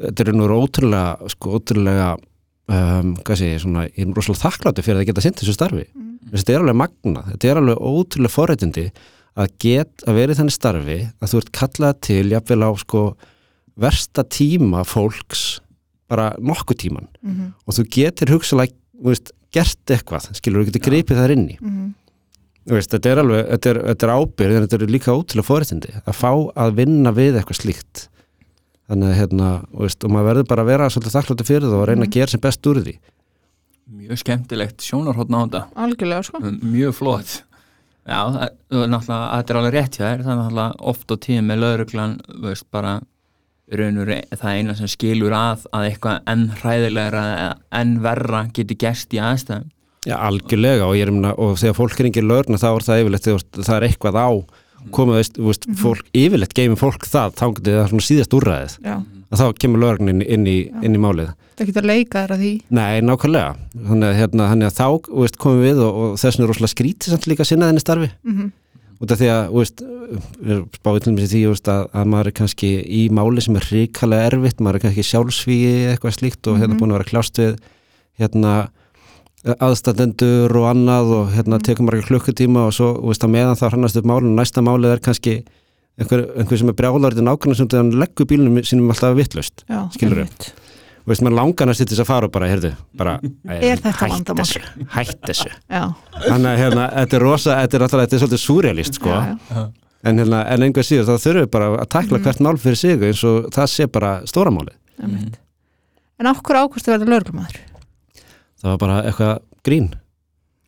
þetta 0.00 0.28
er 0.28 0.32
nú 0.32 0.48
ótrúlega 0.48 1.28
sko, 1.28 1.58
ótrúlega 1.58 2.16
um, 2.70 3.16
sé 3.36 3.54
ég, 3.54 3.60
svona, 3.60 3.88
ég 3.90 4.06
er 4.06 4.14
rosalega 4.14 4.50
þakkláttu 4.50 4.82
fyrir 4.86 5.02
að 5.02 5.06
geta 5.10 5.20
sint 5.20 5.36
þessu 5.36 5.52
starfi 5.54 5.86
Mhm. 5.94 6.30
þetta 6.32 6.54
er 6.54 6.60
alveg 6.60 6.76
magna, 6.76 7.22
þetta 7.34 7.44
er 7.50 7.56
alveg 7.56 7.78
ótrúlega 7.78 8.30
forréttindi 8.34 8.90
að 9.36 9.52
get 9.62 10.04
að 10.06 10.14
vera 10.14 10.32
í 10.32 10.38
þannig 10.40 10.56
starfi 10.56 10.98
að 11.20 11.30
þú 11.32 11.36
ert 11.42 11.52
kallað 11.52 12.00
til 12.00 12.24
jafnvel 12.30 12.62
á 12.66 12.70
sko 12.80 13.02
versta 13.80 14.24
tíma 14.26 14.82
fólks 14.84 15.60
bara 16.10 16.32
nokkuð 16.42 16.76
tíman 16.82 17.06
Mhm. 17.22 17.52
og 17.66 17.74
þú 17.74 17.84
getur 17.90 18.32
hugsalega 18.34 18.74
veist, 19.02 19.30
gert 19.52 19.86
eitthvað, 19.86 20.26
skilur, 20.34 20.64
þú 20.64 20.70
getur 20.72 20.86
gripið 20.90 21.16
þar 21.22 21.30
inni 21.36 21.58
Mhm. 21.60 21.94
Þú 22.68 22.74
veist, 22.76 22.90
þetta 22.92 23.10
er 23.10 23.16
alveg, 23.22 23.46
þetta 23.50 23.70
er, 23.70 23.78
þetta 23.88 24.04
er 24.04 24.12
ábyrð 24.20 24.56
en 24.56 24.66
þetta 24.68 24.82
er 24.82 24.86
líka 24.92 25.14
ótrúlega 25.16 25.48
forréttindi 25.48 26.02
að 26.06 26.14
fá 26.14 26.30
að 26.54 26.74
vinna 26.76 27.10
við 27.10 27.38
eitthvað 27.40 27.60
slíkt. 27.62 28.08
Þannig 28.90 29.08
að 29.08 29.16
hérna, 29.16 29.48
þú 29.72 29.78
veist, 29.80 30.04
og 30.04 30.10
maður 30.10 30.28
verður 30.28 30.46
bara 30.50 30.62
að 30.62 30.66
vera 30.66 30.88
svolítið 30.90 31.14
þakkláttu 31.16 31.46
fyrir 31.48 31.62
það 31.70 31.80
og 31.80 31.88
reyna 31.88 32.04
að 32.04 32.10
gera 32.12 32.26
sem 32.28 32.40
best 32.40 32.62
úr 32.66 32.82
því. 32.84 32.94
Mjög 33.90 34.18
skemmtilegt 34.22 34.78
sjónarhóttn 34.84 35.34
á 35.34 35.40
þetta. 35.48 35.62
Algjörlega 35.74 36.22
sko. 36.28 36.38
Mjög 36.40 36.94
flott 36.94 37.42
Já, 38.08 38.20
er 38.40 38.88
náttúrulega, 38.90 39.26
þetta 39.36 39.52
er 39.52 39.58
alveg 39.60 39.74
rétt 39.76 39.96
hjá 39.98 40.04
þér, 40.06 40.22
það 40.24 40.32
er 40.32 40.38
náttúrulega 40.40 40.86
oft 40.92 41.12
á 41.12 41.16
tíðum 41.26 41.50
með 41.50 41.60
lauruglan, 41.64 42.14
veist, 42.44 42.66
bara 42.72 42.94
raunur 43.70 44.08
það 44.34 44.56
eina 44.56 44.74
sem 44.78 44.90
skilur 44.90 45.34
að 45.36 45.66
að 45.76 45.84
eitthvað 45.90 46.32
enn 46.32 46.46
hræðilegra 46.58 47.24
enn 47.80 47.92
verra 48.02 48.46
geti 48.56 48.78
gerst 48.80 49.14
í 49.14 49.20
aðstæðum. 49.22 49.68
Já, 50.08 50.16
algjörlega 50.16 50.88
og 50.88 50.96
ég 50.96 51.04
er 51.04 51.12
umna, 51.12 51.34
og 51.36 51.58
þegar 51.60 51.76
fólk 51.76 52.00
er 52.00 52.08
ekki 52.08 52.24
lörna 52.24 52.58
þá 52.58 52.68
er 52.70 52.86
það 52.86 53.02
yfirleitt, 53.04 53.30
veist, 53.30 53.50
það 53.60 53.76
er 53.76 53.86
eitthvað 53.90 54.18
á 54.18 54.28
komið, 54.96 55.32
veist, 55.44 55.68
fólk, 55.78 56.06
yfirleitt 56.16 56.56
geymir 56.56 56.80
fólk 56.80 57.04
það, 57.04 57.36
þá 57.36 57.46
getur 57.58 57.76
það 57.76 57.90
svona 57.92 58.06
síðast 58.08 58.36
úrræðið. 58.38 58.76
Já, 58.86 58.96
að 59.30 59.40
þá 59.40 59.46
kemur 59.62 59.80
lörgnin 59.84 60.22
inn, 60.26 60.46
í, 60.46 60.58
inn 60.82 60.94
í 60.96 61.00
málið 61.00 61.32
það 61.60 61.66
getur 61.70 61.82
að 61.84 61.90
leika 61.92 62.22
þér 62.24 62.32
að 62.34 62.40
því 62.44 62.52
Nei, 62.70 63.00
nákvæmlega, 63.04 63.50
þannig 63.88 64.08
að, 64.08 64.16
hérna, 64.20 64.48
þannig 64.50 64.70
að 64.70 64.78
þá 64.80 64.86
veist, 65.20 65.36
komum 65.38 65.60
við 65.62 65.82
og, 65.84 66.00
og 66.00 66.16
þess 66.18 66.36
vegna 66.38 66.44
er 66.46 66.50
rosalega 66.54 66.74
skrítið 66.74 67.12
samt 67.14 67.26
líka 67.30 67.44
að 67.44 67.50
sinna 67.52 67.68
þenni 67.70 67.84
starfi 67.84 68.10
Mhm. 68.24 68.50
út 69.00 69.12
af 69.14 69.18
því 69.20 69.28
að, 69.32 69.52
veist, 69.56 69.82
spáðið 70.80 71.04
til 71.04 71.12
mér 71.16 71.28
því, 71.30 71.38
þú 71.46 71.52
veist, 71.54 71.68
að, 71.72 71.84
að 71.96 72.08
maður 72.12 72.26
er 72.26 72.36
kannski 72.40 72.70
í 72.84 73.02
máli 73.16 73.40
sem 73.44 73.56
er 73.56 73.68
ríkalega 73.72 74.26
erfitt, 74.32 74.60
maður 74.60 74.74
er 74.80 74.84
kannski 74.84 75.06
sjálfsvíi 75.08 75.70
eitthvað 75.94 76.16
slíkt 76.18 76.50
og 76.50 76.58
hérna 76.60 76.74
Mhm. 76.74 76.80
búin 76.82 76.90
að 76.92 76.98
vera 76.98 77.10
kljást 77.12 77.38
við 77.40 77.56
hérna 78.20 78.68
aðstandendur 79.60 80.52
og 80.60 80.66
annað 80.68 81.12
og 81.16 81.30
hérna 81.32 81.56
Mhm. 81.56 81.62
tekur 81.64 81.84
margir 81.88 82.04
klukkutíma 82.08 82.66
og 82.66 82.72
svo, 82.76 83.00
veist, 83.00 83.22
meðan 83.24 83.56
það 83.56 83.70
hrannast 83.72 83.96
upp 83.96 84.04
málun, 84.04 84.36
næsta 84.36 84.60
málið 84.60 84.92
er 84.92 84.98
kannski 85.00 85.44
einhver, 85.98 86.22
einhver 86.38 86.58
sem 86.60 86.68
er 86.72 86.76
brjálarið 86.78 87.22
nákvæmlega 87.26 87.56
sem 87.60 87.68
þegar 87.68 87.82
hann 87.84 87.98
leggur 88.02 88.26
bílunum 88.30 88.60
sínum 88.64 88.90
alltaf 88.94 89.16
vittlust 89.18 89.64
Já, 89.68 89.80
Skilurðu? 89.96 90.26
einmitt. 90.26 90.52
og 91.00 91.10
veist, 91.12 91.22
maður 91.26 91.36
langar 91.40 91.66
næst 91.70 91.82
til 91.82 91.90
þess 91.96 92.04
að 92.04 92.10
fara 92.12 92.28
og 92.30 92.32
bara, 92.36 92.48
heyrðu, 92.52 92.70
bara 92.96 93.14
Er 93.48 93.80
þetta 93.80 93.92
hætt 93.98 94.14
vandamál? 94.14 94.46
þessu, 94.46 94.86
hætt 94.94 95.20
þessu 95.26 95.50
Já, 95.50 95.82
þannig 96.28 96.50
að 96.52 96.58
hérna, 96.64 96.88
þetta 97.00 97.16
er 97.20 97.24
rosa, 97.26 97.58
þetta 97.64 97.76
er 97.80 97.86
alltaf 97.86 98.02
þetta 98.04 98.16
er 98.18 98.22
svolítið 98.24 98.42
súrealist, 98.46 98.98
sko 99.00 99.10
já, 99.12 99.20
já. 99.50 99.64
en, 100.04 100.18
hérna, 100.22 100.42
en 100.54 100.66
einhver 100.68 100.86
síður, 100.86 101.08
þá 101.10 101.14
þurfum 101.26 101.44
við 101.46 101.50
bara 101.56 101.70
að 101.82 101.88
takla 101.96 102.18
Mhm. 102.18 102.24
hvert 102.28 102.40
mál 102.46 102.56
fyrir 102.60 102.76
sig 102.80 103.02
eins 103.10 103.24
og 103.28 103.50
það 103.52 103.66
sé 103.74 103.86
bara 103.92 104.12
stóramáli 104.28 104.72
einmitt. 105.02 105.36
En 106.20 106.26
hverju 106.26 106.60
ákvæmstu 106.68 106.92
verða 106.92 107.08
lögreglumæður? 107.08 107.58
það 108.60 108.68
var 108.74 108.78
bara 108.78 108.96
eitthvað 109.08 109.38
grín 109.64 109.90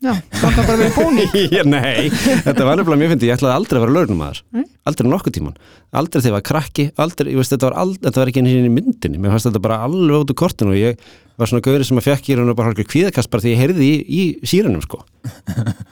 Já, 0.02 0.16
það 0.34 0.42
var 0.42 0.66
bara 0.66 0.78
verið 0.80 0.96
búning 0.98 1.34
Nei, 1.72 2.08
þetta 2.10 2.64
var 2.66 2.78
nefnilega 2.80 2.98
mjög 2.98 3.12
fyndi, 3.12 3.28
ég 3.28 3.36
ætlaði 3.36 3.54
aldrei 3.54 3.78
að 3.78 3.84
vera 3.84 3.94
lögnumæður 3.96 4.40
Nei. 4.56 4.64
aldrei 4.90 5.08
nokkuð 5.12 5.36
tíman, 5.36 5.60
aldrei 5.94 6.18
þegar 6.18 6.30
ég 6.32 6.36
var 6.36 6.44
krakki 6.48 6.86
aldrei, 7.04 7.30
ég 7.30 7.38
veist, 7.38 7.54
þetta 7.54 7.68
var, 7.68 7.76
ald, 7.84 8.00
þetta 8.02 8.22
var 8.22 8.32
ekki 8.32 8.42
einu 8.42 8.54
sinni 8.54 8.70
í 8.70 8.74
myndinni. 8.74 9.20
Mér 9.22 9.34
fannst 9.36 9.48
þetta 9.48 9.62
bara 9.62 9.78
alveg 9.86 10.24
út 10.24 10.34
úr 10.34 10.38
kortinu 10.42 10.74
og 10.74 10.80
ég 10.80 11.06
var 11.38 11.50
svona 11.50 11.64
gaurið 11.64 11.88
sem 11.88 12.02
að 12.02 12.08
fekk 12.08 12.30
í 12.32 12.38
raun 12.38 12.50
og 12.50 12.58
bara 12.58 12.72
hálfur 12.72 12.88
kvíðakast 12.90 13.30
bara 13.30 13.44
því 13.44 13.54
ég 13.54 13.62
heyrði 13.62 13.88
í, 13.88 13.94
í 14.02 14.22
sírunum 14.48 14.82
sko. 14.84 15.04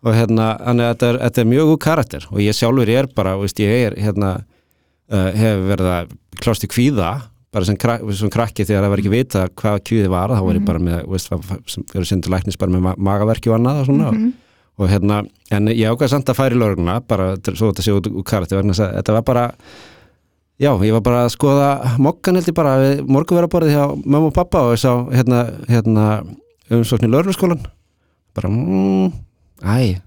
Og 0.00 0.14
hérna, 0.16 0.54
þannig 0.64 0.86
að 0.86 0.92
þetta 0.94 1.08
er, 1.10 1.16
þetta 1.26 1.40
er 1.42 1.48
mjög 1.50 1.70
úr 1.74 1.80
karakter 1.84 2.26
og 2.30 2.38
ég 2.40 2.56
sjálfur 2.56 2.88
ég 2.88 3.02
er 3.02 3.08
bara, 3.12 3.34
veist, 3.36 3.58
ég 3.60 3.82
er 3.90 3.96
hérna, 4.00 4.30
uh, 5.12 5.26
hef 5.36 5.66
verið 5.68 5.90
að 5.92 6.14
klást 6.40 6.64
í 6.64 6.70
kvíða 6.72 7.10
bara 7.50 7.66
sem, 7.66 7.76
krak, 7.80 8.04
sem 8.14 8.30
krakki 8.30 8.66
þegar 8.66 8.84
það 8.84 8.92
var 8.92 9.02
ekki 9.02 9.12
vita 9.14 9.44
hvað 9.58 9.78
kvíði 9.88 10.10
var, 10.12 10.34
þá 10.34 10.42
var 10.46 10.58
ég 10.60 10.66
bara 10.66 10.82
með 10.82 11.00
veist, 11.10 11.32
sem 11.72 11.86
fyrir 11.90 12.08
sindur 12.08 12.34
læknis 12.34 12.58
bara 12.60 12.74
með 12.74 12.84
ma 12.86 12.94
magaverki 13.10 13.50
og 13.50 13.58
annað 13.58 13.82
og 13.82 13.90
svona. 13.90 14.12
Mhm. 14.14 14.32
og 14.80 14.88
hérna, 14.88 15.16
en 15.52 15.66
ég 15.68 15.90
ákvað 15.90 16.08
samt 16.08 16.30
að 16.30 16.38
færa 16.38 16.56
í 16.56 16.60
löguna 16.60 17.00
bara 17.04 17.34
svo 17.36 17.68
þetta 17.68 17.82
sé 17.84 17.92
út 17.92 18.06
úr 18.06 18.24
að 18.24 18.94
þetta 18.96 19.12
var 19.12 19.22
bara 19.22 19.42
já, 20.60 20.70
ég 20.84 20.92
var 20.92 21.02
bara 21.04 21.24
að 21.26 21.34
skoða 21.34 21.98
mokkan 21.98 22.38
held 22.38 22.48
ég 22.48 22.56
bara 22.56 22.76
við 22.80 23.02
morgunveraborðið 23.08 23.74
hjá 23.74 23.84
mamma 24.04 24.30
og 24.30 24.34
pappa 24.36 24.62
og 24.64 24.76
ég 24.76 24.80
sá 24.80 24.92
hérna, 25.12 25.42
hérna 25.68 26.06
umsókn 26.70 27.08
í 27.08 27.12
lögurskólan 27.12 27.60
bara, 28.32 28.48
mm, 28.48 29.12
æ 29.64 30.00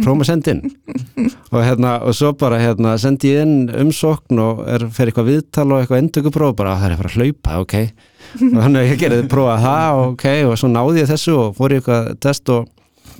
prófum 0.00 0.24
að 0.24 0.30
senda 0.30 0.54
inn 0.54 1.30
og 1.50 1.60
hérna, 1.64 1.94
og 2.06 2.16
svo 2.16 2.32
bara 2.40 2.60
hérna 2.62 2.96
sendi 3.00 3.34
ég 3.34 3.44
inn 3.46 3.70
umsókn 3.84 4.42
og 4.42 4.64
er 4.70 4.86
fyrir 4.88 5.12
eitthvað 5.12 5.30
viðtal 5.30 5.68
og 5.70 5.80
eitthvað 5.80 6.02
endökupróf 6.04 6.56
bara, 6.58 6.76
það 6.80 6.94
er 6.94 7.02
bara 7.02 7.12
að 7.12 7.18
hlaupa, 7.20 7.60
ok. 7.64 7.76
Og 8.30 8.58
þannig 8.60 8.76
að 8.78 8.84
ég 8.86 8.98
gerði 9.00 9.22
prófa 9.32 9.54
það, 9.58 10.00
ok 10.12 10.26
og 10.46 10.52
svo 10.60 10.68
náði 10.70 11.00
ég 11.00 11.08
þessu 11.10 11.32
og 11.34 11.56
fór 11.56 11.72
ég 11.74 11.80
eitthvað 11.80 12.10
test 12.22 12.52
og 12.54 12.68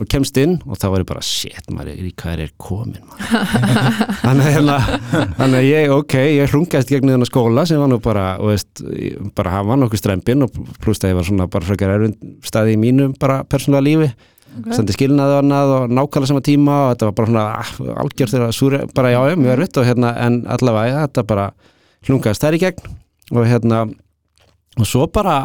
og 0.00 0.08
kemst 0.08 0.38
inn 0.40 0.56
og 0.64 0.78
þá 0.80 0.87
var 0.92 1.02
ég 1.02 1.08
bara 1.08 1.22
shit 1.25 1.68
maður, 1.72 1.99
í 2.00 2.12
hvað 2.16 2.44
er 2.46 2.52
komin 2.60 3.02
maður?" 3.04 3.42
þannig 4.25 4.46
að 4.46 4.54
hérna 4.54 4.76
þannig 5.37 5.58
að 5.58 5.66
ég, 5.66 5.94
ok, 5.94 6.16
ég 6.38 6.54
hlungast 6.54 6.92
gegnum 6.92 7.14
þennan 7.14 7.28
skóla 7.28 7.66
sem 7.68 7.80
var 7.80 7.90
nú 7.90 8.00
bara, 8.02 8.26
veist 8.40 8.82
bara 9.37 9.56
hann 9.58 9.68
var 9.68 9.80
nokkuð 9.82 10.02
strempinn 10.02 10.46
og 10.46 10.56
pluss 10.80 11.02
það 11.02 11.12
ég 11.12 11.20
var 11.20 11.28
svona 11.28 11.49
bara 11.52 11.68
frekar 11.68 11.94
erfinn 11.96 12.16
staði 12.46 12.76
í 12.76 12.80
mínu 12.80 13.10
bara 13.20 13.42
persónulega 13.44 13.88
lífi, 13.88 14.10
okay. 14.59 14.76
sendi 14.76 14.97
skilnaði 14.97 15.37
og 15.37 15.42
annað 15.45 15.75
og 15.76 15.95
nákvæmlega 15.97 16.30
sama 16.33 16.45
tíma 16.47 16.76
og 16.85 16.92
þetta 16.92 17.09
var 17.09 17.16
bara 17.19 17.30
svona 17.30 17.47
ah, 17.61 17.73
algjör 18.04 18.33
þegar 18.35 18.57
súri, 18.57 18.83
bara 18.97 19.12
já, 19.14 19.21
já, 19.30 19.37
mjög 19.40 19.54
erfitt 19.57 19.80
og 19.80 19.88
hérna, 19.88 20.14
en 20.26 20.40
allavega 20.50 21.04
þetta 21.07 21.26
bara 21.30 21.50
hlungast 22.09 22.45
þær 22.45 22.59
í 22.59 22.62
gegn 22.64 22.95
og 23.30 23.47
hérna 23.47 23.83
og 24.80 24.88
svo 24.88 25.07
bara 25.12 25.37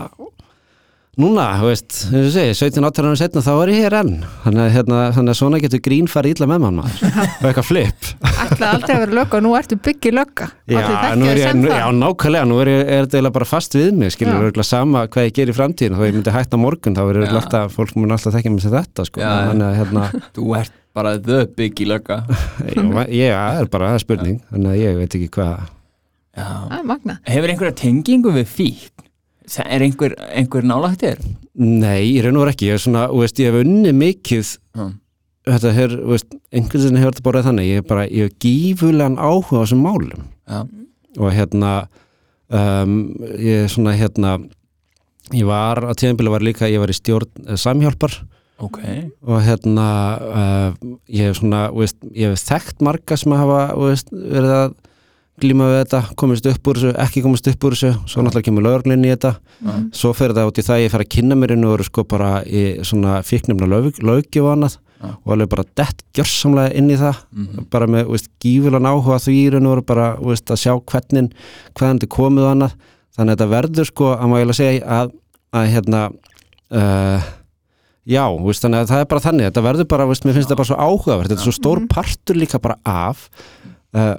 núna, 1.22 1.46
þú 1.62 1.68
veist, 1.70 1.96
eins 2.12 2.28
og 2.28 2.34
segi 2.36 2.54
17-18 2.60 3.08
ára 3.10 3.20
setna 3.20 3.42
þá 3.46 3.52
er 3.64 3.72
ég 3.72 3.84
hér 3.86 3.96
enn. 4.02 4.14
Þannig 4.44 4.62
að, 4.66 4.70
hérna, 4.76 5.00
þannig 5.16 5.34
að 5.34 5.38
svona 5.40 5.60
getur 5.64 5.82
grín 5.86 6.10
farið 6.12 6.36
illa 6.36 6.48
með 6.52 6.62
mann 6.66 6.80
maður. 6.82 7.06
Og 7.40 7.46
eitthvað 7.50 7.68
flip. 7.70 8.10
Ætlaði 8.46 8.70
aldrei 8.72 8.94
að 8.96 9.02
vera 9.06 9.18
lögga 9.20 9.40
og 9.40 9.46
nú 9.46 9.54
ertu 9.60 9.78
byggið 9.88 10.18
lögga. 10.20 10.48
Já, 10.72 10.82
nú 11.20 11.30
er 11.32 11.42
ég, 11.42 11.54
nú, 11.60 11.70
já, 11.72 11.86
nákvæmlega, 12.00 12.50
nú 12.52 12.60
er, 12.64 12.72
er 12.74 13.06
þetta 13.06 13.20
eiginlega 13.20 13.36
bara 13.40 13.50
fast 13.50 13.78
við 13.80 13.92
mig, 14.02 14.14
skilur, 14.16 14.36
Já. 14.36 14.42
örgulega 14.50 14.68
sama 14.70 15.06
hvað 15.08 15.30
ég 15.30 15.36
ger 15.40 15.52
í 15.52 15.56
framtíðin, 15.56 15.96
þá 16.00 16.04
ég 16.10 16.18
myndi 16.18 16.34
hætta 16.36 16.60
á 16.60 16.64
morgun 16.66 16.98
þá 16.98 17.04
er 17.04 17.06
Já. 17.06 17.12
örgulega 17.22 17.42
alltaf, 17.44 17.76
fólk 17.80 17.96
mun 18.00 18.16
alltaf 18.16 18.36
þekka 18.36 18.52
mig 18.56 18.66
sem 18.66 18.76
þetta, 18.76 19.06
sko, 19.08 19.24
Já, 19.24 19.30
já. 19.32 19.46
þannig 19.52 19.68
að 19.70 19.80
hérna 19.80 20.06
Þú 20.36 20.50
ert 20.60 20.76
bara 20.96 21.16
the 21.20 21.40
big 21.58 21.80
í 21.84 21.88
lögga 21.90 22.22
ég, 23.12 23.32
það 23.36 23.62
er 23.64 23.72
bara 23.72 23.90
það 23.94 23.98
er 24.00 24.04
spurning. 24.06 24.38
Þannig 24.52 24.72
að 24.72 24.78
ég 24.84 25.00
veit 25.02 25.18
ekki 25.20 25.32
hvað 25.36 25.56
Já. 26.36 26.46
Það 26.46 26.78
er 26.82 26.88
magna 26.92 27.14
Hefur 27.32 27.52
einhverja 27.54 27.76
tengingu 27.80 28.32
við 28.36 28.48
fík? 28.52 29.05
Er 29.66 29.84
einhver, 29.86 30.16
einhver 30.34 30.66
nálægt 30.66 31.04
þér? 31.06 31.20
nei, 31.56 32.16
ég 32.18 32.26
raun 32.26 32.36
og 32.36 32.46
veru 32.46 32.52
ekki, 32.52 32.70
ég 32.70 32.78
er 32.78 32.84
svona, 32.84 33.06
veist, 33.14 33.40
ég 33.40 33.52
hef 33.52 33.62
unni 33.64 33.94
mikið 33.96 34.50
Já. 34.76 34.86
þetta 35.54 35.72
er, 35.86 35.94
einhvern 36.52 36.82
veginn 36.82 37.00
hefur 37.00 37.14
þetta 37.14 37.28
bara 37.30 37.44
þannig, 37.46 37.70
ég 37.70 37.82
er 37.84 37.88
bara, 37.88 38.08
ég 38.10 38.28
hef 38.28 38.40
gífulegan 38.44 39.16
áhuga 39.16 39.62
á 39.62 39.64
þessum 39.64 39.86
málum 39.86 40.26
Já. 40.50 40.60
og 41.16 41.32
hérna 41.36 41.74
um, 42.52 42.98
ég 43.40 43.64
er 43.64 43.72
svona 43.72 43.96
hérna 43.96 44.36
ég 45.34 45.48
var, 45.48 45.80
á 45.88 45.94
tíðanbíla 45.96 46.36
var 46.36 46.46
líka 46.46 46.70
ég 46.72 46.84
var 46.84 46.92
í 46.92 46.98
stjórn 46.98 47.48
uh, 47.48 47.56
samhjálpar 47.60 48.20
Ok 48.64 48.82
og 49.28 49.40
hérna 49.44 49.88
uh, 50.24 50.68
ég 51.12 51.30
hef 51.30 51.40
svona, 51.40 51.70
veist, 51.76 51.98
ég 52.16 52.32
hef 52.32 52.44
þekkt 52.44 52.84
marga 52.88 53.18
sem 53.20 53.34
hafa, 53.36 53.64
veist, 53.80 54.12
verið 54.12 54.54
að 54.60 54.76
glíma 55.42 55.66
við 55.68 55.78
þetta, 55.84 56.00
komist 56.16 56.46
upp 56.48 56.68
úr 56.72 56.78
þessu 56.80 56.94
ekki 57.04 57.22
komist 57.26 57.48
upp 57.52 57.66
úr 57.68 57.74
þessu, 57.76 57.90
svo 58.08 58.24
náttúrulega 58.24 58.46
kemur 58.48 58.64
lögurlinn 58.64 59.04
í 59.06 59.12
þetta, 59.12 59.32
Já. 59.66 59.74
svo 60.00 60.14
fer 60.16 60.32
það 60.32 60.48
út 60.52 60.60
í 60.62 60.64
það 60.64 60.76
að 60.78 60.84
ég 60.86 60.92
fer 60.94 61.04
að 61.04 61.10
kynna 61.16 61.36
mér 61.42 61.52
inn 61.58 61.66
og 61.68 61.74
eru 61.76 61.84
sko 61.90 62.04
bara 62.08 62.30
í 62.48 62.62
svona 62.88 63.18
fíknefna 63.28 63.68
lög, 63.68 64.00
lögjöf 64.00 64.46
og 64.46 64.52
annað 64.54 64.78
Já. 64.96 65.10
og 65.12 65.34
alveg 65.36 65.50
bara 65.52 65.66
dett 65.76 66.04
gjörsamlega 66.16 66.74
inn 66.80 66.90
í 66.90 66.96
það 67.02 67.16
Mhm. 67.36 67.66
bara 67.70 67.88
með, 67.88 68.08
veist, 68.14 68.30
gífulan 68.40 68.88
áhuga 68.88 69.20
því 69.20 69.34
í 69.44 69.50
raun 69.52 69.66
og 69.68 69.74
veru 69.76 69.86
bara, 69.86 70.08
veist, 70.24 70.46
að 70.48 70.62
sjá 70.64 70.74
hvernig 70.80 71.32
hvaðan 71.76 72.00
þetta 72.00 72.16
komið 72.16 72.44
og 72.48 72.52
annað 72.56 72.76
þannig 73.18 73.32
að 73.32 73.36
þetta 73.36 73.50
verður 73.56 73.86
sko, 73.92 74.06
að 74.16 74.36
ég 74.40 74.46
alveg 74.46 74.56
segja 74.56 74.86
að, 75.02 75.12
að 75.54 75.68
hérna 75.76 76.02
uh, 76.72 77.22
já, 78.08 78.24
veist, 78.46 78.64
þannig 78.64 78.80
að 78.86 78.90
það 78.94 79.04
er 79.04 79.10
bara 79.12 79.26
þannig 79.28 79.50
þetta 79.52 79.66
verður 79.68 79.88
bara, 79.92 80.08
veist, 80.10 80.24
mér 80.26 80.34
finnst 80.40 80.48
þetta 80.50 80.60
bara 80.62 80.70
svo 80.72 80.80
áhugavert 80.80 81.30
þetta 81.32 81.44
er 81.44 81.50
svo 81.52 81.56
stór 81.60 81.80
Mhm. 81.84 81.88
partur 81.92 82.36
líka 82.40 82.60
bara 82.62 82.78
af 82.86 83.30
uh, 83.96 84.16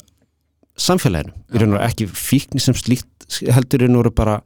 samfélaginu 0.81 1.35
í 1.53 1.63
raun 1.63 1.77
og 1.79 1.85
ekki 1.87 2.07
fíkni 2.11 2.63
sem 2.63 2.77
slíkt 2.77 3.41
heldur 3.53 3.85
í 3.85 3.89
raun 3.89 4.01
og 4.03 4.15
bara 4.17 4.39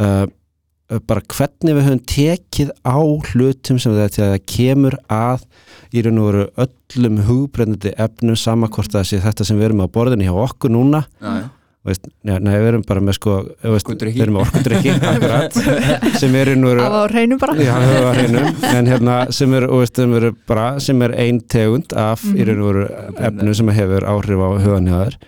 uh, 0.00 0.26
bara 1.08 1.22
hvernig 1.24 1.76
við 1.76 1.86
höfum 1.86 2.02
tekið 2.10 2.72
á 2.84 2.98
hlutum 3.00 3.78
sem 3.80 3.94
þetta 3.96 4.26
það 4.34 4.42
kemur 4.52 4.96
að 5.08 5.46
í 5.92 6.02
raun 6.04 6.20
og 6.20 6.28
veru 6.28 6.44
öllum 6.66 7.22
hugbrennandi 7.28 7.94
efnum 7.96 8.36
sama 8.36 8.68
hvort 8.72 8.92
það 8.92 9.08
sé 9.08 9.20
þetta 9.24 9.46
sem 9.48 9.56
við 9.60 9.70
erum 9.70 9.84
á 9.84 9.94
borðinu 9.94 10.28
hjá 10.28 10.34
okkur 10.44 10.74
núna 10.74 11.04
Já, 11.22 11.32
já. 11.40 11.46
Veist, 11.86 12.06
nei, 12.22 12.36
nei, 12.38 12.52
við 12.60 12.68
erum 12.70 12.84
bara 12.86 13.02
með 13.02 13.16
sko 13.18 13.36
við 13.62 14.20
erum 14.22 14.36
með 14.36 14.44
orkudrykki 14.44 14.92
akkurat, 15.12 15.56
sem 16.20 16.36
er 16.38 16.52
Já, 17.58 17.74
en 18.76 18.90
hérna 18.90 19.16
sem 19.34 19.56
er, 19.58 19.66
og 19.66 19.82
veist, 19.82 19.98
sem 19.98 20.14
er 20.18 20.28
bara, 20.48 20.66
sem 20.82 21.02
er 21.02 21.16
ein 21.24 21.40
tegund 21.50 21.94
af 21.98 22.22
í 22.30 22.46
raun 22.46 22.62
og 22.62 22.70
veru 22.70 22.86
efnu 23.30 23.56
sem 23.58 23.74
hefur 23.74 24.06
áhrif 24.14 24.44
á 24.46 24.48
huganhjáður 24.62 25.18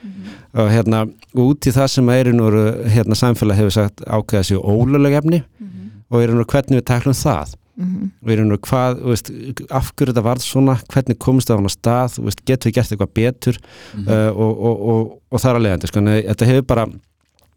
og 0.55 0.71
hérna 0.71 1.03
út 1.43 1.67
í 1.67 1.75
það 1.75 1.91
sem 1.97 2.15
er 2.15 2.31
í 2.31 2.31
raun 2.31 2.45
og 2.45 2.53
veru 2.53 2.95
hérna 2.95 3.19
samfélag 3.19 3.61
hefur 3.63 3.77
sagt 3.81 4.07
ákveða 4.07 4.49
sér 4.51 4.63
óluleg 4.63 5.19
efni 5.19 5.43
og 5.43 6.23
í 6.23 6.29
raun 6.29 6.39
og 6.39 6.45
veru 6.45 6.51
hvernig 6.55 6.83
við 6.83 6.89
taklum 6.93 7.19
það 7.19 7.59
Mhm. 7.77 8.11
og 8.23 8.29
í 8.31 8.37
raun 8.39 8.53
og 8.53 8.59
veru 8.59 8.67
hvað, 8.69 9.01
þú 9.03 9.11
veist, 9.15 9.31
af 9.71 9.93
hverju 9.95 10.13
þetta 10.13 10.23
varð 10.29 10.45
svona, 10.47 10.77
hvernig 10.93 11.19
komist 11.19 11.49
það 11.49 11.57
á 11.57 11.61
hana 11.61 11.73
stað, 11.75 12.19
veist, 12.25 12.45
getur 12.47 12.71
við 12.71 12.75
gert 12.79 12.93
eitthvað 12.95 13.15
betur 13.15 13.59
Mhm. 13.95 14.09
uh, 14.09 14.31
og, 14.31 14.53
og, 14.69 14.85
og, 14.89 15.19
og 15.33 15.41
það 15.41 15.51
er 15.51 15.59
að 15.59 15.65
leiðandi, 15.67 15.91
sko, 15.91 15.99
en 15.99 16.13
þetta 16.23 16.47
hefur 16.53 16.67
bara 16.67 16.87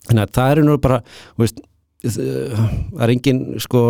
að 0.08 0.32
það 0.32 0.52
er 0.52 0.64
nú 0.64 0.78
bara 0.82 1.02
veist, 1.38 1.60
það 2.04 3.02
er 3.04 3.10
engin 3.14 3.60
sko 3.60 3.82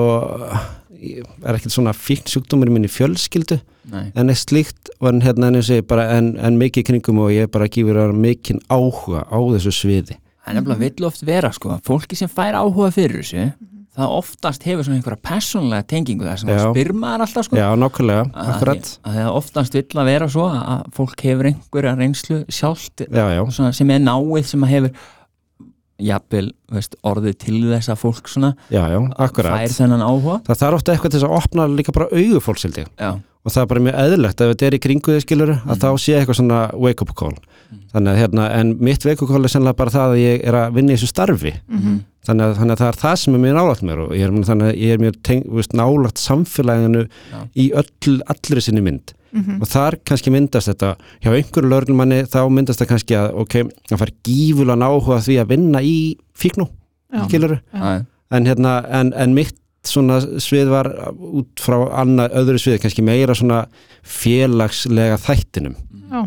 er 0.97 1.57
ekkert 1.57 1.73
svona 1.75 1.93
fíkn 1.93 2.25
sjúkdómur 2.31 2.69
í 2.71 2.73
minni 2.73 2.89
fjölskyldu 2.89 3.59
Nei. 3.91 4.07
en 4.17 4.31
eitt 4.33 4.41
slíkt 4.41 4.89
var 4.99 5.13
hérna 5.21 5.51
en, 5.51 5.61
segi, 5.61 5.83
bara, 5.85 6.07
en, 6.17 6.31
en 6.41 6.57
mikið 6.57 6.87
kringum 6.89 7.19
og 7.21 7.29
ég 7.35 7.51
bara 7.53 7.67
gífur 7.69 7.99
mikið 8.17 8.63
áhuga 8.73 9.25
á 9.29 9.37
þessu 9.53 9.73
sviði 9.75 10.17
Það 10.17 10.53
er 10.53 10.57
nefnilega 10.61 10.79
vill 10.87 11.05
oft 11.09 11.23
vera 11.27 11.51
sko 11.53 11.77
fólki 11.85 12.15
sem 12.17 12.31
fær 12.31 12.57
áhuga 12.57 12.89
fyrir 12.95 13.21
þessu 13.21 13.51
það 13.97 14.15
oftast 14.17 14.65
hefur 14.67 14.85
svona 14.85 14.99
einhverja 14.99 15.21
persónlega 15.25 15.87
tengingu 15.89 16.27
þar 16.27 16.41
sem 16.41 16.51
það 16.51 16.63
spyr 16.69 16.93
maður 17.01 17.25
alltaf 17.25 17.47
sko. 17.47 17.59
Já, 17.59 17.67
nákvæmlega, 17.81 18.23
að, 18.29 18.49
akkurat. 18.53 18.89
að 19.01 19.19
það 19.19 19.29
oftast 19.41 19.77
vill 19.77 20.01
að 20.01 20.09
vera 20.11 20.31
svo 20.37 20.47
að 20.53 20.87
fólk 20.97 21.23
hefur 21.27 21.51
einhverja 21.51 21.93
reynslu 21.97 22.39
sjálft 22.47 23.05
Já, 23.07 23.23
já, 23.33 23.43
svona, 23.57 23.73
sem 23.77 23.93
er 23.95 24.03
náið 24.03 24.51
sem 24.51 24.67
að 24.67 24.73
hefur 24.75 25.07
jafnvel 25.97 26.51
orðið 27.07 27.37
til 27.41 27.59
þess 27.71 27.89
að 27.89 28.01
fólk 28.03 28.29
svona 28.29 28.51
já, 28.69 28.83
fær 28.85 29.73
þennan 29.73 30.03
áhuga. 30.05 30.35
Það 30.45 30.59
þarf 30.61 30.77
ofta 30.77 30.93
eitthvað 30.93 31.13
til 31.13 31.19
þess 31.19 31.27
að 31.27 31.37
opna 31.39 31.65
líka 31.71 31.95
bara 31.95 32.09
augu 32.11 32.41
fólks 32.43 32.67
held 32.67 32.77
ég. 32.83 32.91
Já, 33.01 33.09
og 33.47 33.53
það 33.55 33.61
er 33.63 33.69
bara 33.71 33.83
mjög 33.87 33.99
eðlilegt 34.03 34.41
ef 34.43 34.49
þetta 34.51 34.67
er 34.67 34.75
í 34.75 34.79
kringu 34.83 35.13
þið 35.15 35.23
skilur 35.23 35.51
að 35.55 35.77
þá 35.79 35.87
sé 36.03 36.17
eitthvað 36.19 36.37
svona 36.41 36.59
wake 36.75 37.05
up 37.05 37.13
call 37.15 37.37
þannig 37.93 38.11
að 38.11 38.19
hérna, 38.21 38.45
en 38.59 38.73
mitt 38.83 39.05
wake 39.07 39.23
up 39.23 39.31
call 39.31 39.47
er 39.47 39.51
sennilega 39.53 39.79
bara 39.79 39.93
það 39.95 40.13
að 40.13 40.21
ég 40.21 40.43
er 40.47 40.57
að 40.59 40.73
vinna 40.75 40.91
í 40.93 40.97
þessu 40.99 41.09
starfi 41.13 41.53
Mhm. 41.71 41.95
þannig 42.27 42.43
að, 42.43 42.55
þannig 42.59 42.73
að 42.75 42.81
það 42.83 42.89
er 42.91 42.97
það 43.01 43.15
sem 43.23 43.35
er 43.37 43.39
mjög 43.45 43.55
nálægt 43.57 43.83
mér 43.87 43.99
og 44.03 44.09
ég 44.11 44.23
er, 44.27 44.31
þannig 44.49 44.67
að 44.67 44.79
ég 44.83 44.91
er 44.93 44.97
mjög 45.05 45.15
teng, 45.23 45.43
veist, 45.55 45.73
nálægt 45.79 46.19
samfélaginu 46.19 47.03
Já. 47.07 47.39
í 47.55 47.65
öll, 47.71 48.17
allri 48.27 48.61
sinni 48.61 48.81
mynd 48.83 49.13
Mhm. 49.33 49.61
og 49.61 49.67
þar 49.67 49.95
kannski 50.07 50.31
myndast 50.31 50.67
þetta 50.71 50.95
hjá 51.23 51.31
einhverju 51.35 51.69
lögreglumanni 51.71 52.21
þá 52.31 52.47
myndast 52.51 52.79
það 52.81 52.87
kannski 52.91 53.15
að 53.15 53.33
ok, 53.35 53.55
að 53.91 53.97
fara 53.99 54.11
gífulega 54.23 54.87
áhuga 54.87 55.17
því 55.23 55.35
að 55.41 55.47
vinna 55.51 55.79
í 55.83 56.15
fíknú, 56.35 56.67
Já. 57.13 57.27
skiluru 57.27 57.59
Já, 57.73 58.05
en 58.31 58.45
hérna, 58.45 58.85
en, 58.89 59.13
en 59.15 59.33
mitt 59.33 59.55
svona 59.89 60.19
svið 60.43 60.73
var 60.73 60.89
út 61.13 61.63
frá 61.63 61.77
annað 62.01 62.35
öðru 62.41 62.61
svið, 62.63 62.81
kannski 62.83 63.05
meira 63.05 63.35
svona 63.37 63.63
félagslega 64.07 65.17
þættinum 65.21 65.77
Já. 66.07 66.21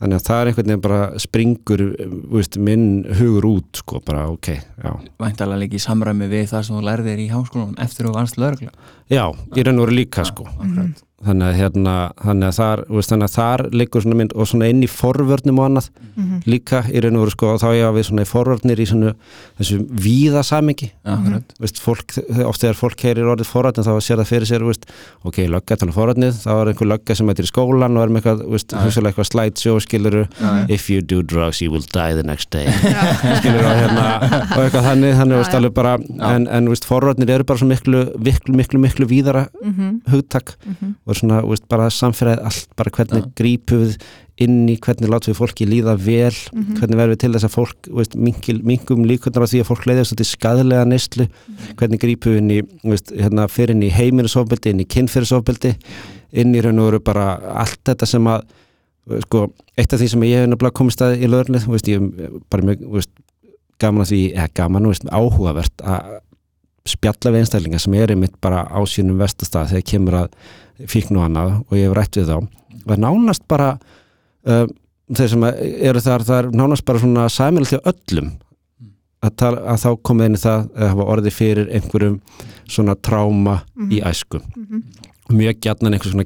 þannig 0.00 0.18
að 0.18 0.26
það 0.28 0.40
er 0.40 0.50
einhvern 0.50 0.70
veginn 0.70 0.84
bara 0.86 1.00
springur 1.22 1.84
veist, 2.32 2.58
minn 2.60 2.86
hugur 3.18 3.48
út 3.50 3.82
sko, 3.82 4.00
bara 4.06 4.26
ok, 4.32 4.52
já 4.56 4.92
væntalega 5.22 5.62
líka 5.64 5.78
í 5.80 5.84
samræmi 5.86 6.30
við 6.32 6.48
það 6.52 6.68
sem 6.68 6.78
þú 6.78 6.84
lærðir 6.90 7.24
í 7.24 7.28
háskólanum 7.32 7.76
eftir 7.86 8.08
þú 8.08 8.14
vannst 8.16 8.40
lögregla 8.40 8.72
já, 9.12 9.24
í 9.32 9.66
raun 9.66 9.80
og 9.80 9.88
veru 9.88 10.00
líka 10.00 10.26
sko 10.28 10.48
akkurat. 10.52 11.05
Þannig 11.24 11.46
að, 11.48 11.54
hérna, 11.56 11.92
þannig 12.20 12.48
að 12.50 12.56
þar 12.60 12.80
veist, 12.92 13.08
þannig 13.10 13.24
að 13.30 13.36
þar 13.36 13.60
liggur 13.72 14.02
svona 14.04 14.16
mynd 14.20 14.32
og 14.36 14.46
svona 14.50 14.66
inn 14.68 14.82
í 14.84 14.88
forvörnum 14.90 15.58
og 15.62 15.64
annað 15.70 15.86
Mhm. 16.16 16.42
líka 16.46 16.82
í 16.92 17.00
raun 17.00 17.16
og 17.16 17.22
veru 17.24 17.30
sko 17.32 17.46
og 17.54 17.60
þá 17.60 17.68
ég 17.76 17.84
að 17.88 17.96
við 17.96 18.04
svona 18.08 18.22
í 18.24 18.28
forvörnir 18.28 18.78
í 18.80 18.86
svona 18.88 19.14
þessu 19.58 19.78
víða 19.96 20.42
samingi 20.44 20.90
akkurat. 21.04 21.54
Veist, 21.60 21.80
fólk, 21.80 22.18
oft 22.44 22.60
þegar 22.60 22.76
fólk 22.76 23.00
heyrir 23.00 23.24
orðið 23.32 23.48
forvarnir 23.48 23.84
þá 23.84 23.96
sér 24.00 24.20
það 24.20 24.28
fyrir 24.28 24.46
sér, 24.50 24.64
veist, 24.68 24.84
ok, 25.24 25.36
lögga 25.48 25.76
tala 25.80 25.92
forvarnir, 25.92 26.32
þá 26.36 26.52
er 26.52 26.70
einhver 26.72 26.88
lögga 26.92 27.16
sem 27.16 27.28
er 27.30 27.34
í 27.34 27.48
skólan 27.48 27.96
og 27.96 28.02
er 28.04 28.12
með 28.12 28.20
eitthvað, 28.22 28.44
veist, 28.52 28.72
hugsalega 28.76 29.12
eitthvað 29.14 29.30
slideshow 29.32 29.80
skiluru, 29.80 30.26
Já, 30.40 30.66
if 30.70 30.90
you 30.90 31.00
do 31.00 31.22
drugs 31.22 31.60
you 31.62 31.70
will 31.70 31.84
die 31.92 32.12
the 32.14 32.22
next 32.22 32.50
day. 32.50 32.66
Skiluru 32.66 33.64
og 33.64 33.76
hérna, 33.80 34.06
og 34.56 34.62
eitthvað 34.66 34.86
þannig 34.90 35.16
þannig, 35.20 35.36
veist, 35.40 35.54
alveg 35.56 35.74
bara, 35.74 35.96
Já. 35.98 36.30
en, 36.34 36.46
en 36.48 36.68
veist, 36.68 36.84
forvarnir 36.88 37.30
eru 37.30 37.44
bara 37.44 37.58
svo 37.58 37.68
miklu, 37.68 38.04
miklu, 38.20 38.54
miklu, 38.56 38.80
miklu 38.84 39.06
víðara 39.08 39.48
Mhm. 39.64 40.02
hugtak. 40.12 40.56
Mhm. 40.66 40.94
Og 41.06 41.14
svona, 41.14 41.40
veist, 41.46 41.66
bara 41.70 41.86
samfélagið 41.94 42.40
allt, 42.48 42.68
bara 42.76 42.90
hvernig 42.96 43.22
Já. 43.22 43.32
grípum 43.38 43.82
við 43.84 43.96
inn 44.42 44.66
í, 44.68 44.74
hvernig 44.82 45.08
látum 45.08 45.32
við 45.32 45.38
fólki 45.38 45.64
líða 45.70 45.94
vel 45.96 46.34
Mhm. 46.52 46.74
hvernig 46.76 46.98
verðum 46.98 47.14
við 47.14 47.20
til 47.22 47.32
þess 47.32 47.46
að 47.46 47.54
fólk 47.54 47.88
veist, 47.96 48.16
minkil, 48.16 48.58
minkum 48.66 49.04
líkundar 49.06 49.46
á 49.46 49.48
því 49.48 49.60
að 49.62 49.70
fólk 49.70 49.86
leiðast 49.86 50.12
út 50.12 50.20
í 50.20 50.28
skadlega 50.28 50.84
neyslu, 50.84 51.28
hvernig 51.78 52.00
grípum 52.02 52.32
við 52.34 52.38
inn 52.42 52.50
í, 52.50 52.60
veist, 52.84 53.12
hérna, 53.14 53.46
fyrir 53.48 53.70
inn 53.76 53.86
í 53.86 53.90
heimilisofbeldi, 53.94 54.70
inn 54.74 54.80
í 54.84 54.88
kynfyrirsofbeldi 54.92 55.76
inn 56.32 56.52
í 56.54 56.60
raun 56.60 56.78
og 56.82 56.90
veru 56.90 57.00
bara 57.00 57.38
allt 57.62 57.80
þetta 57.86 58.06
sem 58.06 58.24
að 58.26 58.42
sko, 59.22 59.52
eitt 59.78 59.92
af 59.94 60.00
því 60.00 60.08
sem 60.10 60.20
ég 60.26 60.42
hef 60.42 60.48
nefnilega 60.50 60.74
komist 60.74 61.00
að 61.00 61.22
í 61.22 61.30
lögurnið, 61.30 61.66
veist, 61.70 61.86
ég 61.86 62.02
er 62.02 62.30
bara 62.50 62.62
mjög 62.66 63.06
gaman 63.78 64.02
að 64.02 64.10
því, 64.10 64.20
eða 64.34 64.48
gaman 64.54 64.88
veist, 64.90 65.04
áhugavert 65.12 65.84
að 65.86 66.20
spjalla 66.86 67.32
við 67.34 67.40
einstaklinga 67.42 67.80
sem 67.82 67.94
er 67.98 68.12
einmitt 68.14 68.36
bara 68.40 68.64
á 68.68 68.78
sínum 68.86 69.18
vestastað 69.18 69.72
þegar 69.72 69.86
kemur 69.90 70.18
að 70.20 70.28
fíknu 70.84 71.20
og 71.20 71.28
annað 71.28 71.54
og 71.64 71.76
ég 71.78 71.88
hef 71.88 71.96
rætt 71.96 72.18
við 72.20 72.32
þá. 72.32 72.36
Og 72.86 72.92
er 72.94 73.02
nánast 73.02 73.46
bara 73.48 73.70
uh, 74.46 74.66
þeir 75.14 75.32
sem 75.32 75.46
eru 75.50 76.02
þar, 76.02 76.26
það 76.26 76.38
er 76.42 76.50
nánast 76.60 76.86
bara 76.86 77.02
svona 77.02 77.26
sæmilega 77.32 77.76
til 77.76 77.92
öllum 77.92 78.32
að, 79.24 79.34
tala, 79.40 79.64
að 79.72 79.82
þá 79.82 79.90
komið 80.06 80.28
inn 80.30 80.38
í 80.38 80.42
það 80.42 80.64
að 80.76 80.90
hafa 80.92 81.10
orðið 81.14 81.36
fyrir 81.36 81.70
einhverjum 81.74 82.16
svona 82.66 82.96
tráma 82.98 83.60
í 83.90 84.02
æsku. 84.04 84.42
Mhm. 84.56 84.86
mjög 85.26 85.56
gjarnan 85.58 85.94
einhver 85.96 86.12
svona 86.12 86.24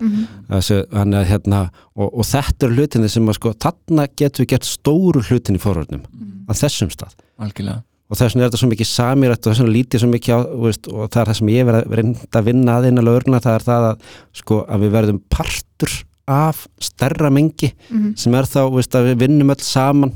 Mhm. 0.00 0.24
Þessu, 0.50 0.76
hann 0.92 1.14
er 1.14 1.24
hérna 1.24 1.60
og, 1.96 2.10
og 2.12 2.24
þetta 2.28 2.66
eru 2.66 2.74
hlutinni 2.76 3.08
sem 3.08 3.26
að 3.26 3.38
sko 3.38 3.52
þarna 3.56 4.08
getum 4.12 4.44
við 4.44 4.50
gert 4.52 4.68
stóru 4.68 5.22
hlutin 5.24 5.56
í 5.56 5.62
forvörnum 5.62 6.02
á 6.44 6.52
þessum 6.52 6.90
stað. 6.92 7.16
Algjörlega 7.40 7.80
og 8.10 8.18
þess 8.18 8.34
vegna 8.34 8.44
er 8.44 8.50
þetta 8.50 8.60
svo 8.62 8.70
mikið 8.72 8.88
samirætt 8.90 9.46
og 9.46 9.52
þess 9.52 9.62
vegna 9.62 9.74
lítið 9.78 10.00
svo 10.02 10.08
mikið 10.10 10.34
á 10.34 10.40
veist, 10.66 10.88
og 10.90 11.10
það 11.10 11.20
er 11.22 11.30
það 11.30 11.38
sem 11.40 11.52
ég 11.54 11.66
verið 11.70 11.84
að 11.86 11.96
reynda 12.00 12.40
að 12.40 12.48
vinna 12.50 12.76
að 12.80 12.88
innan 12.90 13.04
lögurna 13.06 13.40
það 13.44 13.54
er 13.60 13.66
það 13.70 13.86
að, 13.90 14.08
sko, 14.42 14.60
að 14.68 14.80
við 14.84 14.90
verðum 14.98 15.20
partur 15.30 15.94
af 16.30 16.66
stærra 16.80 17.30
mengi 17.30 17.72
Mhm. 17.90 18.16
sem 18.16 18.34
er 18.34 18.44
þá 18.50 18.60
veist, 18.74 18.92
að 18.94 19.08
við 19.14 19.22
vinnum 19.26 19.50
öll 19.50 19.62
saman 19.62 20.12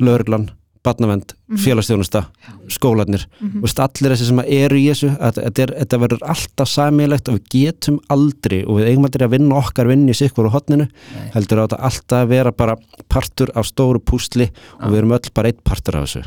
lögurlan, 0.00 0.50
barnavend, 0.86 1.32
félagsþjónusta 1.58 2.26
skólanir, 2.70 3.24
Mhm. 3.40 3.58
þú 3.58 3.62
veist, 3.66 3.80
allir 3.82 4.12
þessi 4.14 4.26
sem 4.28 4.38
eru 4.40 4.76
í 4.76 4.86
þessu, 4.90 5.10
að, 5.18 5.40
að, 5.42 5.52
þetta 5.74 5.98
verður 5.98 6.22
alltaf 6.22 6.68
samilegt 6.68 7.28
og 7.28 7.34
við 7.40 7.48
getum 7.50 7.98
aldrei 8.08 8.64
og 8.66 8.78
við 8.78 8.86
eigum 8.92 9.04
aldrei 9.08 9.26
að 9.26 9.34
vinna 9.38 9.56
okkar 9.60 9.86
vinni 9.88 10.12
í 10.12 10.14
sikkur 10.14 10.46
og 10.46 10.52
hotninu, 10.52 10.86
Nei. 10.88 11.30
heldur 11.34 11.58
á 11.58 11.66
þetta 11.66 11.80
alltaf 11.82 12.22
að 12.22 12.28
vera 12.28 12.52
bara 12.52 12.76
partur 13.08 13.50
af 13.56 13.66
stóru 13.66 13.98
púsli 13.98 14.50
og 14.80 14.90
við 14.92 14.98
erum 14.98 15.12
öll 15.18 15.30
bara 15.34 15.48
eitt 15.48 15.64
partur 15.64 15.96
af 15.96 16.06
þessu 16.06 16.24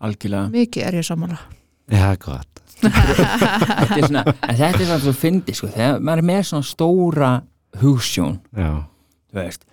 algjörlega. 0.00 0.50
Mikið 0.52 0.86
er 0.86 0.98
ég 1.00 1.06
sammála. 1.06 1.38
Já, 1.92 2.16
gott. 2.18 2.62
Þetta 2.76 3.96
er 3.96 4.06
svona, 4.06 4.22
en 4.26 4.56
þetta 4.58 4.80
er 4.80 4.88
svona 4.88 5.00
svo 5.04 5.12
fyndi 5.16 5.54
sko, 5.56 5.68
þegar 5.72 6.00
maður 6.04 6.22
er 6.22 6.26
með 6.28 6.42
svona 6.50 6.66
stóra 6.68 7.30
þú 9.32 9.38
veist 9.40 9.64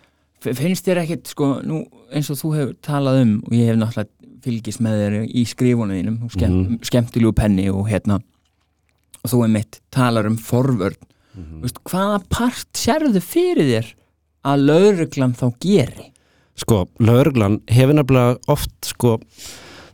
finnst 0.59 0.83
þér 0.87 0.99
ekkit 1.03 1.29
sko, 1.31 1.49
nú 1.63 1.81
eins 2.11 2.29
og 2.31 2.39
þú 2.39 2.49
hefur 2.57 2.73
talað 2.83 3.21
um 3.23 3.33
og 3.47 3.53
ég 3.55 3.69
hef 3.71 3.77
náttúrulega 3.79 4.09
fylgist 4.43 4.81
með 4.83 4.97
þér 4.99 5.13
í 5.23 5.43
skrifunum 5.47 5.95
þínum, 5.95 6.17
þú 6.25 6.31
skemm, 6.35 6.55
Mhm. 6.63 6.79
skemmtilegu 6.83 7.31
penni 7.35 7.69
og 7.71 7.87
hérna 7.87 8.17
og 9.23 9.31
þú 9.31 9.43
er 9.45 9.47
mitt 9.53 9.79
talar 9.91 10.25
um 10.27 10.35
forvörn. 10.37 10.97
Mhm. 11.35 11.61
veist, 11.63 11.79
hvaða 11.83 12.23
part 12.29 12.67
sérðu 12.73 13.21
fyrir 13.23 13.67
þér 13.71 13.93
að 14.45 14.65
lauruglan 14.67 15.33
þá 15.33 15.47
geri? 15.59 16.11
Sko, 16.55 16.87
lögreglan 16.99 17.61
hefur 17.67 17.93
nefnilega 17.95 18.37
oft 18.47 18.71
sko 18.85 19.19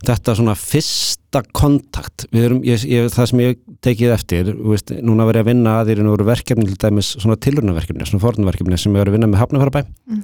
þetta 0.05 0.35
svona 0.38 0.53
fyrsta 0.57 1.41
kontakt. 1.55 2.25
Við 2.33 2.45
erum, 2.47 2.59
ég, 2.67 2.83
ég, 2.88 3.09
það 3.13 3.27
sem 3.31 3.41
ég 3.43 3.57
tekið 3.85 4.13
eftir 4.15 4.51
veist, 4.55 4.93
núna 5.05 5.25
verið 5.29 5.43
að 5.43 5.49
vinna 5.51 5.73
að 5.81 5.89
því 5.91 5.97
eru 6.13 6.27
verkefni 6.29 6.67
til 6.69 6.77
dæmis 6.81 7.12
svona 7.19 7.38
tilrunaverkefni 7.43 8.07
svona 8.07 8.23
fornverkefni 8.23 8.79
sem 8.79 8.95
við 8.95 9.03
erum 9.03 9.13
að 9.13 9.17
vinna 9.19 9.31
með 9.33 9.43
hafnafærabæ 9.43 9.83
Mm. 10.09 10.23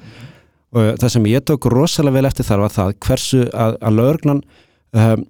og 0.76 0.98
það 1.00 1.12
sem 1.14 1.28
ég 1.30 1.44
tók 1.48 1.66
rosalega 1.72 2.16
vel 2.18 2.26
eftir 2.28 2.46
þar 2.48 2.64
var 2.66 2.72
það 2.74 2.94
hversu 3.06 3.42
að, 3.54 3.76
að 3.80 3.94
lögreglan 4.00 4.42
um, 4.94 5.22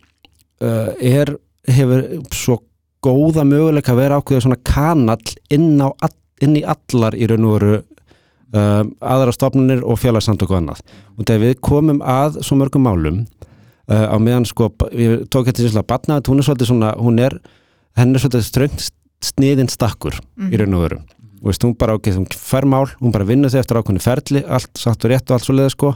uh, 0.64 0.90
er 1.02 1.36
hefur 1.68 2.06
svo 2.34 2.60
góða 3.06 3.44
möguleika 3.46 3.94
að 3.94 4.00
vera 4.00 4.18
ákveða 4.22 4.46
svona 4.48 4.62
kanall 4.66 5.36
inn, 5.54 5.76
á, 5.82 5.90
all- 6.02 6.16
inn 6.42 6.56
í 6.58 6.64
allar 6.66 7.14
í 7.20 7.28
raun 7.30 7.46
og 7.46 7.58
veru 7.60 7.76
um, 7.78 8.90
aðra 9.02 9.36
stofnunir 9.36 9.84
og 9.86 10.00
félagsamtök 10.02 10.50
og 10.56 10.58
annað. 10.64 10.82
Og 11.20 11.26
þegar 11.28 11.44
við 11.44 11.60
komum 11.62 12.02
að 12.02 12.40
svo 12.46 12.58
mörgum 12.58 12.86
málum 12.88 13.22
uh, 13.92 14.08
á 14.12 14.18
meðan 14.22 14.48
sko, 14.50 14.72
ég 14.94 15.26
tók 15.30 15.50
þetta 15.50 15.66
sérslega 15.66 15.90
batnaðið, 15.94 16.32
hún 16.32 16.42
er 16.42 16.50
svolítið 16.50 16.72
svona, 16.72 16.94
hún 17.02 17.22
er 17.22 17.40
henn 18.00 18.16
er 18.16 18.24
svolítið 18.24 18.48
ströngt 18.48 18.88
sniðin 19.26 19.72
stakkur 19.72 20.18
í 20.52 20.58
raun 20.60 20.78
og 20.78 20.88
veru. 20.88 21.04
Og 21.46 21.52
veist, 21.52 21.62
hún 21.62 21.76
bara 21.78 21.94
ok, 21.94 22.08
hún 22.16 22.26
fær 22.32 22.66
mál, 22.66 22.88
hún 22.98 23.12
bara 23.14 23.26
vinnur 23.28 23.52
þau 23.54 23.60
eftir 23.60 23.78
ákveðinu 23.78 24.02
ferli, 24.02 24.42
allt 24.50 24.80
satt 24.82 25.04
og 25.06 25.12
rétt 25.12 25.30
og 25.30 25.36
allt 25.36 25.46
svo 25.46 25.54
leið 25.54 25.68
sko, 25.76 25.92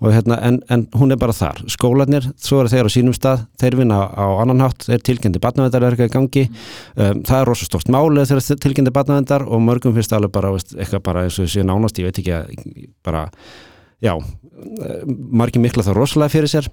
og 0.00 0.08
hérna, 0.10 0.40
en, 0.42 0.56
en 0.74 0.82
hún 0.98 1.14
er 1.14 1.20
bara 1.20 1.36
þar, 1.36 1.60
skólanir, 1.70 2.26
svo 2.42 2.64
eru 2.64 2.72
þeir 2.72 2.88
á 2.88 2.90
sínum 2.90 3.14
stað 3.14 3.44
þeir 3.62 3.76
vinna 3.78 4.00
á, 4.10 4.10
á 4.18 4.26
annan 4.42 4.64
hátt, 4.64 4.88
þeir 4.88 5.04
tilgjendi 5.06 5.42
batnavendarverka 5.44 6.08
í 6.08 6.12
gangi, 6.16 6.44
um, 6.96 7.22
það 7.28 7.44
er 7.44 7.48
rosa 7.52 7.68
stort 7.68 7.92
málið 7.94 8.32
þegar 8.32 8.60
tilgjendi 8.64 8.94
batnavendar 8.96 9.46
og 9.46 9.62
mörgum 9.68 9.94
finnst 9.94 10.16
alveg 10.18 10.34
bara, 10.34 10.50
veist, 10.56 10.74
eitthvað 10.74 11.06
bara 11.12 11.26
eins 11.28 11.38
og 11.38 11.46
þessi 11.46 11.68
nánast, 11.68 12.02
ég 12.02 12.10
veit 12.10 12.18
ekki 12.24 12.34
að 12.34 12.50
bara, 13.06 13.22
já 14.02 14.16
eh, 14.16 15.02
margir 15.06 15.62
mikla 15.62 15.86
það 15.86 16.00
rosalega 16.00 16.34
fyrir 16.34 16.56
sér 16.56 16.72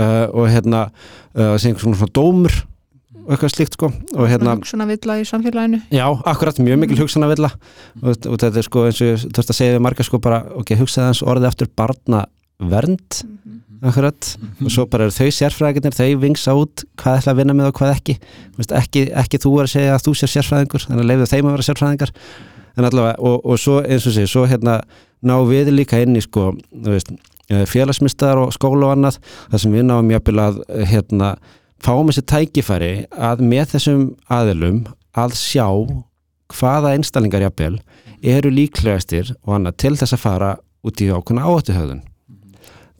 uh, 0.00 0.26
og 0.32 0.50
hérna 0.50 0.86
uh, 0.88 1.54
sem 1.60 1.76
svona, 1.76 2.00
svona 2.00 2.14
dómur 2.16 2.56
og 3.20 3.34
eitthvað 3.34 3.52
slíkt 3.52 3.76
sko. 3.76 3.92
Og 4.16 4.26
hérna 4.30 4.56
Svona 4.66 4.88
villa 4.88 5.20
í 5.20 5.26
samfélaginu. 5.28 5.82
Já, 5.92 6.06
akkurat, 6.32 6.58
mjög 6.64 6.80
mikil 6.82 7.02
hugsanavilla 7.04 7.52
og, 8.02 8.16
og 8.16 8.36
þetta 8.40 8.56
er 8.56 8.66
sko 8.66 8.86
eins 8.88 9.00
og 9.04 9.12
ég 9.12 9.26
þurft 9.28 9.54
að 9.54 9.60
segja 9.60 9.76
við 9.76 9.84
marga 9.86 10.06
sko 10.06 10.22
bara, 10.22 10.42
ok, 10.58 10.74
hugsaði 10.80 11.12
hans 11.12 11.22
orðið 11.22 11.50
aftur 11.52 11.70
barna 11.78 12.24
vernd 12.60 13.20
akkurat, 13.80 14.34
og 14.60 14.72
svo 14.72 14.84
bara 14.90 15.06
eru 15.06 15.14
þau 15.14 15.30
sérfræðingarnir 15.32 15.96
þau 15.96 16.20
vingsa 16.20 16.54
út 16.58 16.82
hvað 17.00 17.20
ætla 17.20 17.32
að 17.32 17.38
vinna 17.40 17.54
með 17.56 17.70
og 17.70 17.78
hvað 17.78 17.92
ekki. 17.94 18.16
Vist, 18.58 18.74
ekki, 18.76 19.06
ekki 19.22 19.40
þú 19.40 19.52
er 19.56 19.68
að 19.68 19.74
segja 19.74 19.94
að 19.94 20.04
þú 20.04 20.14
sér 20.20 20.32
sérfræðingur 20.34 20.84
þannig 20.86 21.04
að 21.04 21.10
leiðu 21.10 21.28
þeim 21.30 21.48
að 21.48 21.54
vera 21.56 21.66
sérfræðingar. 21.68 22.12
En 22.76 22.88
allavega, 22.88 23.14
og, 23.30 23.38
og 23.40 23.60
svo 23.60 23.78
eins 23.80 24.08
og 24.08 24.16
sé 24.16 24.26
svo 24.30 24.44
hérna, 24.50 24.76
ná 25.24 25.34
við 25.48 25.72
líka 25.72 26.00
inn 26.04 26.18
í 26.18 26.24
sko, 26.24 26.50
þú 26.70 26.92
veist, 26.92 27.12
eh, 27.50 27.64
félagsmyndstaðar 27.68 28.44
og 28.46 28.54
skóla 28.56 28.88
og 28.88 28.94
annað, 28.96 29.20
þar 29.50 29.64
sem 29.64 29.74
við 29.76 29.88
náum 29.88 30.12
jafnvel 30.14 30.44
að 30.46 30.60
eh, 30.68 30.84
hérna, 30.90 31.34
fáum 31.80 32.10
þessi 32.10 32.26
tækifæri 32.32 32.92
að 33.16 33.44
með 33.52 33.74
þessum 33.74 34.06
aðilum 34.32 34.84
að 35.18 35.36
sjá 35.40 35.66
hvaða 36.50 36.94
einstaklingar 36.96 37.46
jafnvel 37.46 37.78
eru 38.20 38.52
líklegastir 38.52 39.34
og 39.46 39.56
annað 39.56 39.78
til 39.84 39.96
þess 39.96 40.16
að 40.16 40.24
fara 40.24 40.50
út 40.86 41.00
í 41.00 41.08
ákveðna 41.10 41.46
áhættuhöðun. 41.46 42.04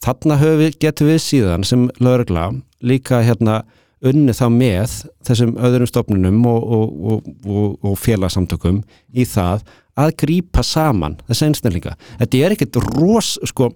Þarna 0.00 0.36
við, 0.40 0.78
getum 0.80 1.10
við 1.10 1.20
síðan 1.20 1.66
sem 1.66 1.88
lögregla 2.00 2.50
líka 2.80 3.20
hérna 3.24 3.60
unni 4.00 4.32
þá 4.32 4.46
með 4.52 4.94
þessum 5.28 5.54
öðrum 5.60 5.88
stofnunum 5.88 6.40
og, 6.48 6.60
og, 6.64 7.30
og, 7.44 7.74
og, 7.84 7.96
félagsamtökum 8.00 8.80
í 9.12 9.26
það 9.28 9.64
að 10.00 10.14
grípa 10.22 10.64
saman 10.64 11.18
þessi 11.28 11.50
einstaklinga 11.50 11.96
þetta 12.22 12.40
er 12.40 12.54
ekkit 12.56 12.78
ros 12.86 13.34
sko, 13.50 13.70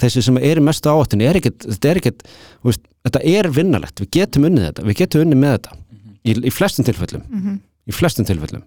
þessi 0.00 0.22
sem 0.24 0.38
er 0.40 0.60
í 0.60 0.64
mestu 0.64 0.90
áhættunni 0.90 1.26
er 1.28 1.38
ekkit, 1.40 1.66
þetta 1.66 1.90
er 1.92 2.00
þú 2.08 2.70
veist, 2.70 2.84
þetta 3.06 3.22
er 3.32 3.48
vinnalegt, 3.54 4.02
við 4.02 4.10
getum 4.18 4.48
unnið 4.48 4.68
þetta. 4.68 4.86
Við 4.88 4.98
getum 5.02 5.24
unnið 5.24 5.40
með 5.42 5.56
þetta. 5.56 5.78
Í, 6.24 6.34
í 6.50 6.52
flestum 6.52 6.86
tilfellum. 6.88 7.24
Í 7.88 7.96
flestum 7.96 8.28
tilfellum. 8.28 8.64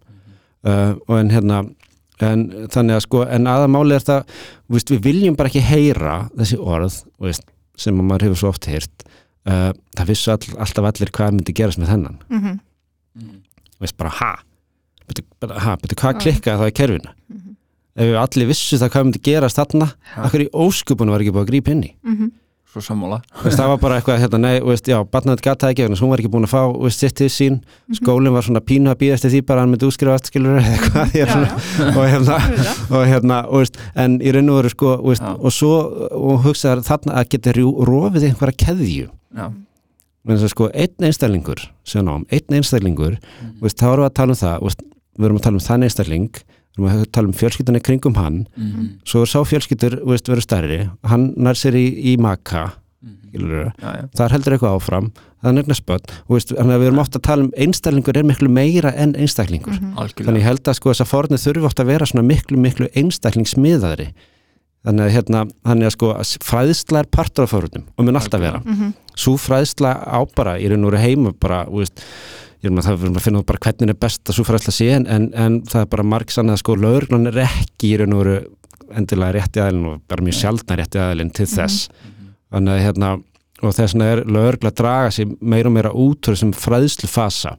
Uh, 0.62 0.94
og 1.08 1.16
en 1.18 1.32
hérna 1.34 1.64
en 2.22 2.44
þannig 2.70 3.00
að 3.00 3.06
sko, 3.08 3.24
en 3.26 3.50
aðamáli 3.50 3.96
er 3.98 4.04
það 4.06 4.36
veist, 4.70 4.92
við 4.94 5.02
viljum 5.08 5.38
bara 5.38 5.50
ekki 5.50 5.64
heyra 5.66 6.18
þessi 6.38 6.60
orð 6.62 7.00
veist, 7.22 7.48
sem 7.80 7.98
að 7.98 8.08
maður 8.12 8.28
hefur 8.28 8.42
svo 8.44 8.52
oft 8.54 8.68
heyrt. 8.70 9.08
Uh, 9.42 9.72
það 9.98 10.12
vissu 10.12 10.34
all, 10.34 10.44
alltaf 10.62 10.90
allir 10.92 11.14
hvað 11.18 11.34
myndi 11.38 11.56
gerast 11.58 11.82
með 11.82 11.96
þennan. 11.96 12.20
Mhm. 12.30 12.60
þú 13.74 13.86
veist, 13.88 13.98
bara 13.98 14.14
ha? 14.20 14.32
Betur, 15.10 15.56
ha, 15.66 15.74
betur 15.82 15.98
hvað 15.98 16.20
klikkaði 16.22 16.62
það 16.62 16.70
í 16.70 16.76
kerfinu 16.78 17.16
ef 17.96 18.12
við 18.12 18.20
allir 18.22 18.52
vissu 18.52 18.80
það 18.80 18.94
hvað 18.94 19.08
myndi 19.08 19.24
gerast 19.26 19.60
þarna, 19.60 19.90
akkur 20.28 20.46
í 20.46 20.52
óskupunum 20.54 21.16
var 21.16 21.24
ekki 21.26 21.36
búið 21.36 21.46
að 21.46 21.52
grípa 21.52 21.76
inn 21.76 21.84
í? 21.90 21.92
Svo 22.72 22.80
sammála. 22.80 23.18
Það 23.44 23.68
var 23.68 23.80
bara 23.82 23.96
eitthvað, 24.00 24.20
hérna, 24.22 24.38
nei, 24.46 24.62
veist, 24.64 24.86
já, 24.88 24.96
barnaðið 25.12 25.42
gata 25.44 25.72
ekki, 25.74 25.90
hún 25.92 26.12
var 26.14 26.22
ekki 26.22 26.30
búin 26.32 26.46
að 26.48 26.54
fá, 26.54 26.62
veist, 26.80 27.02
sitt 27.04 27.18
til 27.20 27.28
sín, 27.28 27.58
skólinn 27.98 28.32
var 28.32 28.46
svona 28.48 28.62
pínu 28.64 28.88
að 28.94 29.02
býða 29.02 29.18
eftir 29.18 29.34
því 29.34 29.42
bara 29.50 29.66
hann 29.66 29.74
myndi 29.74 29.90
útskrifast, 29.90 30.30
skilur, 30.32 30.56
eða 30.62 30.78
eitthvað, 30.78 31.12
Já, 31.12 31.26
hérna, 31.26 31.50
og 31.90 32.06
hérna, 32.08 32.38
og 32.88 33.04
hérna, 33.10 33.40
og 33.52 33.66
veist, 33.66 33.82
en 34.00 34.16
í 34.24 34.32
raun 34.32 34.54
og 34.54 34.62
veru, 34.62 34.72
sko, 34.72 34.94
og 35.04 35.52
svo, 35.52 35.74
og 36.16 36.48
hugsaðar 36.48 36.86
þarna 36.88 37.18
að 37.20 37.28
geta 37.36 37.58
rofið 37.60 38.30
einhverja 38.30 38.60
keðju, 38.64 39.10
já, 39.12 39.50
menn 40.24 40.40
þess 40.40 40.48
að 40.48 40.54
sko, 40.56 40.70
einn 40.72 41.10
einstaklingur, 41.10 41.66
sem 41.84 42.08
nám, 42.08 42.24
einn 42.32 42.56
einstaklingur, 42.62 43.20
þú 43.42 43.68
veist, 43.68 43.84
þá 43.84 43.90
erum 43.92 44.06
við 44.06 44.12
að 44.14 44.18
tala 44.22 44.38
um 44.38 44.42
það, 44.46 44.80
við 45.20 45.28
erum 45.28 45.42
að 45.44 45.48
tala 45.50 45.60
um 45.60 45.68
þann 45.68 45.88
einstakling, 45.90 46.44
við 46.78 46.88
erum 46.88 47.02
að 47.04 47.12
tala 47.12 47.28
um 47.28 47.34
fjölskyldunni 47.34 47.82
kringum 47.84 48.16
hann, 48.16 48.48
Mhm. 48.58 48.90
svo 49.06 49.22
er 49.22 49.26
sá 49.28 49.40
fjölskyldur, 49.46 50.00
þú 50.02 50.08
veist, 50.14 50.28
verður 50.32 50.48
stærri, 50.48 50.90
hann 51.06 51.34
nær 51.36 51.54
sér 51.60 51.74
í, 51.76 51.86
í 52.14 52.18
maka, 52.20 52.74
skilur, 53.30 53.74
já, 53.82 53.92
já, 53.98 54.08
það 54.16 54.26
er 54.26 54.30
heldur 54.36 54.54
eitthvað 54.58 54.78
áfram. 54.80 55.12
Það 55.42 55.50
er 55.50 55.56
nefna 55.64 55.74
spöld 55.76 56.12
og 56.30 56.36
veist, 56.38 56.52
þannig 56.54 56.76
að 56.76 56.82
við 56.82 56.88
erum 56.92 57.00
ofta 57.02 57.18
að 57.20 57.24
tala 57.24 57.44
um 57.44 57.52
einstaklingur 57.58 58.18
er 58.18 58.24
miklu 58.24 58.48
meira 58.50 58.94
en 58.96 59.14
einstaklingur. 59.16 59.74
Mhm. 59.74 59.96
algjörlega. 59.98 60.26
Þannig 60.28 60.42
ég 60.42 60.50
held 60.52 60.64
að 60.64 60.76
sko 60.76 60.90
þess 60.92 61.02
að 61.02 61.12
fornið 61.12 61.42
þurfi 61.46 61.66
ofta 61.66 61.84
að 61.84 61.88
vera 61.88 62.06
svona 62.06 62.28
miklu 62.28 62.58
miklu 62.62 62.88
einstaklingsmiðaðri. 62.96 64.14
Þannig 64.86 65.06
að 65.06 65.14
hérna 65.16 65.42
þannig 65.66 65.86
að 65.90 65.96
sko 65.96 66.08
fræðsla 66.46 67.00
er 67.00 67.10
partur 67.12 67.44
af 67.44 67.50
fornum 67.54 67.84
og 67.98 68.06
mun 68.06 68.16
alltaf 68.16 68.40
vera. 68.42 68.62
Mhm. 68.66 68.94
svo 69.16 69.34
fræðsla 69.38 69.92
á 70.08 70.20
bara 70.36 70.58
í 70.58 70.70
raun 70.70 70.86
og 70.86 70.94
heima 70.94 71.34
bara, 71.40 71.66
þú 71.66 71.82
veist 71.82 72.00
ég 72.62 72.70
er 72.72 72.92
að 72.92 73.22
finna 73.24 73.42
út 73.42 73.50
bara 73.50 73.62
hvernig 73.66 73.90
er 73.94 73.98
best 73.98 74.30
að 74.30 74.38
svo 74.38 74.46
fræðsla 74.46 74.74
sé 74.76 74.90
en, 74.94 75.08
en, 75.10 75.30
en 75.34 75.60
það 75.66 75.86
er 75.86 75.92
bara 75.96 76.06
marg 76.06 76.34
sann 76.34 76.54
að 76.54 76.62
sko 76.62 76.76
lögurnan 76.78 77.32
er 77.32 77.42
ekki 77.48 77.94
í 77.94 77.98
raun 78.02 78.14
og 78.14 78.22
veru 78.22 78.38
endilega 78.98 79.38
rétti 79.38 79.64
aðilin 79.64 79.90
og 79.90 80.00
bara 80.12 80.26
mjög 80.26 80.38
sjaldna 80.38 80.78
rétti 80.78 81.02
aðilin 81.02 81.34
til 81.34 81.48
þess. 81.50 81.90
Þannig 82.52 82.74
að 82.76 82.86
hérna 82.86 83.12
og 83.62 83.76
þess 83.78 83.96
vegna 83.96 84.08
er 84.12 84.24
lögregla 84.26 84.72
að 84.72 84.80
draga 84.82 85.12
sér 85.16 85.36
meira 85.42 85.70
og 85.70 85.76
meira 85.78 85.92
út 85.94 86.28
úr 86.28 86.36
þessum 86.36 86.54
fræðslu 86.58 87.10
fasa 87.10 87.58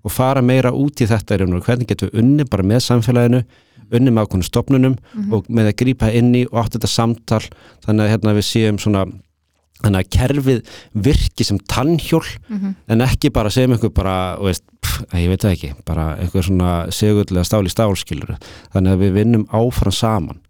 og 0.00 0.12
fara 0.14 0.42
meira 0.44 0.72
út 0.72 1.02
í 1.02 1.08
þetta 1.08 1.36
í 1.36 1.40
raun 1.40 1.52
og 1.52 1.58
veru. 1.60 1.66
hvernig 1.68 1.90
getum 1.90 2.10
við 2.10 2.22
unni 2.22 2.46
bara 2.48 2.66
með 2.66 2.84
samfélaginu 2.86 3.42
unni 3.90 4.12
með 4.14 4.26
ákveðnum 4.26 4.46
stopnunum 4.46 4.96
og 5.34 5.48
með 5.50 5.72
að 5.72 5.78
grípa 5.82 6.10
inn 6.14 6.30
í 6.34 6.44
og 6.50 6.62
átt 6.62 6.76
þetta 6.76 6.90
samtal. 6.90 7.42
Þannig 7.84 8.04
að 8.04 8.12
hérna 8.14 8.36
við 8.36 8.46
séum 8.46 8.78
svona 8.78 9.06
þannig 9.82 10.04
að 10.04 10.10
kerfið 10.16 10.60
virki 10.94 11.44
sem 11.44 11.58
tannhjól 11.70 12.24
Mhm. 12.48 12.74
en 12.88 13.00
ekki 13.00 13.30
bara 13.32 13.48
segjum 13.50 13.72
einhver 13.76 13.92
bara, 13.94 14.36
veist, 14.40 14.62
pff, 14.82 15.04
ég 15.14 15.28
veit 15.28 15.40
það 15.40 15.52
ekki 15.56 15.72
bara 15.86 16.16
einhver 16.20 16.42
svona 16.44 16.90
segullega 16.90 17.44
stál 17.44 17.64
í 17.64 17.72
stálskilur 17.72 18.36
þannig 18.74 18.92
að 18.92 19.02
við 19.04 19.12
vinnum 19.20 19.46
áfram 19.52 19.92
saman 19.92 20.40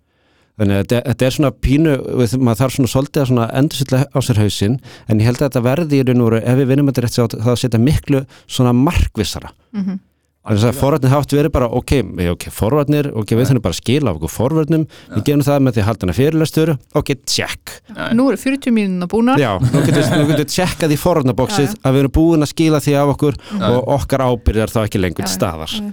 þannig 0.60 0.76
að 0.76 0.86
þetta, 0.92 1.24
er 1.26 1.30
svona 1.30 1.50
pínu 1.56 1.92
við, 2.20 2.34
maður 2.36 2.58
þarf 2.60 2.74
svona 2.76 2.90
svolítið 2.92 3.22
að 3.22 3.28
svona 3.30 3.46
endursýtla 3.56 4.00
á 4.12 4.18
sér 4.20 4.40
hausinn 4.42 4.80
en 5.08 5.18
ég 5.20 5.24
held 5.24 5.38
að 5.40 5.46
þetta 5.48 5.62
verði 5.64 6.00
í 6.00 6.04
raun 6.04 6.20
og 6.20 6.30
veru 6.30 6.42
ef 6.44 6.58
við 6.58 6.66
vinnum 6.68 6.90
þetta 6.90 7.04
rétt 7.06 7.40
þá 7.40 7.52
setja 7.56 7.80
miklu 7.80 8.26
svona 8.46 8.72
markvissara 8.76 9.50
Mhm. 9.72 10.00
Þannig 10.40 10.62
að 10.70 10.78
forvarnir 10.80 11.10
haft 11.12 11.32
verið 11.36 11.52
bara, 11.52 11.66
ok, 11.76 11.92
við- 12.16 12.30
ok, 12.32 12.44
forvarnir, 12.56 13.10
ok, 13.12 13.34
við 13.36 13.50
þurfum 13.50 13.62
bara 13.66 13.74
að 13.76 13.80
skila 13.82 14.10
af 14.10 14.16
okkur 14.16 14.32
forvarnum, 14.32 14.84
við 15.12 15.24
gerum 15.26 15.42
það 15.44 15.58
með 15.66 15.74
því 15.76 15.82
að 15.82 15.88
halda 15.90 16.06
hana 16.06 16.14
fyrirlestur, 16.16 16.72
ok, 16.96 17.10
check. 17.28 17.74
Nú 18.16 18.26
eru 18.32 18.38
40 18.40 18.72
mínúna 18.72 19.06
búnar 19.12 19.36
Já, 19.38 19.50
nú 19.60 19.82
getur 19.84 20.08
nú 20.16 20.24
getur 20.30 20.48
tjekkað 20.48 20.94
í 20.96 20.98
forvarnabóksið 21.02 21.66
Já, 21.68 21.74
já. 21.76 21.80
að 21.84 21.92
við 21.98 22.00
erum 22.06 22.14
búin 22.16 22.46
að 22.46 22.52
skila 22.54 22.80
því 22.80 22.94
af 23.02 23.12
okkur 23.12 23.36
og 23.68 23.90
okkar 23.98 24.24
ábyrðar 24.30 24.72
þá 24.72 24.80
ekki 24.86 25.02
lengur 25.04 25.20
Já, 25.20 25.28
til 25.28 25.34
já. 25.34 25.36
staðar. 25.36 25.74
Já. 25.76 25.92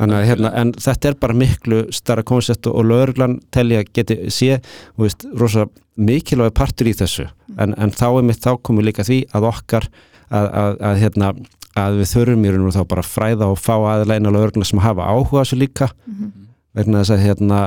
Þannig 0.00 0.16
að 0.18 0.26
hérna, 0.30 0.50
en 0.56 0.72
þetta 0.80 1.08
er 1.12 1.16
bara 1.20 1.34
miklu 1.36 1.80
starra 1.92 2.22
koncept 2.26 2.66
og, 2.66 2.74
og 2.80 2.86
lögreglan 2.90 3.38
telja 3.52 3.82
geti 3.84 4.16
sé, 4.32 4.58
þú 4.96 5.04
veist, 5.06 5.26
rosa 5.36 5.66
mikilvæg 6.00 6.54
partur 6.56 6.88
í 6.88 6.94
þessu, 6.96 7.26
en, 7.60 7.74
en 7.76 7.90
þá 7.92 8.06
er 8.18 8.22
mitt 8.30 8.40
þá 8.42 8.54
komið 8.64 8.86
líka 8.90 9.04
því 9.04 9.18
að 9.36 9.46
okkar 9.50 9.86
að, 10.32 10.46
að, 10.62 10.78
að 10.90 11.00
hérna, 11.04 11.32
að 11.86 11.98
við 12.00 12.10
þurfum 12.14 12.44
í 12.46 12.50
raun 12.54 12.66
og 12.70 12.74
þá 12.76 12.82
bara 12.92 13.04
að 13.04 13.12
fræða 13.14 13.48
og 13.52 13.58
fá 13.60 13.74
aðleina 13.94 14.32
lögregluna 14.34 14.68
sem 14.68 14.82
hafa 14.84 15.06
áhuga 15.10 15.40
á 15.40 15.44
þessu 15.44 15.58
líka. 15.60 15.90
Vegna 16.76 17.00
þess 17.02 17.14
að 17.16 17.24
hérna 17.26 17.60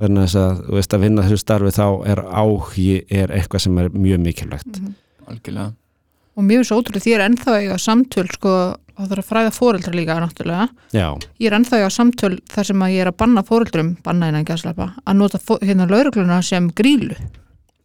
vegna 0.00 0.22
þess 0.24 0.38
að, 0.40 0.60
þú 0.66 0.76
veist, 0.78 0.94
að 0.96 1.02
vinna 1.04 1.22
þessu 1.26 1.38
starfi 1.42 1.70
þá 1.76 1.84
er 2.08 2.20
áhugi 2.24 2.88
er 3.12 3.34
eitthvað 3.36 3.60
sem 3.66 3.78
er 3.82 3.90
mjög 3.92 4.22
mikilvægt. 4.24 4.80
algjörlega. 5.28 5.72
Og 6.38 6.46
mjög 6.46 6.62
svo 6.64 6.78
ótrúlega 6.80 7.04
því 7.04 7.10
ég 7.12 7.18
er 7.18 7.24
ennþá 7.28 7.50
að 7.52 7.58
eiga 7.60 7.76
samtöl 7.84 8.26
sko, 8.32 8.52
og 8.96 9.00
það 9.04 9.12
er 9.12 9.20
að 9.20 9.28
fræða 9.28 9.50
fóreldra 9.52 9.92
líka 9.98 10.16
náttúrulega. 10.22 10.68
Já, 10.96 11.06
ég 11.42 11.50
er 11.50 11.56
ennþá 11.58 11.74
að 11.76 11.82
eiga 11.82 11.90
samtöl 11.98 12.32
þar 12.48 12.68
sem 12.70 12.84
að 12.86 12.94
ég 12.94 13.04
er 13.04 13.10
að 13.12 13.18
banna 13.20 13.42
fóreldrum 13.44 13.90
banna 14.06 14.28
innan 14.32 14.46
gæslepa 14.48 14.86
að 15.04 15.18
nota 15.20 15.40
hérna 15.60 15.88
laurugluna 15.90 16.40
sem 16.46 16.70
grílu. 16.72 17.18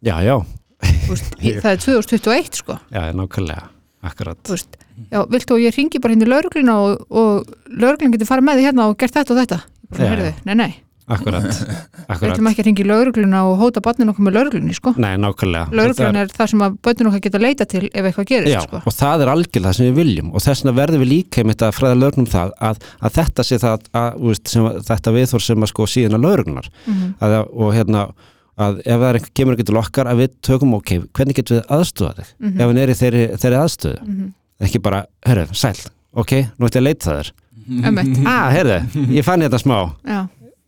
Já, 0.06 0.16
já, 0.24 0.38
Þú 0.86 1.12
veist, 1.12 1.36
í- 1.42 1.56
það 1.60 1.72
er 1.72 1.84
2021 1.84 2.60
sko. 2.62 2.80
Já, 2.94 3.02
nákvæmlega, 3.18 3.68
akkurat. 4.06 4.40
Veist, 4.52 4.80
já, 5.12 5.20
viltu 5.34 5.58
og 5.58 5.62
ég 5.66 5.76
ringi 5.78 6.00
bara 6.04 6.16
í 6.16 6.30
laurugluna 6.30 6.80
og, 6.86 7.06
og 7.10 7.54
lauruglun 7.76 8.16
getur 8.16 8.30
farið 8.32 8.50
með 8.52 8.60
því 8.62 8.68
hérna 8.70 8.90
og 8.90 8.98
gert 9.02 9.18
þetta 9.20 9.36
og 9.36 9.40
þetta? 9.44 9.62
Bara, 9.92 10.10
heyrðu, 10.16 10.34
nei, 10.50 10.56
nei, 10.64 10.74
Akkurat, 11.06 11.44
við 12.18 12.32
ætlum 12.32 12.48
ekki 12.50 12.64
að 12.64 12.66
ringi 12.66 12.82
í 12.82 12.86
laurugluna 12.90 13.44
og 13.46 13.60
hóta 13.62 13.82
barninu 13.86 14.10
okkur 14.10 14.26
með 14.26 14.34
lauruglunni 14.40 14.74
sko. 14.74 14.94
Nei, 14.98 15.12
nákvæmlega. 15.22 15.68
lauruglun 15.78 16.18
er 16.18 16.32
það 16.34 16.50
sem 16.50 16.64
að 16.66 16.78
börninu 16.88 17.12
okkar 17.12 17.22
geta 17.28 17.42
leita 17.44 17.68
til 17.70 17.84
ef 17.92 18.08
eitthvað 18.10 18.26
gerist 18.32 18.50
Já, 18.56 18.62
sko. 18.66 18.80
og 18.90 18.96
það 18.98 19.22
er 19.28 19.32
algjörlega 19.36 19.70
það 19.70 19.78
sem 19.78 19.86
við 19.92 20.00
viljum. 20.02 20.32
Og 20.34 20.42
þess 20.48 20.64
vegna 20.66 20.74
verðum 20.80 21.04
við 21.06 21.12
líka 21.12 21.44
einmitt 21.44 21.62
að 21.68 21.76
fræða 21.78 22.00
lögnum 22.02 22.30
það 22.34 22.56
að, 22.72 22.82
að 23.06 23.14
þetta 23.20 23.46
sé 23.52 23.60
það 23.62 23.76
að, 23.76 23.86
að- 24.02 24.82
þetta 24.90 25.14
viðþór 25.20 25.46
sem 25.52 25.68
að 25.68 25.72
sko 25.76 25.88
síðan 25.94 26.18
að 26.18 26.26
lögrunar 26.26 26.72
Mhm. 26.90 27.06
að, 27.22 27.38
og 27.54 27.74
hérna 27.78 28.08
að 28.56 28.78
ef 28.86 29.00
það 29.02 29.08
er 29.10 29.18
einhver 29.20 29.34
kemur 29.36 29.58
ekki 29.58 29.66
til 29.68 29.80
okkar 29.80 30.10
að 30.12 30.22
við 30.22 30.36
tökum 30.48 30.76
ok, 30.78 30.92
hvernig 31.18 31.38
getum 31.40 31.58
við 31.58 31.74
aðstofa 31.76 32.14
þig? 32.20 32.30
Mhm. 32.40 32.54
ef 32.62 32.70
hann 32.70 32.80
er 32.84 32.92
í 32.94 32.98
þeirri, 33.02 33.24
þeirri 33.42 33.60
aðstöðu. 33.60 34.06
Mhm. 34.06 34.30
ekki 34.66 34.82
bara, 34.86 35.02
herru, 35.26 35.46
sæl, 35.52 35.76
ok 36.16 36.32
nú 36.56 36.70
ætti 36.70 36.80
ég 36.80 36.84
að 36.84 36.88
leita 36.88 37.10
það 37.10 37.20
þér. 37.20 37.32
Einmitt. 37.66 38.22
ah, 38.32 38.48
herru, 38.54 38.78
ég 39.12 39.26
fann 39.26 39.44
þetta 39.44 39.60
smá. 39.60 39.78
Já, 40.06 40.20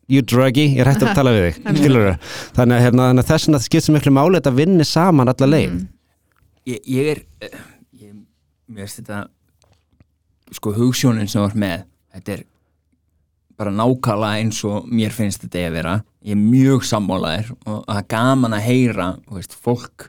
you 0.09 0.21
druggy, 0.21 0.65
ég 0.75 0.83
er 0.83 0.91
hægt 0.91 1.05
að 1.05 1.15
tala 1.15 1.31
við 1.35 1.47
þig. 1.47 1.61
Skilur 1.79 2.11
þannig 2.57 2.75
að, 2.75 2.83
hérna, 2.87 3.07
þannig 3.11 3.23
að 3.23 3.31
þess 3.31 3.47
vegna 3.47 3.63
skiptir 3.63 3.95
miklu 3.95 4.13
máli 4.17 4.41
þetta 4.41 4.55
vinni 4.57 4.87
saman 4.87 5.31
alla 5.31 5.51
leið. 5.53 5.71
Mhm. 5.71 5.87
ég, 6.67 6.79
ég 6.97 7.11
er 7.13 7.23
eh, 7.47 7.57
ég, 8.03 8.13
mér 8.67 8.87
finnst 8.87 8.99
þetta 9.03 9.25
sko 10.57 10.73
hugsjónin 10.75 11.27
sem 11.31 11.41
var 11.43 11.55
með 11.55 11.85
þetta 12.15 12.37
er 12.37 12.43
bara 13.57 13.73
nákvæmlega 13.73 14.43
eins 14.43 14.59
og 14.67 14.85
mér 14.89 15.13
finnst 15.15 15.41
þetta 15.45 15.65
að 15.65 15.75
vera. 15.79 15.95
Ég 16.27 16.35
er 16.35 16.41
mjög 16.41 16.85
sammálaðir 16.85 17.51
og 17.65 17.81
það 17.87 17.99
er 18.01 18.07
gaman 18.13 18.55
að 18.57 18.65
heyra 18.67 19.07
veist, 19.33 19.55
fólk 19.57 20.07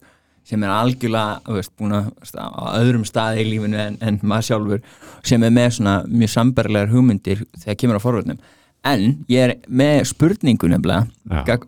sem 0.48 0.64
er 0.64 0.72
algjörlega 0.72 1.54
veist, 1.56 1.72
búin 1.76 1.96
að 1.96 2.11
á 2.37 2.76
öðrum 2.78 3.06
staði 3.08 3.44
í 3.44 3.48
lífinu 3.52 3.80
en, 3.80 3.98
en 4.04 4.20
maður 4.22 4.48
sjálfur 4.50 4.84
sem 5.28 5.44
er 5.44 5.54
með 5.54 5.74
svona 5.78 5.96
mjög 6.08 6.34
sambarlegar 6.34 6.92
hugmyndir 6.92 7.44
þegar 7.56 7.80
kemur 7.80 8.00
á 8.00 8.04
forvörnum. 8.04 8.40
En 8.88 9.24
ég 9.32 9.48
er 9.48 9.56
með 9.68 10.04
spurningu 10.12 10.70
nefnilega. 10.70 11.08
Gag, 11.48 11.66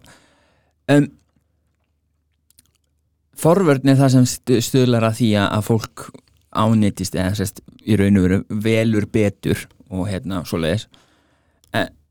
um, 0.92 1.10
forvörn 3.40 3.92
er 3.92 4.00
það 4.00 4.16
sem 4.16 4.30
stuðlar 4.68 5.08
að 5.08 5.20
því 5.22 5.34
að 5.46 5.68
fólk 5.68 6.10
ánýttist 6.50 7.16
eða 7.16 7.36
sérst 7.38 7.60
í 7.86 7.96
raun 7.96 8.18
og 8.20 8.26
veru 8.26 8.40
velur 8.64 9.06
betur 9.12 9.68
og 9.90 10.08
hérna 10.10 10.44
svoleiðis. 10.48 10.86
en 10.86 10.98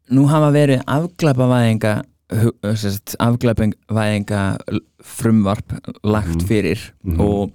nú 0.09 0.23
hafa 0.25 0.49
verið 0.55 0.81
afglæpavæðinga 0.89 1.91
hu- 2.41 2.55
sérst, 2.75 3.15
afglæpavæðinga 3.19 4.57
frumvarp 5.03 5.75
lagt 6.03 6.35
Mhm. 6.41 6.47
fyrir 6.47 6.79
Mhm. 7.03 7.19
og, 7.21 7.51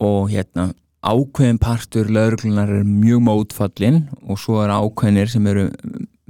og 0.00 0.30
hérna 0.30 0.72
ákveðin 1.04 1.58
partur 1.60 2.04
lauruglunar 2.08 2.68
er 2.80 2.84
mjög 2.84 3.20
mótfallin 3.28 4.08
og 4.28 4.38
svo 4.38 4.62
er 4.64 4.70
ákveðinir 4.72 5.28
sem 5.28 5.46
eru 5.46 5.70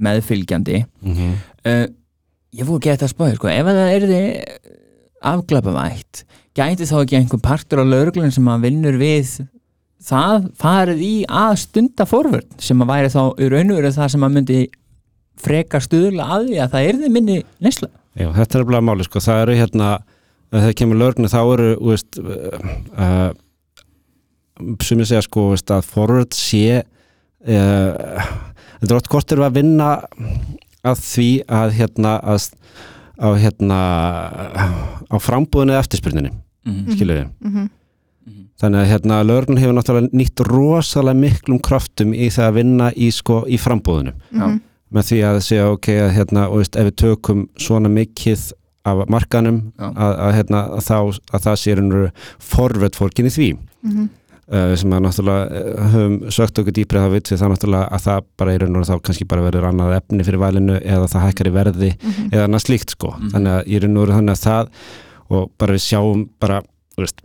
meðfylgjandi 0.01 0.85
mm 1.03 1.13
-hmm. 1.15 1.33
uh, 1.67 1.87
ég 2.55 2.65
fór 2.67 2.79
að 2.79 2.81
geta 2.83 3.07
að 3.07 3.15
spáði 3.15 3.35
sko, 3.37 3.49
ef 3.49 3.67
það 3.67 3.95
er 3.95 4.03
þið 4.11 4.45
afglapavætt 5.23 6.25
gæti 6.55 6.87
þá 6.87 6.97
ekki 7.03 7.17
einhver 7.19 7.41
partur 7.43 7.83
á 7.83 7.85
lauruglun 7.87 8.33
sem 8.33 8.45
að 8.49 8.61
vinnur 8.67 8.99
við 9.01 9.47
það 10.05 10.49
farið 10.61 11.01
í 11.03 11.15
að 11.31 11.55
stunda 11.63 12.05
forvörn 12.05 12.45
sem 12.59 12.83
að 12.83 12.91
væri 12.93 13.09
þá 13.15 13.23
í 13.41 13.49
raun 13.51 13.71
og 13.71 13.77
veru 13.81 13.93
það 13.95 14.09
sem 14.15 14.27
að 14.27 14.35
myndi 14.37 14.59
freka 15.41 15.81
stuðla 15.83 16.27
að 16.37 16.49
því 16.51 16.59
að 16.65 16.75
það 16.75 16.89
er 16.89 16.99
þið 17.03 17.15
minni 17.19 17.39
nesla 17.65 17.89
Já, 18.15 18.29
þetta 18.37 18.59
er 18.61 18.65
bara 18.69 18.81
máli, 18.87 19.03
sko, 19.09 19.19
það 19.25 19.41
eru 19.43 19.55
hérna 19.59 19.89
ef 20.55 20.61
það 20.63 20.75
kemur 20.79 21.01
lögni 21.01 21.31
þá 21.33 21.39
eru 21.43 21.71
þú 21.81 21.89
veist 21.91 22.19
uh, 22.23 23.31
sem 24.87 25.01
ég 25.03 25.09
segja 25.11 25.25
sko 25.27 25.49
veist, 25.51 25.71
að 25.75 25.89
forward 25.91 26.37
sé 26.37 26.83
uh, 26.85 28.29
þetta 28.79 28.91
er 28.93 28.99
oft 29.01 29.11
hvort 29.11 29.35
eru 29.35 29.47
að 29.47 29.57
vinna 29.59 29.89
að 30.85 31.01
því 31.03 31.29
að 31.59 31.73
hérna 31.81 32.13
að, 32.35 32.47
á 33.19 33.29
hérna 33.41 33.79
á 35.11 35.17
frambúðinu 35.23 35.75
eftirspyrninni 35.81 36.31
mm. 36.35 36.85
skiluðu 36.95 37.25
við 37.25 37.33
Mhm. 37.45 37.71
þannig 38.63 38.81
að 38.81 38.89
hérna 38.89 39.17
lögn 39.27 39.59
hefur 39.61 39.75
náttúrulega 39.77 40.17
nýtt 40.17 40.41
rosalega 40.47 41.19
miklum 41.19 41.59
kraftum 41.61 42.15
í 42.17 42.31
það 42.33 42.47
að 42.47 42.55
vinna 42.61 42.87
í 42.97 43.11
sko 43.13 43.43
í 43.51 43.59
frambúðinu 43.61 44.15
Mhm. 44.31 44.61
Með 44.93 45.09
því 45.11 45.19
að 45.29 45.39
segja 45.47 45.71
ok 45.73 45.89
að 46.05 46.13
hérna 46.19 46.49
og 46.51 46.59
veist, 46.61 46.77
ef 46.77 46.85
við 46.91 46.97
tökum 47.01 47.49
svona 47.59 47.89
mikið 47.89 48.53
af 48.85 49.01
markanum 49.09 49.63
að, 49.81 50.13
að, 50.13 50.35
hérna, 50.37 50.59
að, 50.77 50.83
þá, 50.85 50.99
að 51.33 51.41
það 51.47 51.57
sé 51.63 51.75
raunveru 51.79 52.11
forvett 52.39 52.97
fólkin 53.01 53.31
í 53.31 53.33
því 53.33 53.49
Mhm. 53.85 54.05
uh, 54.53 54.75
sem 54.77 54.93
að 54.93 55.03
náttúrulega 55.05 55.45
uh, 55.61 55.89
höfum 55.93 56.15
sögt 56.33 56.59
okkur 56.61 56.73
dýprið 56.77 57.03
það 57.05 57.15
vitt 57.17 57.31
við 57.33 57.41
það 57.43 57.51
náttúrulega 57.55 57.89
að 57.97 58.05
það 58.05 58.25
bara 58.41 58.55
í 58.55 58.59
raun 58.61 58.77
og 58.81 58.87
þá 58.89 58.95
kannski 59.09 59.27
bara 59.29 59.43
verður 59.45 59.67
annað 59.71 59.97
efni 59.99 60.25
fyrir 60.25 60.41
valinu 60.41 60.77
eða 60.81 61.09
það 61.13 61.25
hækkar 61.27 61.49
í 61.51 61.55
verði 61.57 61.91
Mhm. 61.97 62.29
eða 62.33 62.45
annað 62.49 62.65
slíkt 62.67 62.91
sko 62.97 63.15
Mhm. 63.17 63.31
þannig 63.35 63.53
að 63.57 63.67
í 63.73 63.81
raun 63.83 63.97
og 63.97 64.05
veru 64.07 64.17
þannig 64.19 64.37
að 64.37 64.45
það 64.45 64.69
og 65.35 65.51
bara 65.59 65.73
við 65.75 65.85
sjáum 65.89 66.29
bara 66.41 66.61
þú 66.95 67.01
veist, 67.05 67.21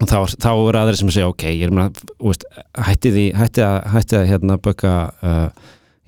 og 0.00 0.08
þá, 0.08 0.18
þá 0.38 0.50
eru 0.68 0.78
aðri 0.78 0.96
sem 1.00 1.08
segja 1.10 1.28
ok, 1.30 1.42
ég 1.56 1.66
er 1.66 1.70
með 1.74 2.02
að 2.20 2.42
hætti 2.86 3.10
því, 3.14 3.24
hætti 3.34 3.62
að, 3.66 3.78
hætti 3.94 4.16
að 4.18 4.26
hérna 4.30 4.58
böka 4.62 4.92
uh, 5.22 5.48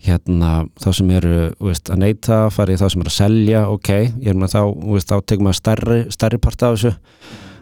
hérna 0.08 0.52
þá 0.80 0.88
sem 0.98 1.12
eru 1.18 1.36
veist, 1.62 1.90
að 1.92 2.02
neyta, 2.04 2.40
fara 2.54 2.74
í 2.74 2.80
þá 2.80 2.86
sem 2.88 3.04
eru 3.04 3.12
að 3.12 3.18
selja 3.18 3.66
ok, 3.72 3.92
ég 4.24 4.32
er 4.32 4.38
með 4.38 4.54
þá, 4.56 4.62
veist, 4.94 5.12
þá 5.12 5.28
tekum 5.28 5.48
maður 5.48 5.60
stærri, 5.60 6.00
stærri 6.14 6.40
part 6.42 6.64
af 6.66 6.76
þessu. 6.76 6.94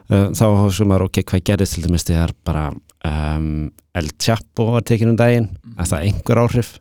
Uh, 0.07 0.29
þá 0.39 0.47
sem 0.77 0.91
maður 0.91 1.09
ok, 1.09 1.23
hvað 1.27 1.45
gerðist 1.51 1.77
til 1.77 1.87
dæmis 1.87 2.07
þegar 2.07 2.35
bara 2.47 2.69
um, 3.07 3.49
El 3.97 4.11
Chapo 4.23 4.71
var 4.77 4.85
tekin 4.87 5.11
um 5.13 5.19
daginn? 5.19 5.49
Að 5.75 5.93
það 5.93 6.09
einhver 6.11 6.43
áhrif 6.45 6.73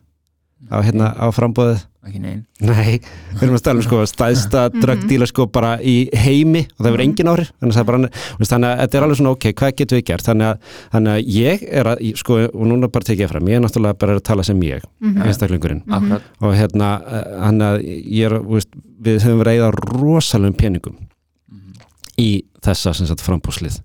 á, 0.70 0.78
hérna, 0.86 1.10
á 1.18 1.26
frambóðið 1.34 1.82
ekki 2.08 2.20
neinn 2.22 2.42
Nei, 2.66 2.98
við 3.34 3.42
erum 3.44 3.56
að 3.56 3.60
stæla 3.60 3.80
um 3.80 3.84
sko 3.86 4.00
stæðsta 4.10 4.62
dröggdíla 4.72 5.26
sko 5.28 5.46
bara 5.52 5.74
í 5.84 5.94
heimi 6.16 6.62
og 6.66 6.78
það 6.80 6.88
verður 6.94 7.04
engin 7.04 7.30
áhrif. 7.32 7.50
Þannig 7.60 7.76
að, 7.82 7.86
bara, 7.90 8.10
þannig 8.40 8.68
að 8.70 8.80
þetta 8.82 8.98
er 8.98 9.06
alveg 9.06 9.18
svona 9.20 9.32
ok, 9.36 9.46
hvað 9.60 9.74
getum 9.80 9.98
við 9.98 10.04
gert? 10.10 10.26
Þannig 10.30 10.46
að, 10.48 10.70
þannig 10.94 11.12
að 11.12 11.32
ég 11.36 11.64
er 11.82 11.90
að 11.92 12.04
sko, 12.22 12.38
og 12.48 12.64
núna 12.70 12.88
bara 12.92 13.08
tekið 13.10 13.26
ég 13.26 13.32
fram, 13.34 13.50
ég 13.52 13.58
er 13.60 13.64
náttúrulega 13.66 13.98
bara 14.00 14.16
að 14.16 14.24
tala 14.30 14.46
sem 14.46 14.62
ég, 14.64 14.86
Mhm. 15.00 15.22
einstaklingurinn. 15.26 15.82
Akkurat. 15.90 16.22
Og 16.40 16.54
hérna, 16.56 16.90
eh, 17.04 17.26
þannig 17.44 17.66
að 17.66 17.84
ég 18.16 18.30
er, 18.30 18.38
veist, 18.40 18.68
við 19.02 19.20
höfum 19.26 19.42
verið 19.44 19.52
að 19.52 19.60
eða 19.60 20.00
rosalegum 20.00 20.56
peningum 20.56 20.96
í 22.18 22.44
þessa 22.64 22.94
sem 22.96 23.06
sagt 23.06 23.20
frambúslið 23.20 23.80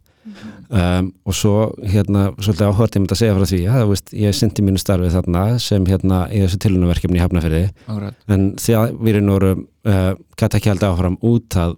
um, 0.69 1.07
og 1.25 1.35
svo 1.35 1.55
hérna 1.81 2.27
svolítið 2.37 2.67
áhört 2.67 2.95
ég 2.95 3.03
myndi 3.03 3.15
að 3.15 3.21
segja 3.21 3.37
frá 3.37 3.47
því 3.49 3.61
að 3.71 3.85
veist, 3.91 4.13
ég 4.17 4.37
syndi 4.37 4.65
mínu 4.65 4.81
starfið 4.81 5.15
þarna 5.17 5.45
sem 5.63 5.87
hérna 5.89 6.21
í 6.29 6.43
þessu 6.43 6.59
tilunverkefni 6.65 7.19
í 7.19 7.23
akkurat. 7.23 8.19
En 8.31 8.47
því 8.61 8.77
að 8.77 8.93
við 8.99 9.15
erum 9.15 9.27
núru 9.29 9.51
uh, 9.57 10.13
gæti 10.37 10.59
ekki 10.59 10.71
haldið 10.73 10.89
áfram 10.91 11.17
út 11.31 11.57
að 11.61 11.75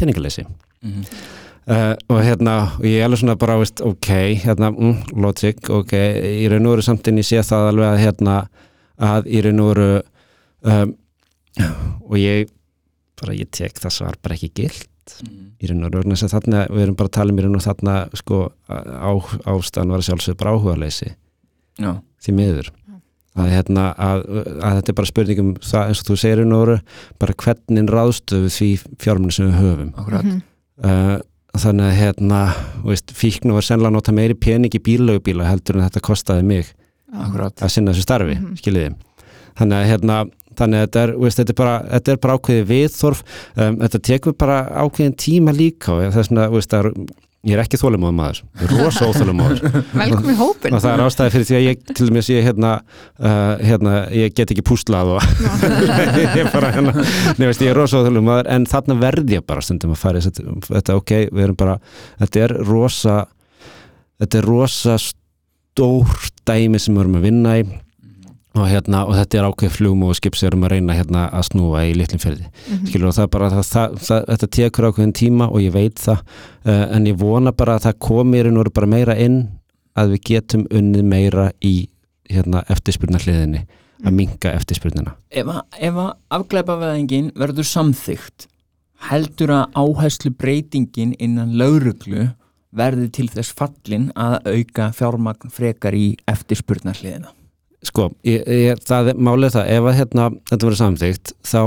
peningaleysi. 0.00 0.46
Mhm. 0.82 1.04
uh, 1.70 1.94
og 2.08 2.22
hérna 2.26 2.56
og 2.78 2.86
ég 2.88 2.98
er 2.98 3.06
alveg 3.06 3.22
svona 3.22 3.38
bara, 3.38 3.58
veist, 3.60 3.84
ok 3.84 4.08
hérna, 4.42 4.72
mm, 4.72 5.12
logic, 5.22 5.68
ok 5.70 5.92
í 6.42 6.48
raun 6.50 6.66
og 6.66 6.76
veru 6.76 6.86
samt 6.88 7.08
en 7.08 7.20
ég 7.22 7.28
sé 7.28 7.44
það 7.44 7.68
alveg 7.70 7.92
að 7.92 8.02
hérna 8.06 8.40
að 9.02 9.30
í 9.30 9.44
raun 9.44 9.62
og 9.62 9.70
veru 9.74 9.92
um, 10.62 10.96
og 12.08 12.18
ég 12.18 12.50
bara 13.20 13.36
ég 13.36 13.50
tek 13.54 13.78
það 13.78 13.94
svar 13.94 14.18
bara 14.22 14.38
ekki 14.38 14.50
gilt 15.02 15.22
Mhm. 15.22 15.46
í 15.62 15.68
raun 15.70 15.84
og 15.84 15.92
raun 15.94 16.12
þess 16.14 16.24
að 16.26 16.34
þarna 16.36 16.60
við 16.70 16.82
erum 16.82 16.96
bara 16.96 17.08
að 17.08 17.12
tala 17.12 17.32
um 17.32 17.38
í 17.38 17.42
raun 17.42 17.56
og 17.56 17.62
þarna 17.62 17.94
sko 18.14 18.52
á, 18.68 19.12
ástæðan 19.46 19.90
var 19.90 19.98
að 19.98 20.06
sjálfsögðu 20.08 20.38
bara 20.38 20.52
áhugaleysi. 20.56 21.14
Já. 21.78 22.00
Því 22.22 22.32
miður. 22.34 22.70
Að, 23.34 23.48
hérna, 23.48 23.94
að, 23.96 24.22
að 24.60 24.74
þetta 24.76 24.88
er 24.92 24.94
bara 24.94 25.08
spurningum 25.08 25.54
það 25.56 25.88
eins 25.88 26.00
og 26.02 26.06
þú 26.10 26.16
segir 26.20 26.36
raun 26.42 26.52
og 26.52 26.66
veru 26.66 26.80
bara 27.18 27.32
hvernig 27.32 27.88
ráðstöfu 27.88 28.50
því 28.52 28.68
fjármunni 28.98 29.32
sem 29.32 29.46
við 29.50 29.60
höfum. 29.62 29.92
Akkurat. 29.96 30.24
Mhm. 30.24 30.42
uh, 30.84 31.18
þannig 31.56 31.86
að 31.88 31.98
hérna 32.00 32.40
þú 32.82 32.88
veist, 32.92 33.12
fíknu 33.12 33.52
var 33.52 33.62
sennilega 33.62 33.88
að 33.88 33.92
nota 33.96 34.12
meiri 34.12 34.34
pening 34.34 34.72
í 34.72 34.80
bílaugubíla 34.80 35.44
heldur 35.48 35.76
en 35.80 35.88
þetta 35.88 36.00
kostaði 36.00 36.44
mig 36.44 36.72
akkurat. 37.12 37.54
að 37.56 37.70
sinna 37.70 37.92
þessu 37.92 38.02
starfi, 38.06 38.36
Mhm. 38.38 38.56
skiljiði. 38.56 38.94
Þannig 39.56 39.76
að 39.76 39.90
hérna 39.90 40.30
þannig 40.58 40.80
að 40.80 40.86
þetta 40.86 41.02
er, 41.02 41.16
veist, 41.24 41.40
þetta 41.40 41.54
er 41.54 41.60
bara, 41.62 41.74
þetta 41.96 42.14
er 42.14 42.22
bara 42.22 42.38
ákveðið 42.38 42.70
viðþorf. 42.72 43.26
Um, 43.56 43.76
þetta 43.84 44.02
tekur 44.10 44.38
bara 44.38 44.62
ákveðin 44.84 45.18
tíma 45.26 45.56
líka 45.56 45.96
og 45.96 46.08
þess 46.08 46.32
vegna, 46.32 46.48
veist, 46.52 46.78
er 46.78 46.90
ég 47.42 47.56
er 47.56 47.62
ekki 47.64 47.78
þólumóður 47.80 48.14
maður, 48.14 48.40
rosa 48.70 49.08
óþólumóður 49.10 49.62
Velkomin 49.98 50.30
í 50.30 50.38
hópin 50.38 50.76
og 50.76 50.82
það 50.84 50.92
er 50.92 51.00
ástæði 51.02 51.32
fyrir 51.34 51.48
því 51.48 51.56
að 51.56 51.64
ég 51.64 51.80
til 51.88 52.06
dæmis 52.06 52.28
ég 52.30 52.44
hérna, 52.46 52.70
uh, 53.18 53.54
hérna 53.58 53.94
ég 54.14 54.36
get 54.36 54.52
ekki 54.54 54.62
púslað 54.66 55.16
og 55.16 55.26
ég 56.22 56.36
er 56.44 56.52
bara 56.52 56.70
hérna, 56.76 56.94
nefnist 57.40 57.64
ég 57.66 57.72
er 57.72 57.80
rosa 57.80 57.98
óþólumóður 57.98 58.50
en 58.54 58.68
þarna 58.70 58.98
verði 59.02 59.40
ég 59.40 59.46
bara 59.48 59.64
stundum 59.66 59.96
að 59.96 60.02
fara 60.04 60.22
þetta, 60.22 60.54
þetta 60.68 60.98
ok, 61.00 61.14
við 61.32 61.46
erum 61.48 61.58
bara 61.64 61.76
þetta 62.22 62.44
er 62.46 62.54
rosa 62.70 63.16
þetta 64.22 64.38
er 64.38 64.50
rosa 64.52 64.98
stór 65.02 66.30
dæmi 66.46 66.78
sem 66.78 66.94
við 66.94 67.08
erum 67.08 67.18
að 67.18 67.26
vinna 67.26 67.58
í 67.58 67.66
og, 68.54 68.66
hérna, 68.68 69.04
og 69.08 69.14
þetta 69.16 69.38
er 69.38 69.46
ákveð 69.48 69.70
flugum 69.78 70.02
og 70.08 70.16
skip 70.18 70.34
sem 70.36 70.46
við 70.46 70.50
erum 70.52 70.64
að 70.66 70.72
reyna 70.74 70.96
hérna 70.98 71.22
að 71.32 71.46
snúa 71.48 71.82
í 71.88 71.94
litlum 71.96 72.20
ferði 72.20 72.46
Mhm. 72.68 72.86
skilur 72.90 73.08
og 73.08 73.14
það 73.16 73.22
er 73.24 73.32
bara 73.36 73.50
það, 73.50 73.64
það, 73.72 73.96
það, 74.08 74.24
þetta 74.32 74.48
tekur 74.58 74.88
ákveðin 74.90 75.14
tíma 75.22 75.48
og 75.50 75.60
ég 75.62 75.72
veit 75.72 75.94
það 76.02 76.18
uh, 76.66 76.86
en 76.96 77.06
ég 77.06 77.16
vona 77.18 77.52
bara 77.52 77.76
að 77.78 77.86
það 77.86 77.98
komi 78.08 78.38
í 78.38 78.42
raun 78.44 78.56
og 78.58 78.64
veru 78.64 78.74
bara 78.80 78.86
meira 78.86 79.16
inn 79.18 79.38
að 79.96 80.14
við 80.14 80.20
getum 80.30 80.66
unnið 80.70 81.04
meira 81.04 81.50
í 81.64 81.88
hérna, 82.30 82.62
eftirspurnarliðinni 82.72 83.64
að 84.02 84.14
minka 84.16 84.50
eftirspurnina. 84.56 85.12
Ef 85.30 85.46
að, 85.46 85.60
ef 85.78 85.94
að 85.94 86.12
afglæpaveðingin 86.38 87.32
verður 87.38 87.64
samþygt 87.68 88.48
heldur 89.10 89.50
að 89.50 89.76
áherslu 89.78 90.30
breytingin 90.34 91.12
innan 91.22 91.52
lauruglu 91.58 92.30
verði 92.72 93.08
til 93.12 93.28
þess 93.28 93.52
fallin 93.54 94.10
að 94.16 94.40
auka 94.48 94.88
fjármagn 94.96 95.50
frekar 95.52 95.94
í 95.94 96.16
eftirspurnarliðina 96.30 97.30
sko, 97.86 98.10
ég, 98.26 98.44
ég, 98.46 98.82
það 98.86 99.12
er 99.12 99.24
málið 99.28 99.56
það 99.56 99.72
ef 99.76 99.88
að 99.88 99.98
hérna, 100.00 100.28
þetta 100.50 100.68
verður 100.68 100.80
samþygt 100.80 101.34
þá 101.46 101.62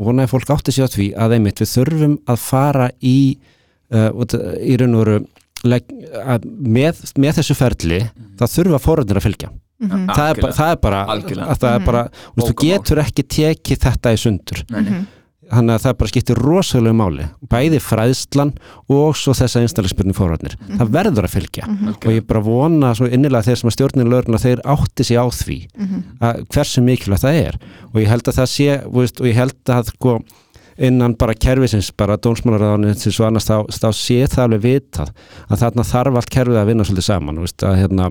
vonaði 0.00 0.32
fólk 0.32 0.52
átti 0.54 0.74
sér 0.74 0.88
á 0.88 0.94
því 0.94 1.08
að 1.20 1.36
einmitt 1.36 1.60
við 1.62 1.72
þurfum 1.74 2.16
að 2.30 2.42
fara 2.42 2.90
í 3.04 3.18
uh, 3.92 4.10
í 4.60 4.76
raun 4.80 4.96
og 4.96 5.04
veru 5.04 5.18
legg, 5.68 5.88
að 6.24 6.46
með, 6.48 7.02
með 7.20 7.40
þessu 7.40 7.56
ferli 7.58 8.00
það 8.40 8.54
þurfa 8.54 8.80
fóröndin 8.80 9.20
að 9.20 9.26
fylgja. 9.28 9.50
Mhm. 9.80 10.10
það 10.12 10.26
er, 10.30 10.40
bara, 10.40 10.54
það 10.56 10.70
er 10.70 10.80
bara, 10.84 10.98
að 11.08 11.60
það 11.62 11.74
er 11.74 11.84
bara 11.86 12.00
mm. 12.04 12.16
þú 12.28 12.42
Bókamál. 12.42 12.64
getur 12.68 12.98
ekki 13.00 13.22
tekið 13.32 13.78
þetta 13.86 14.10
í 14.12 14.18
sundur 14.20 14.58
Þannig 15.50 15.74
að 15.74 15.82
það 15.84 15.94
bara 15.98 16.10
skiptir 16.12 16.38
rosalega 16.38 16.94
máli. 16.94 17.24
Bæði 17.50 17.80
fræðslan 17.82 18.52
og 18.88 19.16
svo 19.18 19.32
þessa 19.34 19.60
einstaklega 19.64 20.14
fórhaldnir 20.14 20.54
það 20.78 20.92
verður 20.94 21.26
að 21.26 21.34
fylgja. 21.34 21.64
Og 21.90 22.06
ég 22.14 22.26
bara 22.28 22.40
vona 22.46 22.92
svo 22.94 23.08
innilega 23.10 23.42
þeir 23.48 23.58
sem 23.58 23.70
að 23.70 23.74
stjórnin 23.74 24.10
lögurna 24.12 24.38
þeir 24.38 24.62
átti 24.64 25.04
sig 25.04 25.18
á 25.18 25.26
því 25.26 25.58
Mhm. 25.76 26.02
að 26.20 26.46
hversu 26.54 26.82
mikilvægt 26.86 27.24
það 27.26 27.40
er. 27.46 27.58
Og 27.94 28.00
ég 28.00 28.06
held 28.06 28.22
að 28.30 28.38
það 28.38 28.48
sé 28.54 28.68
veist, 28.94 29.20
og 29.20 29.26
ég 29.26 29.34
held 29.34 29.64
að 29.66 29.90
sko, 29.90 30.20
innan 30.78 31.14
bara 31.18 31.34
kerfisins, 31.34 31.90
bara 31.96 32.16
dónsmálaráðanins 32.16 33.20
og 33.20 33.26
annars 33.26 33.44
þá, 33.50 33.66
þá 33.68 33.90
sé 33.92 34.26
það 34.30 34.44
alveg 34.46 34.62
vitað 34.62 35.10
að 35.50 35.58
þarna 35.60 35.84
þarf 35.84 36.16
allt 36.16 36.30
kerfið 36.30 36.56
að 36.62 36.66
vinna 36.70 36.84
svolítið 36.84 37.08
saman 37.10 37.40
veist, 37.42 37.58
að 37.66 37.76
hérna 37.82 38.06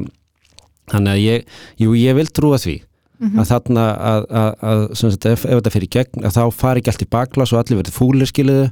þannig 0.91 1.11
að 1.15 1.23
ég, 1.23 1.45
jú, 1.79 1.93
ég 1.95 2.15
vil 2.15 2.27
trúa 2.27 2.57
því 2.61 2.81
að 3.19 3.49
þarna 3.49 3.85
að, 4.09 4.25
að, 4.41 4.49
að 4.71 4.83
sem 4.99 5.13
sagt, 5.13 5.27
ef, 5.27 5.43
ef 5.45 5.59
þetta 5.59 5.73
fyrir 5.73 5.91
gegn, 5.95 6.23
að 6.23 6.37
þá 6.37 6.59
fari 6.61 6.81
ekki 6.81 6.93
allt 6.93 7.03
í 7.03 7.09
baklas 7.11 7.53
og 7.53 7.59
allir 7.61 7.81
verið 7.81 7.97
fúlir 7.97 8.29
skiluðu 8.29 8.69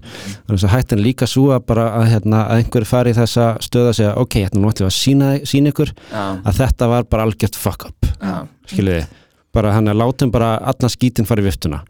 þannig 0.47 0.63
að 0.63 0.73
hættin 0.75 1.03
líka 1.03 1.27
svo 1.27 1.49
að 1.55 1.65
bara 1.67 1.87
að, 1.99 2.07
hérna, 2.13 2.43
að 2.47 2.63
einhverju 2.63 2.89
fari 2.89 3.11
í 3.11 3.17
þessa 3.17 3.47
stöða 3.63 3.91
að 3.91 3.97
segja 3.99 4.15
ok, 4.23 4.39
hérna 4.45 4.63
nú 4.63 4.71
ætlum 4.71 4.87
við 4.87 4.93
að 4.93 4.97
sína, 4.97 5.31
sína 5.51 5.73
ykkur. 5.73 5.93
Já, 6.13 6.25
að 6.47 6.59
þetta 6.61 6.91
var 6.93 7.07
bara 7.11 7.27
algjört 7.27 7.59
fuck 7.59 7.89
up 7.89 8.11
já, 8.21 8.37
skiluði, 8.71 9.03
bara 9.57 9.73
hann 9.75 9.89
að 9.91 9.99
látum 10.03 10.31
bara 10.33 10.53
allan 10.71 10.93
skítin 10.93 11.27
fara 11.27 11.41
í 11.43 11.47
viftuna. 11.47 11.81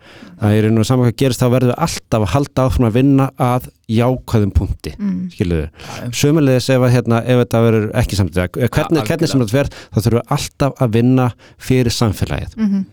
Það 0.41 0.57
er 0.57 0.70
nú 0.74 0.84
saman 0.88 1.09
hvað 1.09 1.18
gerist 1.22 1.43
þá 1.43 1.47
verður 1.53 1.74
við 1.74 1.80
alltaf 1.88 2.26
að 2.26 2.32
halda 2.34 2.65
áfram 2.68 2.88
að 2.89 2.97
vinna 2.97 3.30
að 3.38 3.70
jákvæðum 3.91 4.51
punkti 4.57 4.93
Mm. 4.97 5.30
skiluðu, 5.32 5.70
sömulegis 6.11 6.70
ef, 6.74 6.86
hérna, 6.91 7.22
ef 7.24 7.41
þetta 7.43 7.61
verður 7.68 7.88
ekki 8.01 8.18
samtíða 8.20 8.47
hvernig, 8.55 8.99
Ja, 9.01 9.07
hvernig 9.07 9.30
sem 9.32 9.41
þetta 9.41 9.57
verð 9.57 9.80
þá 9.93 9.97
þurfum 10.01 10.20
við 10.22 10.36
alltaf 10.38 10.82
að 10.86 10.93
vinna 10.97 11.32
fyrir 11.57 11.91
samfélagið. 12.01 12.55
Mhm. 12.57 12.86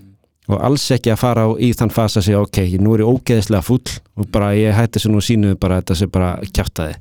og 0.46 0.60
alls 0.60 0.82
ekki 0.92 1.08
að 1.08 1.16
fara 1.22 1.46
á, 1.48 1.56
í 1.56 1.70
þann 1.72 1.90
fasa 1.90 2.20
að 2.20 2.24
segja 2.26 2.40
ok, 2.44 2.58
nú 2.78 2.92
er 2.94 3.00
ég 3.00 3.08
ógeðislega 3.08 3.64
fúll 3.64 3.94
og 4.20 4.26
bara 4.30 4.50
ég 4.52 4.74
hætti 4.76 4.98
þessu 5.00 5.08
nú 5.14 5.22
sínu 5.24 5.54
bara 5.58 5.78
þetta 5.80 5.96
sem 5.96 6.10
bara 6.12 6.34
kjátaði 6.52 6.96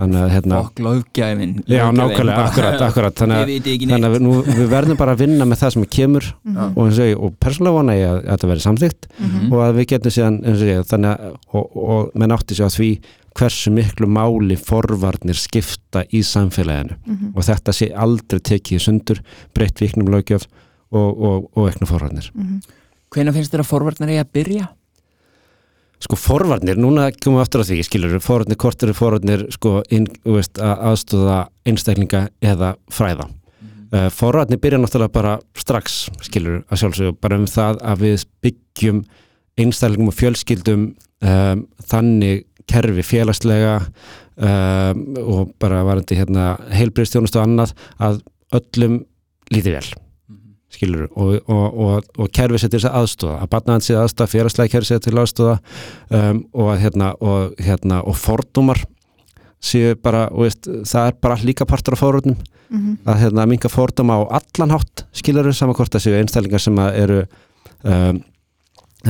þannig 0.00 0.20
að 0.24 0.32
hérna 0.34 0.58
fokk 0.64 0.80
löggæfin 0.86 1.52
Já, 1.70 1.84
nákvæmlega, 1.92 2.44
akkurat, 2.48 2.82
akkurat 2.88 3.14
þannig 3.20 3.36
að, 3.36 4.10
við, 4.14 4.20
nú, 4.24 4.32
við 4.48 4.68
verðum 4.72 4.98
bara 5.00 5.14
að 5.14 5.22
vinna 5.24 5.44
með 5.50 5.60
það 5.62 5.72
sem 5.76 5.84
kemur 5.96 6.26
og, 6.56 6.82
eins 6.86 6.98
og, 6.98 7.06
ég- 7.10 7.20
og 7.20 7.34
persónulega 7.40 7.76
vona 7.78 7.96
ég 7.98 8.08
að, 8.10 8.18
að 8.24 8.30
þetta 8.34 8.50
verði 8.52 8.66
samþygt 8.66 9.08
Mhm. 9.20 9.52
og 9.52 9.58
að 9.68 9.74
við 9.80 9.86
getum 9.94 10.14
síðan 10.16 10.38
eins 10.44 10.60
og 10.64 10.68
ég, 10.72 10.84
þannig 10.90 11.10
að 11.10 11.34
og, 11.54 11.76
og 11.76 12.10
menn 12.14 12.32
átti 12.36 12.54
sig 12.56 12.66
á 12.66 12.70
því 12.72 12.90
hversu 13.40 13.70
miklu 13.70 14.06
máli 14.10 14.56
forvarnir 14.58 15.38
skipta 15.38 16.02
í 16.10 16.20
samfélaginu 16.26 16.96
Mhm. 17.06 17.32
og 17.36 17.42
þetta 17.46 17.72
sé 17.72 17.92
aldrei 17.94 18.40
tekið 18.40 18.80
sundur 18.82 19.20
breytt 19.54 19.78
viknum 19.80 20.08
lögjöf 20.10 20.46
og, 20.90 21.22
og, 21.22 21.50
og 21.56 21.68
eknu 21.70 21.86
forvarnir 21.86 22.30
Mhm. 22.34 22.60
hvenær 23.10 23.32
finnst 23.34 23.52
þér 23.54 23.62
að 23.64 23.70
forvarnar 23.70 24.08
eigi 24.10 24.24
að 24.24 24.32
byrja? 24.34 24.68
Sko 26.00 26.16
forvarnir, 26.16 26.78
núna 26.80 27.10
komum 27.12 27.38
við 27.38 27.44
aftur 27.44 27.64
á 27.64 27.68
því 27.68 27.80
skilur, 27.86 28.16
forvarnir, 28.24 28.58
hvort 28.60 28.84
eru 28.86 28.96
forvarnir 28.96 29.46
sko, 29.54 29.74
inn, 29.92 30.08
veist, 30.24 30.60
að 30.62 30.86
aðstóða 30.90 31.40
einstaklinga 31.68 32.22
eða 32.40 32.74
fræða. 32.92 33.28
Uh, 33.90 34.06
forvarnir 34.14 34.60
byrja 34.62 34.78
náttúrulega 34.80 35.12
bara 35.12 35.34
strax 35.58 36.04
skilur, 36.24 36.62
að 36.70 36.84
sjálfsögðu, 36.84 37.16
bara 37.20 37.40
um 37.40 37.48
það 37.50 37.80
að 37.92 38.04
við 38.06 38.26
byggjum 38.46 39.02
einstaklingum 39.60 40.12
og 40.12 40.16
fjölskyldum 40.16 40.84
um, 41.26 41.64
þannig 41.90 42.46
kerfi 42.70 43.04
félagslega 43.04 43.80
um, 43.80 45.02
og 45.20 45.54
bara 45.60 45.82
varandi 45.86 46.18
hérna 46.18 46.52
heilbriðstjónust 46.74 47.38
og 47.38 47.48
annað 47.48 47.74
að 47.98 48.22
öllum 48.60 49.02
líti 49.50 49.74
vel 49.74 49.88
skilur 50.70 51.08
og, 51.10 51.34
og, 51.50 51.66
og, 51.86 52.08
og 52.18 52.30
kerfi 52.36 52.60
sér 52.62 52.70
til 52.70 52.78
þess 52.78 52.90
að 52.90 53.00
aðstóða 53.00 53.40
að 53.40 53.50
barnaðan 53.56 53.84
sér 53.86 54.00
aðstóða, 54.04 54.32
félagslega 54.36 54.74
kerfi 54.76 54.90
sér 54.92 55.02
til 55.04 55.14
að 55.16 55.22
aðstóða 55.24 55.58
um, 56.20 56.40
og, 56.52 56.70
að, 56.70 56.80
hérna, 56.84 57.10
og, 57.20 57.60
hérna, 57.66 58.00
og 58.06 58.18
fordómar 58.20 58.84
séu 59.60 59.96
bara, 60.00 60.28
og 60.30 60.46
veist, 60.46 60.70
það 60.88 61.10
er 61.10 61.20
bara 61.20 61.42
líka 61.44 61.66
partur 61.68 61.98
af 61.98 62.02
fórhundum 62.04 62.38
Mhm. 62.70 62.98
að 63.04 63.16
hérna, 63.18 63.46
minga 63.50 63.68
fordóma 63.68 64.14
á 64.22 64.38
allan 64.38 64.70
hátt 64.70 65.02
skilur 65.12 65.48
saman 65.52 65.74
hvort 65.74 65.90
það 65.90 66.04
séu 66.04 66.18
einstaklingar 66.20 66.62
sem 66.62 66.76
að 66.78 66.98
eru 67.02 67.16
um, 67.82 68.20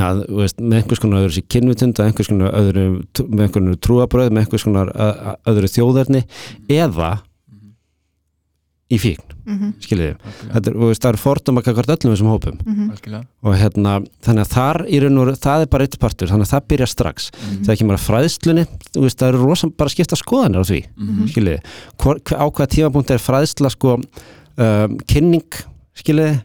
að, 0.00 0.22
veist, 0.32 0.62
með 0.62 0.78
einhvers 0.78 1.02
konar 1.02 1.26
öðru 1.26 1.34
sér 1.36 1.46
kynvitund 1.52 2.00
einhvers 2.00 2.30
konar 2.30 2.56
öðru, 2.56 2.84
með 3.28 3.42
einhvers 3.44 3.56
konar 3.58 3.80
trúabröð 3.84 4.30
með 4.32 4.46
einhvers 4.46 4.64
konar 4.64 4.92
öðru 5.50 5.70
þjóðarni 5.74 6.22
eða 6.72 7.11
í 8.90 8.98
fíkn, 9.02 9.30
Mhm. 9.47 9.72
skiljiði? 9.80 10.16
Þetta 10.53 10.66
er, 10.70 10.74
þú 10.74 10.88
veist, 10.91 11.03
það 11.03 11.12
er 11.12 11.18
fordóma 11.20 11.62
kakvart 11.64 11.93
öllum 11.95 12.14
þessum 12.14 12.30
hópum. 12.32 12.59
Mhm. 12.66 12.91
algjörlega. 12.91 13.24
Og 13.43 13.55
hérna, 13.57 13.93
þannig 14.22 14.45
að 14.45 14.53
þar 14.55 14.78
í 14.88 15.01
raun 15.01 15.18
og 15.18 15.26
veru, 15.26 15.36
það 15.41 15.62
er 15.62 15.66
bara 15.66 15.84
eitt 15.84 15.99
partur, 15.99 16.28
þannig 16.28 16.47
að 16.49 16.55
það 16.55 16.68
byrja 16.68 16.88
strax. 16.88 17.30
Mhm. 17.30 17.62
það 17.64 17.68
er 17.68 17.76
ekki 17.76 17.86
bara 17.86 18.05
fræðslunni 18.09 18.66
þú 18.95 19.01
veist, 19.07 19.18
það 19.18 19.28
eru 19.28 19.45
rosa 19.47 19.66
bara 19.76 19.91
skipta 19.91 20.16
skoðanir 20.16 20.61
á 20.61 20.64
því 20.64 20.80
Mhm. 20.99 21.28
skiljiði, 21.28 21.61
á 22.01 22.47
hvaða 22.51 22.68
tímapunkt 22.68 23.11
er 23.11 23.18
fræðsla 23.18 23.70
sko 23.70 23.97
um, 24.59 24.99
kynning, 25.09 25.51
skiljiði? 25.97 26.43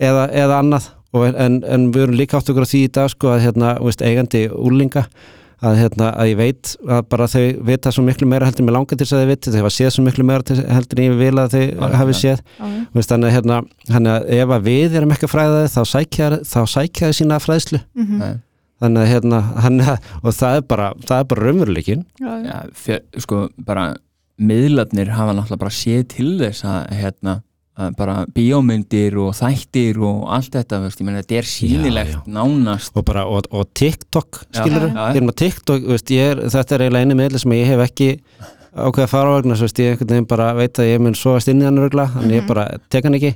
Eða, 0.00 0.30
eða 0.32 0.58
annað. 0.62 0.88
Og 1.14 1.32
en, 1.38 1.62
en 1.62 1.92
við 1.92 2.02
erum 2.08 2.16
líka 2.18 2.38
átt 2.40 2.48
okkur 2.50 2.66
á 2.66 2.70
því 2.72 2.80
í 2.88 2.92
dag 2.92 3.08
sko 3.08 3.28
að 3.28 3.42
hérna, 3.46 3.78
þú 3.78 3.84
veist, 3.86 4.02
eigandi 4.02 4.48
úrlinga 4.50 5.06
að, 5.60 5.76
hérna, 5.82 6.08
að 6.18 6.30
ég 6.30 6.38
veit 6.40 6.72
að 6.88 7.02
bara 7.12 7.28
þau 7.30 7.42
vita 7.70 7.92
svo 7.94 8.04
miklu 8.06 8.28
meira 8.30 8.48
heldur 8.48 8.66
með 8.66 8.76
langa 8.78 8.96
til 8.96 9.04
þess 9.04 9.16
að 9.16 9.22
þau 9.22 9.30
viti. 9.32 9.52
Þau 9.54 9.60
hafa 9.62 9.74
séð 9.76 9.92
svo 9.94 10.04
miklu 10.06 10.26
meira 10.28 10.58
heldur 10.78 11.02
en 11.02 11.06
ég 11.06 11.18
vil 11.20 11.42
að 11.42 11.54
þau 11.54 11.92
hafi 11.94 12.16
séð. 12.20 12.42
Veist, 12.94 13.12
þannig, 13.12 13.28
að, 13.30 13.36
hérna, 13.38 13.60
að 14.16 14.28
ef 14.38 14.56
að 14.58 14.66
við 14.70 14.98
erum 15.00 15.14
ekki 15.14 15.28
að 15.28 15.34
fræða 15.34 15.62
þau 15.62 15.74
þá 15.74 15.92
sækja, 15.94 16.30
þá 16.50 16.58
sækja 16.74 17.10
þau 17.10 17.18
sína 17.20 17.40
fræðslu. 17.42 17.80
Mhm. 17.94 18.18
Nei. 18.24 18.34
þannig 18.82 19.04
að 19.04 19.10
hérna, 19.12 19.38
hann, 19.64 19.80
og 20.20 20.32
það 20.34 20.56
er 20.58 20.64
bara 20.68 20.86
það 21.06 21.20
er 21.20 21.26
bara 21.30 21.44
raunveruleikin 21.46 22.00
ja, 22.20 22.56
fjör, 22.74 23.00
sko 23.22 23.38
bara 23.56 23.84
miðlarnir 24.36 25.12
hafa 25.14 25.32
náttúrulega 25.36 25.62
bara 25.62 25.74
séð 25.74 26.02
til 26.10 26.30
þess 26.40 26.66
að 26.66 26.90
hérna 26.98 27.36
bara 27.98 28.20
bíómyndir 28.30 29.16
og 29.18 29.32
þættir 29.34 29.98
og 30.06 30.24
allt 30.36 30.54
þetta, 30.54 30.78
veist, 30.84 31.00
ég 31.02 31.08
meina 31.08 31.22
þetta 31.24 31.38
er 31.40 31.48
sýnilegt 31.50 32.12
Já, 32.14 32.20
nánast. 32.36 32.92
Og 32.94 33.06
bara, 33.08 33.24
og, 33.26 33.48
og 33.50 33.66
TikTok 33.74 34.44
Já, 34.44 34.60
skilur 34.60 34.84
já, 34.86 34.92
já. 34.94 35.06
við, 35.08 35.16
erum 35.22 35.32
að 35.32 35.38
TikTok, 35.42 35.86
þú 35.88 35.96
veist, 35.96 36.12
ég 36.14 36.34
er, 36.34 36.44
þetta 36.54 36.76
er 36.76 36.84
eiginlega 36.86 37.08
einu 37.08 37.16
meðli 37.18 37.42
sem 37.42 37.56
ég 37.58 37.72
hef 37.72 37.82
ekki 37.88 38.10
ákveð 38.74 39.04
að 39.04 39.10
fara 39.10 39.30
á 39.30 39.36
vegna, 39.38 39.56
svo 39.58 39.68
veist, 39.68 39.80
ég 39.82 39.92
einhvern 39.92 40.10
veginn 40.10 40.28
bara 40.30 40.46
veit 40.58 40.78
að 40.82 40.88
ég 40.88 41.02
mun 41.02 41.14
sofast 41.18 41.50
inn 41.50 41.60
í 41.62 41.66
hann 41.66 41.78
rögla, 41.78 42.08
þannig 42.14 42.40
ég 42.40 42.46
bara 42.48 42.64
tek 42.90 43.06
hann 43.06 43.14
ekki, 43.18 43.30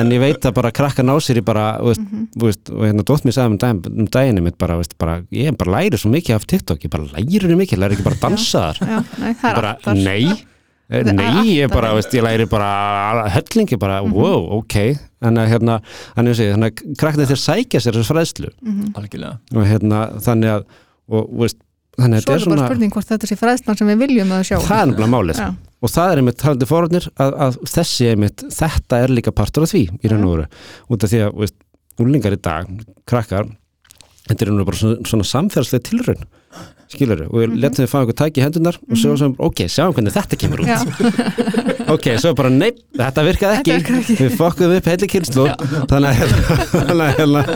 en 0.00 0.12
ég 0.14 0.22
veit 0.22 0.48
að 0.48 0.54
bara 0.56 0.72
krakka 0.78 1.04
ná 1.04 1.12
sér 1.20 1.42
í 1.42 1.44
bara, 1.44 1.66
þú 1.80 1.90
veist, 1.90 2.06
þú 2.36 2.48
veist 2.48 2.72
og 2.72 2.86
hérna 2.86 3.04
dótt 3.10 3.26
mér 3.28 3.36
sagði 3.36 3.52
um, 3.52 3.58
dag, 3.64 3.90
um 3.92 4.08
daginn 4.16 4.40
mitt 4.46 4.56
bara, 4.60 4.78
þú 4.78 4.84
veist, 4.84 4.96
bara, 5.04 5.18
ég 5.36 5.58
bara 5.60 5.74
læri 5.76 6.00
svo 6.00 6.12
mikið 6.14 6.38
af 6.38 6.48
TikTok, 6.48 6.88
ég 6.88 6.94
bara 6.94 7.08
læri 7.12 7.42
henni 7.44 7.58
mikið, 7.60 7.82
læri 7.84 7.98
ekki 7.98 8.06
bara 8.08 8.16
að 8.16 8.24
dansa 8.24 8.64
þar. 8.70 8.80
Já, 8.80 9.02
nei, 9.20 9.34
það 9.34 9.50
er 9.50 9.60
bara, 9.60 9.74
allt 9.76 9.90
þar. 9.90 10.00
nei 10.08 10.57
Nei, 10.88 11.58
ég 11.58 11.68
bara, 11.68 11.92
veist, 11.96 12.14
ég 12.16 12.24
læri 12.24 12.46
bara 12.48 13.26
hellingi 13.28 13.76
bara, 13.80 14.00
wow, 14.06 14.46
ok. 14.62 14.76
Þannig 15.20 15.42
að 15.42 15.50
hérna, 15.52 15.78
þannig 16.16 16.32
að 16.32 16.38
segja, 16.40 16.54
þannig 16.56 16.70
að 16.72 16.98
krakknir 17.02 17.28
þeir 17.28 17.40
sækja 17.42 17.80
sér 17.84 17.98
þessu 17.98 18.12
fræðslu. 18.14 18.52
Mhm. 18.62 18.92
algjörlega. 18.96 19.34
Og 19.54 19.66
hérna, 19.68 20.02
þannig 20.24 20.54
að 20.54 20.64
og, 21.08 21.28
veist, 21.42 21.60
þannig 21.98 22.20
að 22.20 22.24
Svo 22.24 22.32
þetta 22.32 22.32
er 22.32 22.38
er 22.38 22.40
það 22.40 22.48
bara 22.48 22.56
svona 22.56 22.68
spurning 22.70 22.94
hvort 22.96 23.12
þetta 23.12 23.28
sé 23.30 23.38
fræðslan 23.40 23.80
sem 23.80 23.90
við 23.92 24.02
viljum 24.04 24.34
að 24.36 24.44
sjá. 24.48 24.56
Það 24.64 24.80
er 24.80 24.90
nefnilega 24.92 25.12
málið 25.14 25.40
Já. 25.42 25.48
og 25.82 25.92
það 25.94 26.12
er 26.12 26.22
einmitt 26.22 26.40
talandi 26.42 26.68
fórhundnir 26.72 27.08
að, 27.18 27.38
að 27.46 27.60
þessi 27.74 28.10
einmitt, 28.12 28.44
þetta 28.58 29.00
er 29.04 29.14
líka 29.18 29.34
partur 29.34 29.66
af 29.66 29.72
því 29.74 29.84
í 29.92 30.12
raun 30.12 30.26
og 30.28 30.34
veru, 30.34 30.48
út 30.88 31.04
af 31.04 31.12
því 31.12 31.22
að 31.26 31.38
veist, 31.42 31.58
úlingar 31.98 32.36
í 32.36 32.40
dag, 32.48 32.68
krakkar 33.08 33.48
þetta 34.28 34.44
er 34.46 34.52
nú 34.54 34.66
bara 34.68 34.78
svona, 34.78 35.08
svona 35.08 35.26
samferðslega 35.26 35.88
tilraun 35.88 36.28
skilur 36.92 37.24
og 37.28 37.36
við 37.42 37.56
letum 37.62 37.84
þið 37.84 37.90
fá 37.90 37.98
eitthvað 38.00 38.18
tæki 38.22 38.40
í 38.40 38.44
hendunar 38.44 38.78
og 38.80 39.00
svo 39.00 39.16
sem, 39.20 39.34
ok, 39.48 39.64
sjáum 39.72 39.94
hvernig 39.96 40.14
þetta 40.14 40.38
kemur 40.40 40.64
út. 40.64 40.78
Ok, 41.88 42.04
svo 42.20 42.34
bara 42.36 42.50
nei, 42.52 42.68
þetta 42.98 43.22
virkaði 43.24 43.60
ekki, 43.62 43.76
virkaði 43.78 44.16
við 44.18 44.34
fokkuðum 44.36 44.74
upp 44.76 44.88
heili 44.90 45.08
kynslu 45.08 45.46
þannig 45.88 46.20
að 46.20 46.34
þannig 46.74 47.04
að, 47.06 47.52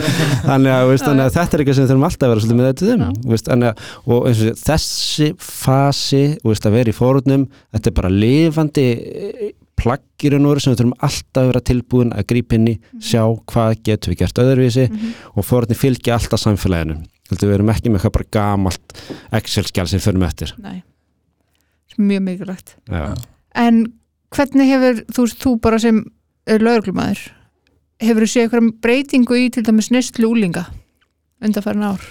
þannig 0.47 0.71
að, 0.73 0.93
þannig 1.03 1.23
að 1.27 1.35
þetta 1.35 1.57
er 1.57 1.63
eitthvað 1.63 1.77
sem 1.77 1.89
þurfum 1.91 2.07
alltaf 2.07 2.25
að 2.25 2.33
vera 2.33 2.43
svolítið 2.43 2.59
með 2.59 2.69
þetta 2.71 2.95
um 2.95 3.29
veist, 3.29 3.51
þannig 3.51 3.69
að, 3.69 3.91
og 4.09 4.29
eins 4.31 4.41
og 4.41 4.57
þessi 4.63 5.29
fasi, 5.37 6.23
veist, 6.47 6.65
að 6.65 6.77
vera 6.79 6.93
í 6.93 6.97
fórunum 6.97 7.45
þetta 7.75 7.91
er 7.91 7.97
bara 7.99 8.13
lifandi 8.13 8.87
plaggir 9.83 10.37
og 10.37 10.61
sem 10.61 10.73
við 10.73 10.81
þurfum 10.81 10.97
alltaf 11.03 11.41
að 11.41 11.49
vera 11.49 11.63
tilbúin 11.69 12.13
að 12.15 12.27
grípa 12.29 12.57
inn 12.57 12.69
í, 12.73 12.75
sjá 13.03 13.23
hvað 13.49 13.81
getum 13.85 14.13
við 14.13 14.21
gert 14.23 14.41
öðruvísi 14.43 14.85
og 15.33 15.47
fórunni 15.47 15.77
fylgja 15.77 16.17
alltaf 16.17 16.41
samfélaginu, 16.41 16.99
við 17.31 17.53
erum 17.55 17.71
ekki 17.73 17.91
með 17.91 18.01
eitthvað 18.01 18.15
bara 18.17 18.31
gamalt 18.37 18.97
Excel-skjál 19.39 19.87
sem 19.89 20.03
förum 20.03 20.25
eftir 20.27 20.55
nei 20.61 20.83
Mjög 21.93 22.23
mikilvægt 22.25 22.75
Já. 22.89 23.13
En 23.53 23.83
hvernig 24.33 24.71
hefur, 24.71 25.03
þú 25.13 25.25
þú 25.37 25.51
bara 25.61 25.79
sem 25.79 25.99
lauruglumæður 26.49 27.27
hefur 28.03 28.25
þú 28.25 28.29
séð 28.31 28.47
eitthvað 28.47 28.71
breytingu 28.83 29.37
í 29.39 29.49
til 29.53 29.63
dæmis 29.67 29.91
neyslu 29.93 30.31
úlinga 30.33 30.65
undanfærin 31.43 31.85
ár? 31.85 32.01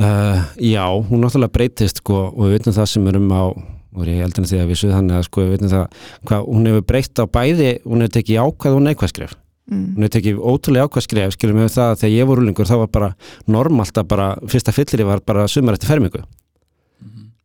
Uh, 0.00 0.40
já, 0.62 0.86
hún 0.86 1.20
náttúrulega 1.20 1.52
breytist 1.52 2.00
sko, 2.00 2.30
og 2.30 2.46
við 2.46 2.56
veitum 2.56 2.76
það 2.76 2.90
sem 2.92 3.08
erum 3.10 3.30
á 3.34 3.44
og 3.90 4.06
ég 4.06 4.20
heldur 4.22 4.46
því 4.46 4.60
að 4.62 4.68
við 4.70 5.24
sko, 5.26 5.44
við 5.50 5.64
það 5.66 6.04
hvað 6.30 6.44
hún 6.46 6.68
hefur 6.70 6.84
breytt 6.86 7.18
á 7.18 7.24
bæði 7.26 7.70
hún 7.84 8.04
hefur 8.04 8.14
tekið 8.16 8.42
ákvað 8.44 8.76
og 8.76 8.84
neikvæð 8.86 9.12
skref 9.12 9.34
Mm. 9.70 9.94
hún 9.94 10.02
hefur 10.02 10.14
tekið 10.16 10.42
ótrúlega 10.42 10.88
ákvað 10.88 11.06
skref 11.06 11.34
skilum 11.36 11.60
við 11.62 11.72
það 11.76 11.92
að 11.92 12.00
þegar 12.00 12.14
ég 12.16 12.26
voru 12.26 12.42
úlingur 12.42 12.66
þá 12.66 12.76
var 12.80 12.88
bara 12.90 13.10
normalt 13.46 14.00
að 14.02 14.08
bara, 14.10 14.28
fyrsta 14.50 14.74
fyllir 14.74 15.06
var 15.06 15.22
bara 15.22 15.46
sumar 15.46 15.78
eftir 15.78 15.92
fermingu 15.92 16.24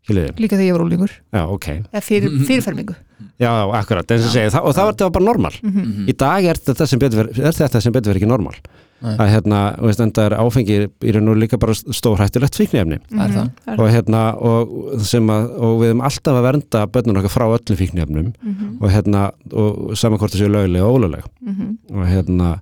skiljiði, 0.06 0.36
Líka 0.40 0.56
þegar 0.56 0.68
ég 0.70 0.78
var 0.78 0.86
úlingur 0.86 1.12
já, 1.34 1.44
ok 1.50 1.68
eða 1.92 2.02
fyrir, 2.06 2.40
fyrirfermingu 2.48 2.96
já, 3.42 3.52
akkurat, 3.82 4.12
eins 4.12 4.26
og 4.30 4.32
segja, 4.36 4.54
það, 4.54 4.64
og 4.70 4.76
það 4.78 4.86
var, 4.92 4.96
var 5.02 5.14
bara 5.20 5.26
normal 5.26 5.54
Mhm. 5.64 6.08
í 6.10 6.18
dag 6.18 6.46
er 6.46 6.56
þetta 6.56 6.88
sem 6.88 7.00
betur 7.00 7.24
ver- 7.24 7.40
er 7.50 7.52
þetta 7.58 7.82
sem 7.82 7.94
betur 7.94 8.14
verið 8.14 8.22
ekki 8.24 8.28
normal 8.32 8.56
Nei. 9.04 9.18
að 9.20 9.28
hérna, 9.34 9.58
þú 9.78 9.86
veist, 9.90 10.00
enda 10.00 10.24
er 10.26 10.34
áfengi 10.40 10.76
í 11.04 11.12
raun 11.14 11.28
og 11.30 11.36
líka 11.38 11.58
bara 11.60 11.74
stórhættulegt 11.76 12.56
fíknefni 12.56 12.96
er 13.12 13.30
það. 13.34 13.50
Mhm. 13.68 13.80
og 13.80 13.90
hérna 13.92 14.22
og, 14.42 15.02
sem 15.04 15.28
að, 15.28 15.50
og 15.60 15.82
við 15.82 15.90
erum 15.92 16.02
alltaf 16.02 16.34
að 16.40 16.46
vernda 16.48 16.86
börnun 16.88 17.18
okkar 17.20 17.34
frá 17.36 17.46
öllum 17.52 17.76
fíknefnum 17.82 18.34
Mhm. 18.42 18.78
og 18.82 18.90
hérna, 18.90 19.32
og 19.54 19.98
saman 19.98 20.18
hvort 20.18 20.32
það 20.32 20.42
séu 20.46 20.50
löglega 20.50 20.86
og 20.88 20.96
óluleg 21.02 21.24
Mhm. 21.44 21.78
og 21.92 22.08
hérna 22.08 22.60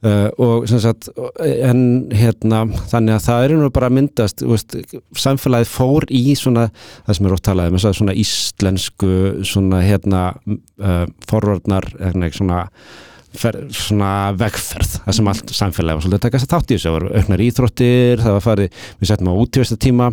Uh, 0.00 0.30
og 0.40 0.62
sem 0.64 0.78
sagt 0.80 1.10
en 1.44 1.80
hérna 2.16 2.62
þannig 2.88 3.18
að 3.18 3.24
það 3.26 3.42
er 3.44 3.52
nú 3.60 3.66
bara 3.68 3.90
að 3.90 3.96
myndast 3.98 4.40
veist, 4.48 4.72
samfélagið 5.12 5.68
fór 5.68 6.06
í 6.08 6.22
svona 6.40 6.70
það 6.72 7.18
sem 7.18 7.28
er 7.28 7.34
ótt 7.36 7.44
talaði 7.44 7.74
með 7.74 7.84
svona 7.98 8.14
íslensku 8.22 9.10
svona 9.44 9.82
hérna 9.84 10.22
uh, 10.48 11.04
forvarnar 11.28 11.90
hérna, 11.98 12.32
svona, 12.32 12.62
fer, 13.36 13.60
svona 13.76 14.14
vegferð 14.40 14.96
það 15.02 15.18
sem 15.18 15.30
allt 15.34 15.54
samfélagið 15.58 16.00
var 16.00 16.06
svolítið 16.06 16.20
að 16.22 16.26
taka 16.26 16.40
þess 16.40 16.48
að 16.48 16.56
þátt 16.56 16.72
í. 16.72 16.78
Þessu 16.78 16.88
það 16.88 16.96
var 16.96 17.08
auknar 17.20 17.44
íþróttir, 17.50 18.24
það 18.24 18.38
var 18.38 18.46
farið 18.48 18.82
við 19.02 19.12
settum 19.12 19.32
á 19.36 19.40
útífesta 19.44 19.80
tíma 19.84 20.12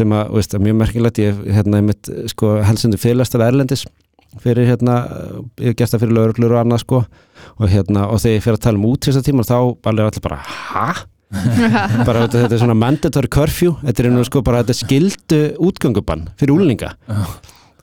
sem 0.00 0.16
að, 0.16 0.36
veist, 0.38 0.56
að 0.56 0.64
mjög 0.64 0.80
merkilegt 0.80 1.20
ég 1.20 1.44
hérna, 1.58 1.82
einmitt, 1.82 2.08
sko, 2.32 2.56
helsendur 2.64 3.04
fyrirlestara 3.04 3.52
erlendis 3.52 3.84
fyrir 4.42 4.68
hérna, 4.70 4.96
ég 5.60 5.76
gesta 5.78 5.98
fyrir 6.00 6.14
lauruglur 6.16 6.54
og 6.56 6.62
annað 6.62 6.84
sko. 6.84 7.04
Og 7.58 7.70
hérna, 7.72 8.06
og 8.08 8.20
þegar 8.22 8.36
ég 8.36 8.44
fyrir 8.46 8.58
að 8.60 8.66
tala 8.66 8.80
um 8.80 8.90
útvista 8.90 9.24
tíma 9.26 9.46
þá 9.46 9.56
bara 9.82 10.04
er 10.04 10.10
allir 10.10 10.24
bara, 10.26 10.42
hæ? 10.46 11.06
bara 12.08 12.26
þetta, 12.26 12.44
þetta 12.44 12.56
er 12.56 12.62
svona 12.64 12.78
mandatory 12.78 13.30
curfew. 13.30 13.76
Þetta 13.84 14.02
er 14.02 14.10
einhvern 14.10 14.28
sko 14.28 14.42
bara 14.46 14.62
þetta 14.64 14.76
er 14.76 14.80
skildu 14.80 15.40
útgöngubann 15.70 16.28
fyrir 16.40 16.56
úlninga 16.56 16.94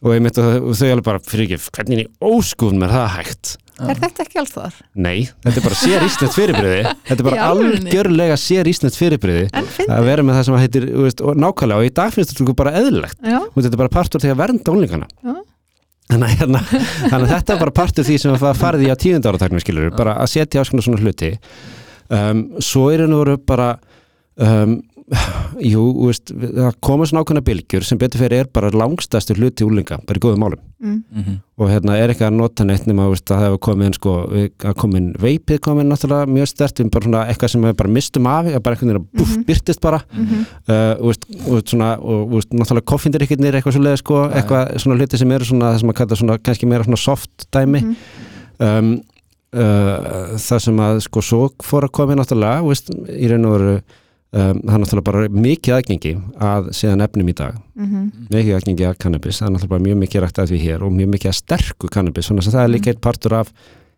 og 0.04 0.14
ég 0.14 0.22
myndi 0.22 0.44
að 0.44 0.68
þau 0.78 0.90
alveg 0.92 1.06
bara 1.08 1.22
fyrir 1.26 1.48
ekki 1.48 1.72
hvernig 1.78 2.04
í 2.04 2.10
óskúðum 2.24 2.86
er 2.86 2.94
það 2.94 3.08
hægt? 3.16 3.54
Er 3.78 4.00
þetta 4.02 4.24
ekki 4.24 4.40
alls 4.42 4.54
þar? 4.56 4.78
nei, 4.98 5.28
þetta 5.46 5.60
er 5.62 5.66
bara 5.68 5.78
sér 5.78 6.06
ísnett 6.06 6.34
fyrirbriði 6.34 6.94
þetta 7.10 7.18
er 7.18 7.28
bara 7.28 7.50
algjörlega 7.52 8.38
sér 8.42 8.70
ísnett 8.72 8.98
fyrirbriði 8.98 9.44
að 9.54 10.08
vera 10.08 10.26
með 10.26 10.40
það 10.40 10.48
sem 10.48 10.58
heitir 10.64 10.88
þú 10.90 11.04
veist, 11.06 11.22
og 11.22 11.38
nákvæmlega 11.44 11.84
og 11.84 11.90
í 11.90 11.94
dag 12.00 12.16
finnst 12.16 12.34
þetta 12.34 12.58
bara 12.58 12.74
eðlilegt 12.82 13.22
þetta 13.22 13.70
er 13.70 13.82
bara 13.84 13.94
partur 13.94 14.26
að 14.26 14.40
vernda 14.42 14.74
úlningana. 14.74 15.10
Þannig 16.08 16.36
hérna, 16.42 16.62
þannig 17.12 17.26
að 17.26 17.34
þetta 17.34 17.54
er 17.56 17.62
bara 17.64 17.76
partur 17.82 18.08
því 18.08 18.18
sem 18.22 18.36
að 18.36 18.62
farið 18.62 18.86
í 18.86 18.92
að 18.94 19.02
tíund 19.04 19.28
árataknum 19.28 19.64
skilur 19.64 19.96
bara 19.96 20.16
að 20.22 20.32
setja 20.34 20.64
áskona 20.64 20.86
svona 20.86 21.02
hluti. 21.04 21.34
Um, 22.08 22.46
svo 22.64 22.86
er 22.94 23.04
henni 23.04 23.20
voru 23.20 23.36
bara 23.44 23.74
um, 24.40 24.78
jú, 25.08 25.82
þú 25.96 26.08
veist, 26.10 26.32
það 26.36 26.74
koma 26.84 27.06
svona 27.08 27.22
ákveðna 27.24 27.42
bylgjur 27.48 27.86
sem 27.88 28.00
betur 28.02 28.20
fyrir 28.20 28.42
er 28.44 28.50
bara 28.52 28.68
langstæstu 28.76 29.38
hluti 29.38 29.64
úlinga, 29.64 30.02
bara 30.04 30.20
í 30.20 30.24
góðum 30.24 30.42
málum 30.44 30.60
mm. 30.84 30.98
Mhm. 31.16 31.38
og 31.58 31.70
hérna 31.72 31.96
er 31.96 32.12
ekki 32.12 32.26
að 32.28 32.34
nota 32.36 32.66
neitt 32.68 32.84
nema 32.90 33.06
að 33.08 33.22
það 33.32 33.44
hefur 33.46 33.62
komið 33.70 33.94
sko, 33.96 34.16
að 34.68 34.76
komið 34.82 35.00
inn 35.00 35.08
veipið 35.24 35.62
komið 35.64 35.86
inn 35.86 35.94
náttúrulega 35.94 36.28
mjög 36.36 36.50
stert 36.52 36.82
við 36.84 36.90
bara 36.92 37.08
svona 37.08 37.22
eitthvað 37.32 37.54
sem 37.54 37.64
við 37.70 37.78
bara 37.80 37.94
mistum 37.96 38.28
af 38.28 38.50
bara 38.52 38.76
einhvern 38.76 38.92
veginn 38.92 39.00
að 39.00 39.06
búff, 39.22 39.36
Mhm. 39.38 39.46
byrtist 39.48 39.82
bara 39.82 40.02
Mhm. 40.12 40.46
uh, 40.68 40.96
og, 41.00 41.06
veist, 41.08 41.26
og, 41.48 41.64
svona, 41.72 41.90
og 42.04 42.30
veist, 42.36 42.50
náttúrulega 42.52 42.90
koffindirikirnir 42.92 43.54
eitthvað 43.62 43.74
svo 43.78 43.84
leið 43.88 43.98
sko, 44.04 44.18
eitthvað 44.28 44.76
svona 44.84 44.98
hluti 45.00 45.18
sem 45.18 45.32
eru 45.32 45.46
svona 45.46 45.72
það 45.72 45.80
sem 45.80 45.90
að 45.90 45.96
kalla 46.02 46.16
svona 46.20 46.38
kannski 46.44 46.68
meira 46.68 46.84
svona 46.84 46.98
soft 47.00 47.48
dæmi 47.52 47.82
Mhm. 47.82 47.96
um, 48.60 49.02
uh, 49.54 50.36
það 50.36 50.60
sem 50.68 50.76
að 50.84 51.00
sko 51.08 51.22
svo 51.22 51.50
fór 51.64 51.88
að 51.88 51.92
koma 51.96 52.16
náttúrulega 52.20 52.60
veist, 52.68 52.92
í 53.08 53.30
raun 53.32 53.46
og 53.46 53.56
veru 53.56 53.82
um, 54.34 54.60
það 54.62 54.74
er 54.76 54.82
náttúrulega 54.84 55.04
bara 55.08 55.28
mikið 55.30 55.74
aðgengi 55.78 56.14
að 56.40 56.70
síðan 56.76 57.04
efnum 57.08 57.30
í 57.30 57.36
dag 57.36 57.56
Mhm. 57.78 58.12
mikið 58.32 58.56
aðgengi 58.58 58.86
að 58.90 58.98
cannabis, 59.00 59.40
það 59.42 59.48
er 59.48 59.54
náttúrulega 59.56 59.86
mjög 59.88 59.98
mikið 60.04 60.22
rægt 60.26 60.40
að 60.44 60.50
því 60.52 60.60
hér 60.66 60.84
og 60.84 60.92
mjög 60.92 61.10
mikið 61.16 61.30
að 61.32 61.38
sterku 61.42 61.88
cannabis 61.90 62.28
þannig 62.30 62.48
að 62.48 62.54
það 62.58 62.64
er 62.64 62.74
líka 62.76 62.90
eitt 62.92 63.02
partur 63.02 63.34
af 63.34 63.52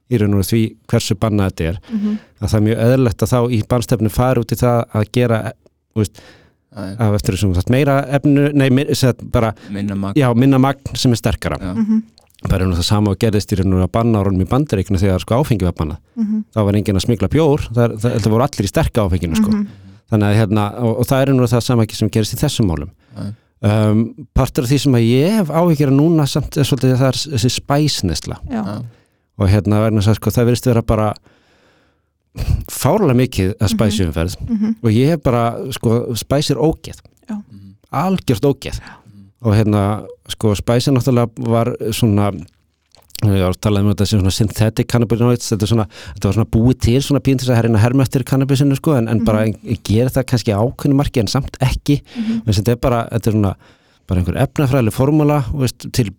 í 0.09 0.17
raun 0.19 0.33
og 0.33 0.41
því 0.45 0.61
hversu 0.89 1.15
bannað 1.15 1.51
þetta 1.51 1.67
er 1.69 1.79
Mhm. 1.93 2.17
að 2.41 2.47
það 2.49 2.57
er 2.59 2.65
mjög 2.67 2.79
eðlilegt 2.85 3.21
að 3.23 3.31
þá 3.33 3.39
í 3.51 3.63
bannstefnu 3.67 4.09
fara 4.11 4.41
út 4.41 4.51
í 4.51 4.55
það 4.57 4.85
að 4.93 5.11
gera 5.11 5.53
Já, 5.99 6.95
af 7.01 7.15
eftir 7.17 7.33
þessum 7.35 7.55
sagt, 7.57 7.69
meira 7.73 8.05
efnu, 8.13 8.51
nei, 8.53 8.69
mi- 8.69 8.85
sem 8.93 9.09
sagt, 9.09 9.23
bara, 9.31 9.53
minna 9.73 9.95
mag 9.95 10.13
já, 10.15 10.29
minna 10.37 10.59
magn 10.61 10.79
sem 10.95 11.11
er 11.11 11.15
sterkara 11.17 11.57
Já. 11.59 11.73
Mhm. 11.75 12.03
bara 12.47 12.63
einu 12.63 12.75
það 12.77 12.83
sama 12.85 13.11
og 13.11 13.17
gerðist 13.19 13.51
í 13.51 13.57
raun 13.57 13.73
og 13.73 13.79
veru 13.79 13.87
að 13.87 13.91
banna 13.91 14.19
árum 14.21 14.39
í 14.39 14.45
bandaríkinu 14.47 14.99
þegar 15.01 15.19
sko 15.19 15.41
áfengi 15.43 15.63
var 15.65 15.73
bannað 15.73 15.97
Mhm. 16.15 16.43
þá 16.55 16.63
var 16.65 16.73
enginn 16.75 16.95
að 16.95 17.05
smigla 17.05 17.27
bjór 17.27 17.59
það, 17.73 17.97
það, 17.99 18.19
það 18.21 18.29
voru 18.31 18.43
allir 18.45 18.63
í 18.65 18.71
sterka 18.71 19.01
áfenginu 19.09 19.35
sko. 19.35 19.49
Mhm. 19.51 19.67
Þannig 20.11 20.27
að 20.31 20.37
hérna, 20.39 20.63
og, 20.83 20.99
og 20.99 21.05
það 21.09 21.21
er 21.21 21.33
nú 21.33 21.47
það 21.47 21.61
sama 21.65 21.83
ekki 21.85 21.95
sem 21.99 22.09
gerist 22.09 22.33
í 22.33 22.39
þessum 22.41 22.67
málum 22.71 22.89
Já. 23.15 23.25
um, 23.69 24.03
partur 24.33 24.63
af 24.65 24.69
því 24.71 24.79
sem 24.83 24.93
að 24.99 25.07
ég 25.09 25.35
hef 25.39 25.49
áhyggjur 25.49 25.91
núna 25.93 26.25
samt 26.27 26.57
er 26.57 26.63
svolítið 26.69 26.95
að 26.95 27.01
það 27.03 27.09
er 27.11 27.19
þessi 27.35 27.51
spæsnesla 27.59 28.39
Já. 28.49 28.61
Já. 28.63 28.77
og 29.39 29.49
hérna 29.53 29.81
verðin 29.85 30.01
að 30.03 30.15
sko, 30.19 30.29
það 30.35 30.49
verðist 30.49 30.65
vera 30.71 30.81
bara 30.93 31.09
fárlega 32.69 33.15
mikið 33.17 33.53
að 33.59 33.71
spæsi 33.73 34.05
umferð 34.05 34.35
Mhm. 34.47 34.75
og 34.83 34.89
ég 34.93 35.07
hef 35.13 35.23
bara, 35.23 35.43
sko, 35.73 36.13
spæsir 36.15 36.57
ógeð 36.57 36.99
Mhm. 37.29 37.75
algjört 37.91 38.45
ógeð 38.45 38.79
og 39.41 39.53
hérna, 39.55 40.05
sko, 40.27 40.53
spæsi 40.55 40.91
náttúrulega 40.91 41.29
var 41.49 41.75
svona 41.91 42.31
ég 43.25 43.41
var 43.43 43.51
að 43.51 43.59
tala 43.65 43.81
um 43.83 43.89
þetta 43.91 44.05
sem 44.07 44.21
svona 44.21 44.31
synthetic 44.31 44.87
cannabinoids 44.91 45.49
þetta, 45.51 45.67
svona, 45.67 45.85
þetta 46.15 46.29
var 46.29 46.37
svona 46.37 46.51
búið 46.55 46.77
til 46.85 47.01
svona 47.03 47.19
pín 47.25 47.39
til 47.39 47.47
þess 47.47 47.53
að 47.55 47.59
herina 47.63 47.81
herma 47.83 48.05
eftir 48.05 48.23
kannabisinu 48.23 48.77
sko, 48.79 48.95
en, 48.99 49.09
en 49.11 49.23
bara 49.27 49.45
ég 49.49 49.81
gera 49.83 50.09
það 50.13 50.27
kannski 50.31 50.55
ákveðinu 50.55 50.99
marki 51.01 51.19
en 51.23 51.27
samt 51.31 51.59
ekki 51.59 51.99
Mhm. 52.15 52.41
mm 52.45 52.55
þetta 52.59 52.71
er 52.71 52.79
bara, 52.81 53.03
þetta 53.11 53.27
er 53.27 53.35
svona 53.35 53.55
bara 54.09 54.19
einhver 54.21 54.39
efnafræðileg 54.45 54.93
formúla 54.95 55.43
til 55.91 56.13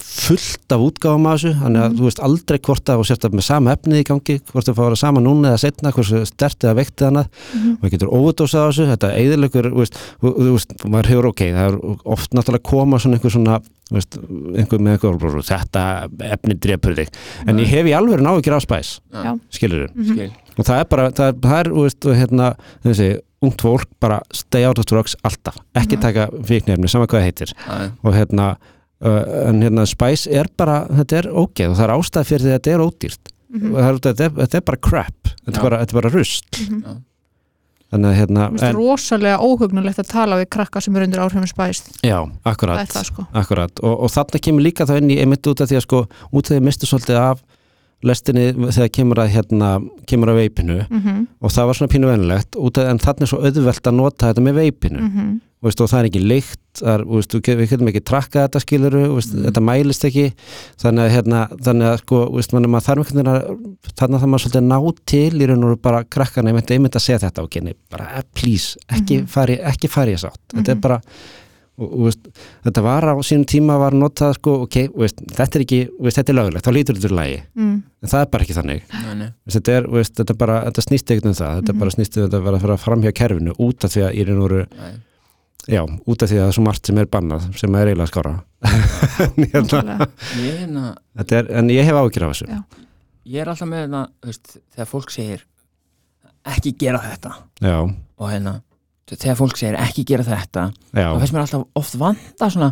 fullt 0.00 0.72
af 0.72 0.80
útgáfum 0.80 1.26
af 1.28 1.34
þessu 1.36 1.50
þannig 1.60 1.82
að 1.84 1.96
þú 1.98 2.06
veist 2.06 2.20
aldrei 2.24 2.58
hvort 2.64 2.88
að 2.88 3.00
þú 3.00 3.06
sért 3.10 3.26
að 3.28 3.34
með 3.36 3.44
sama 3.44 3.74
efnið 3.76 4.00
í 4.00 4.06
gangi 4.08 4.36
hvort 4.50 4.70
að 4.70 4.78
fára 4.78 4.96
sama 4.96 5.20
núna 5.24 5.50
eða 5.52 5.60
setna 5.60 5.92
hversu 5.92 6.22
stert 6.28 6.64
eða 6.64 6.76
veikt 6.78 6.96
eða 7.02 7.10
annað. 7.10 7.28
Mhm. 7.54 7.72
og 7.74 7.84
það 7.84 7.92
getur 7.94 8.14
óverdósað 8.16 8.64
á 8.64 8.68
þessu, 8.70 8.86
þetta 8.94 9.10
eðilegur 9.20 9.68
þú 9.74 9.82
veist, 9.82 9.98
þú, 10.22 10.32
þú 10.40 10.52
veist, 10.54 10.74
maður 10.94 11.10
hefur 11.12 11.28
ok 11.30 11.42
það 11.44 11.68
er 11.68 11.76
oft 12.16 12.30
náttúrulega 12.38 12.68
koma 12.70 12.98
svona 13.02 13.18
einhver 13.18 13.34
svona 13.36 13.58
þú 13.90 13.98
veist, 13.98 14.18
einhver 14.56 14.80
með 14.80 14.96
einhver 14.96 15.44
þetta 15.44 15.84
efni 16.32 16.56
drepur 16.64 16.96
þig. 16.96 17.12
En 17.46 17.58
ég 17.60 17.68
hef 17.68 17.86
í 17.86 17.94
alveg 17.98 18.24
náður 18.24 18.56
á 18.56 18.60
spæs 18.64 18.94
Já. 19.12 19.38
skilur 19.52 19.88
Mhm. 19.94 20.14
Skil. 20.14 20.32
Og 20.56 20.64
það 20.64 20.80
er 20.80 20.84
bara, 20.88 21.10
það 21.10 21.28
er, 21.28 21.32
það 21.42 21.58
er 21.60 21.72
veist, 21.74 22.06
og 22.06 22.14
hérna, 22.16 22.54
þessi, 22.84 23.18
ungt 23.42 23.60
fólk 23.60 23.88
bara 24.00 24.20
stay 24.32 24.64
out 24.64 24.78
of 24.78 24.86
drugs 24.86 25.16
alltaf, 25.22 25.56
ekki 25.74 25.96
Mhm. 25.98 26.00
taka 26.00 26.28
fíknefni, 26.46 26.88
sama 26.88 27.06
hvað 27.06 27.20
það 27.20 27.28
heitir. 27.28 27.52
Og 28.04 28.14
hérna, 28.14 28.56
en 29.04 29.62
hérna 29.62 29.84
spæs 29.86 30.26
er 30.30 30.48
bara, 30.56 30.86
þetta 30.88 31.18
er 31.22 31.26
ógeð 31.32 31.70
og 31.70 31.76
það 31.78 31.84
er 31.88 31.94
ástæð 31.98 32.28
fyrir 32.30 32.44
því 32.46 32.52
að 32.52 32.58
þetta 32.58 32.74
er 32.76 32.84
ódýrt. 32.84 33.32
Mhm. 33.54 33.72
og 33.74 33.80
það 33.80 33.88
er, 33.88 33.98
þetta, 34.08 34.24
er, 34.24 34.30
þetta 34.42 34.56
er 34.56 34.64
bara 34.70 34.80
crap. 34.88 35.28
Þetta 35.44 35.58
er 35.58 35.62
bara, 35.62 35.78
þetta 35.84 35.92
er 35.96 36.00
bara 36.00 36.14
rust 36.14 36.60
Mhm. 36.60 36.94
þannig 37.92 38.08
að 38.10 38.16
hérna, 38.18 38.44
Mér 38.50 38.58
finnst 38.58 38.74
rosalega 38.74 39.38
óhugnulegt 39.38 39.98
að 40.02 40.08
tala 40.10 40.36
við 40.40 40.48
krakka 40.50 40.80
sem 40.82 40.96
eru 40.96 41.04
undir 41.06 41.20
áhrifum 41.22 41.46
spæst 41.46 41.92
já, 42.02 42.18
það 42.42 42.50
akkurat 42.52 42.80
er 42.80 42.86
það 42.90 43.04
sko. 43.06 43.26
Akkurat, 43.32 43.70
og, 43.82 44.00
og 44.00 44.10
þarna 44.10 44.40
kemur 44.42 44.62
líka 44.66 44.86
þá 44.88 44.96
inn 44.98 45.10
í 45.10 45.18
einmitt 45.22 45.46
út 45.46 45.60
af 45.60 45.68
því 45.70 45.76
að 45.78 45.84
sko, 45.86 46.00
út 46.32 46.44
af 46.44 46.50
því 46.50 46.56
að 46.58 46.66
mistu 46.66 46.86
svolítið 46.90 47.20
af 47.20 47.44
lestinni 48.04 48.52
þegar 48.74 48.90
kemur 48.92 49.20
að 49.22 49.30
hérna, 49.36 49.68
kemur 50.10 50.32
að 50.32 50.40
veipinu 50.42 50.80
mm 50.90 51.20
og 51.44 51.50
það 51.52 51.66
var 51.68 51.74
svona 51.78 51.92
pínu 51.92 52.08
venilegt 52.08 52.56
út 52.56 52.78
af, 52.80 52.88
en 52.90 52.98
þarna 52.98 53.22
er 53.22 53.30
svo 53.30 53.38
auðvelt 53.44 53.86
að 53.86 53.94
nota 53.94 54.28
þetta 54.32 54.42
með 54.42 54.54
veipinu 54.54 55.00
-hmm. 55.00 55.40
veist, 55.62 55.80
og 55.80 55.88
það 55.92 56.00
er 56.00 56.08
ekki 56.10 56.22
lykt 56.24 56.60
það 56.80 56.90
er, 56.94 57.04
veist, 57.14 57.34
við 57.44 57.68
getum 57.70 57.90
ekki 57.92 58.02
trakkað 58.10 58.46
þetta 58.48 58.62
skiluru 58.64 59.02
veist, 59.14 59.34
Mm. 59.34 59.44
þetta 59.48 59.62
mælist 59.68 60.04
ekki 60.08 60.24
þannig 60.82 61.04
að, 61.04 61.12
hérna, 61.14 61.42
þannig 61.68 61.86
að 61.92 61.98
sko, 62.02 62.22
veist, 62.34 62.52
mann, 62.52 62.68
maður 62.74 62.86
þarf 62.88 63.04
einhvern 63.04 63.20
veginn 63.20 63.32
að 63.34 63.94
þannig 64.00 64.22
að 64.24 64.28
maður 64.34 64.44
svolítið 64.44 64.66
ná 64.72 64.78
til 65.06 65.40
í 65.44 65.46
raun 65.50 65.64
og 65.70 65.80
bara 65.82 66.02
krakkana, 66.04 66.50
ég 66.50 66.58
myndi 66.58 66.74
einmitt 66.78 66.98
að 66.98 67.06
segja 67.06 67.22
þetta 67.28 67.42
á 67.42 67.52
genni 67.54 67.74
bara 67.90 68.10
eh, 68.18 68.22
please, 68.34 68.76
ekki 68.90 69.20
Mhm. 69.22 69.26
fari 69.28 69.58
ekki 69.62 69.88
fari 69.88 70.12
ég 70.16 70.20
sátt, 70.24 70.40
þetta 70.54 70.68
er 70.70 70.74
Mhm. 70.74 70.80
bara 70.80 71.00
og, 71.76 72.12
þetta 72.64 72.82
var 72.82 73.02
á 73.02 73.14
sínum 73.26 73.44
tíma 73.50 73.78
var 73.80 73.90
notað 73.92 74.34
sko, 74.38 74.62
ok, 74.62 74.76
þetta 74.94 75.56
er 75.58 75.64
ekki 75.64 75.80
þetta 75.98 76.28
er 76.30 76.36
lögulegt, 76.38 76.62
þá 76.66 76.70
lítur 76.76 76.94
þetta 77.00 77.10
í 77.10 77.16
lagi 77.18 77.40
mm. 77.56 77.82
en 78.02 78.08
það 78.08 78.20
er 78.20 78.26
bara 78.30 78.44
ekki 78.44 78.54
þannig 78.54 78.82
Nei, 78.92 79.14
nei. 79.14 79.28
Veist, 79.44 79.58
þetta, 79.58 79.72
er, 79.74 79.88
þetta, 80.20 80.36
bara, 80.38 80.60
þetta 80.70 80.84
snýst 80.86 81.10
ekkert 81.10 81.26
um 81.26 81.34
það 81.34 81.56
þetta 81.62 81.72
Mhm. 81.74 81.78
bara 81.80 81.90
snýst 81.90 82.16
um 82.16 82.22
þetta 82.28 82.38
að 82.38 82.44
vera 82.44 82.56
að 82.56 82.60
fara 82.60 82.76
fram 82.78 83.02
hjá 83.02 83.12
kerfinu 83.12 83.56
út 83.58 83.84
af 83.84 83.90
því 83.90 84.02
að 84.06 84.14
í 84.14 84.24
raun 84.28 84.42
og. 84.44 84.66
Já, 85.70 85.80
út 85.84 86.24
af 86.24 86.28
því 86.28 86.36
að 86.36 86.42
það 86.42 86.50
er 86.50 86.56
svo 86.58 86.64
margt 86.66 86.90
sem 86.90 87.00
er 87.00 87.08
bannað 87.10 87.48
sem 87.60 87.76
er 87.78 87.90
eiginlega 87.92 88.10
skára. 88.12 88.34
En, 89.24 89.36
hérna. 89.52 90.08
Ég, 90.40 90.54
hérna, 90.58 90.84
er, 91.22 91.48
en 91.60 91.68
ég 91.70 91.86
hef 91.86 91.98
ágjur 92.00 92.24
af 92.26 92.32
þessu. 92.34 92.46
Já. 92.50 92.84
ég 93.30 93.42
er 93.44 93.50
alltaf 93.52 93.68
með 93.70 93.84
þetta 93.84 94.00
þú 94.10 94.30
veist, 94.30 94.54
þegar 94.74 94.88
fólk 94.90 95.12
segir 95.14 95.44
ekki 96.54 96.72
gera 96.80 97.00
þetta. 97.04 97.34
Já, 97.62 97.76
og 97.84 98.32
hérna, 98.32 98.54
þegar 99.12 99.38
fólk 99.38 99.60
segir 99.60 99.78
ekki 99.80 100.04
gera 100.08 100.26
þetta 100.26 100.66
já, 100.72 101.06
þá 101.06 101.20
finnst 101.22 101.36
mér 101.36 101.44
alltaf 101.44 101.66
oft 101.80 101.98
vanda 102.00 102.50
svona 102.52 102.70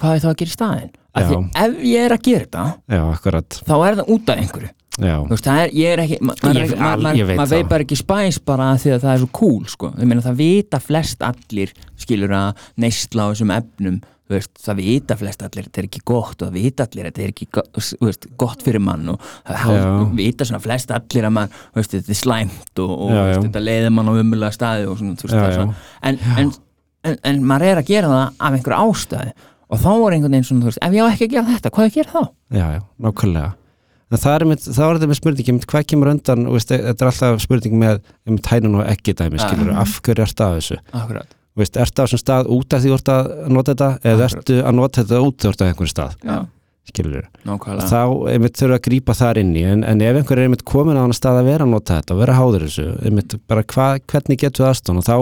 hvað 0.00 0.16
er 0.16 0.22
það 0.24 0.32
að 0.32 0.38
gera 0.40 0.52
í 0.52 0.54
staðinn? 0.54 0.94
Af 1.14 1.28
því 1.28 1.40
ef 1.62 1.76
ég 1.86 2.06
er 2.08 2.14
að 2.14 2.24
gera 2.26 2.44
þetta 2.44 2.64
já, 2.96 3.02
akkurat. 3.12 3.58
þá 3.68 3.74
er 3.76 3.98
það 4.00 4.12
út 4.16 4.32
af 4.32 4.42
einhverju 4.42 4.70
veist, 5.00 5.44
það 5.48 5.60
er, 5.64 5.70
ég 5.74 5.92
er 5.96 6.02
ekki 6.04 6.18
ma- 6.22 6.34
maður 6.38 6.74
ma- 6.78 7.14
það. 7.44 7.50
veit 7.50 7.68
bara 7.72 7.82
ekki 7.86 7.96
spæs 7.98 8.38
bara 8.46 8.72
því 8.78 8.92
að 8.94 9.00
það 9.06 9.12
er 9.16 9.22
svo 9.24 9.30
cool 9.40 9.64
sko. 9.66 9.92
meina 9.98 10.22
það 10.22 10.36
vita 10.38 10.78
flest 10.80 11.22
allir 11.26 11.72
skilur 11.98 12.34
að 12.38 12.66
neysla 12.84 13.26
á 13.26 13.28
þessum 13.32 13.54
efnum 13.56 13.96
veist, 14.30 14.52
það 14.56 14.78
vita 14.80 15.16
flest 15.20 15.42
allir 15.44 15.66
þetta 15.66 15.82
er 15.82 15.88
ekki 15.88 16.00
gott 16.08 16.40
og 16.42 16.48
það 16.48 16.54
vita 16.56 16.86
allir 16.86 17.08
þetta 17.10 17.24
er 17.26 17.32
ekki 17.34 17.48
veist, 18.06 18.28
gott 18.40 18.62
fyrir 18.64 18.80
mann 18.80 19.08
og 19.12 19.26
það 19.44 20.14
vita 20.16 20.46
svona 20.48 20.62
flest 20.64 20.94
allir 20.96 21.26
að 21.28 21.34
mann 21.40 21.50
þetta 21.74 22.00
er 22.00 22.20
slæmt 22.22 22.84
og, 22.84 22.94
og 22.94 23.10
Já, 23.12 23.24
já. 23.34 23.40
þetta 23.48 23.64
leiðir 23.66 23.92
mann 23.98 24.08
á 24.08 24.12
umulega 24.14 24.52
staði 24.54 24.86
og 24.88 24.96
svona, 25.02 25.18
þú 25.20 25.28
veist, 25.28 25.58
Já, 25.58 25.66
en, 26.08 26.20
en, 26.38 26.54
en, 27.04 27.18
en 27.32 27.42
maður 27.44 27.66
er 27.74 27.82
að 27.82 27.90
gera 27.90 28.14
það 28.14 28.24
af 28.48 28.56
einhverju 28.60 28.80
ástæði 28.94 29.34
og 29.74 29.80
þá 29.84 29.90
er 29.92 30.16
einhvern 30.16 30.38
veginn 30.38 30.48
svona, 30.48 30.62
þú 30.64 30.70
veist, 30.72 30.82
ef 30.86 30.96
ég 30.96 31.04
á 31.04 31.08
ekki 31.10 31.28
að 31.28 31.34
gera 31.36 31.50
þetta, 31.50 31.74
hvað 31.74 31.84
er 31.84 31.92
að 31.92 31.98
gera 32.00 32.14
þá? 32.14 32.24
já, 32.54 32.66
já, 32.78 32.80
nákvæmlega 33.08 33.52
En 34.12 34.20
það 34.20 34.34
er, 34.36 34.44
með, 34.50 34.66
það 34.66 34.84
er 34.86 34.98
þetta 34.98 35.08
með 35.10 35.18
spurningi 35.20 35.54
með 35.56 35.68
hvað 35.72 35.86
kemur 35.90 36.10
undan, 36.12 36.44
veist, 36.52 36.72
þetta 36.74 37.04
er 37.06 37.10
alltaf 37.10 37.40
spurning 37.44 37.78
með 37.80 38.02
um 38.28 38.36
hænun 38.50 38.76
og 38.80 38.84
ekki 38.90 39.14
dæmi, 39.16 39.40
skilur 39.40 39.72
af 39.80 39.94
hverju 40.04 40.26
ertu 40.26 40.44
að 40.44 40.58
þessu, 40.58 40.76
Akkurat, 41.00 41.32
veist, 41.58 41.78
ertu 41.80 42.02
á 42.02 42.04
þessum 42.04 42.20
stað 42.22 42.50
út 42.54 42.76
af 42.76 42.84
því 42.84 42.92
þú 42.92 42.98
ert 42.98 43.12
að 43.14 43.30
nota 43.56 43.72
þetta, 43.74 43.88
eða 44.12 44.28
ertu 44.28 44.58
að 44.60 44.76
nota 44.78 45.02
þetta 45.02 45.22
út 45.24 45.48
ert 45.50 45.64
á 45.64 45.66
einhverjum 45.70 45.92
stað? 45.94 46.18
Já, 46.20 46.36
skilur 46.88 47.24
nákvæmlega. 47.48 47.86
Þá 47.88 48.02
einmitt 48.32 48.58
þurfa 48.60 48.78
að 48.78 48.84
grípa 48.84 49.16
þar 49.16 49.40
inn 49.40 49.54
í. 49.56 49.62
En, 49.68 49.84
en 49.88 50.02
ef 50.04 50.18
einhver 50.18 50.40
er 50.40 50.48
einmitt 50.48 50.64
komin 50.68 50.98
á 51.00 51.04
hann 51.04 51.16
stað 51.16 51.40
að 51.40 51.48
vera 51.48 51.66
að 51.66 51.72
nota 51.72 51.98
þetta 51.98 52.14
og 52.14 52.20
vera 52.20 52.36
háður 52.38 52.66
þessu 52.66 52.86
einmitt 53.08 53.36
bara 53.50 53.64
hva, 53.72 53.88
hvernig 54.12 54.40
getur 54.42 54.64
við 54.64 54.70
aðstofn 54.70 55.00
og 55.00 55.06
þá, 55.08 55.16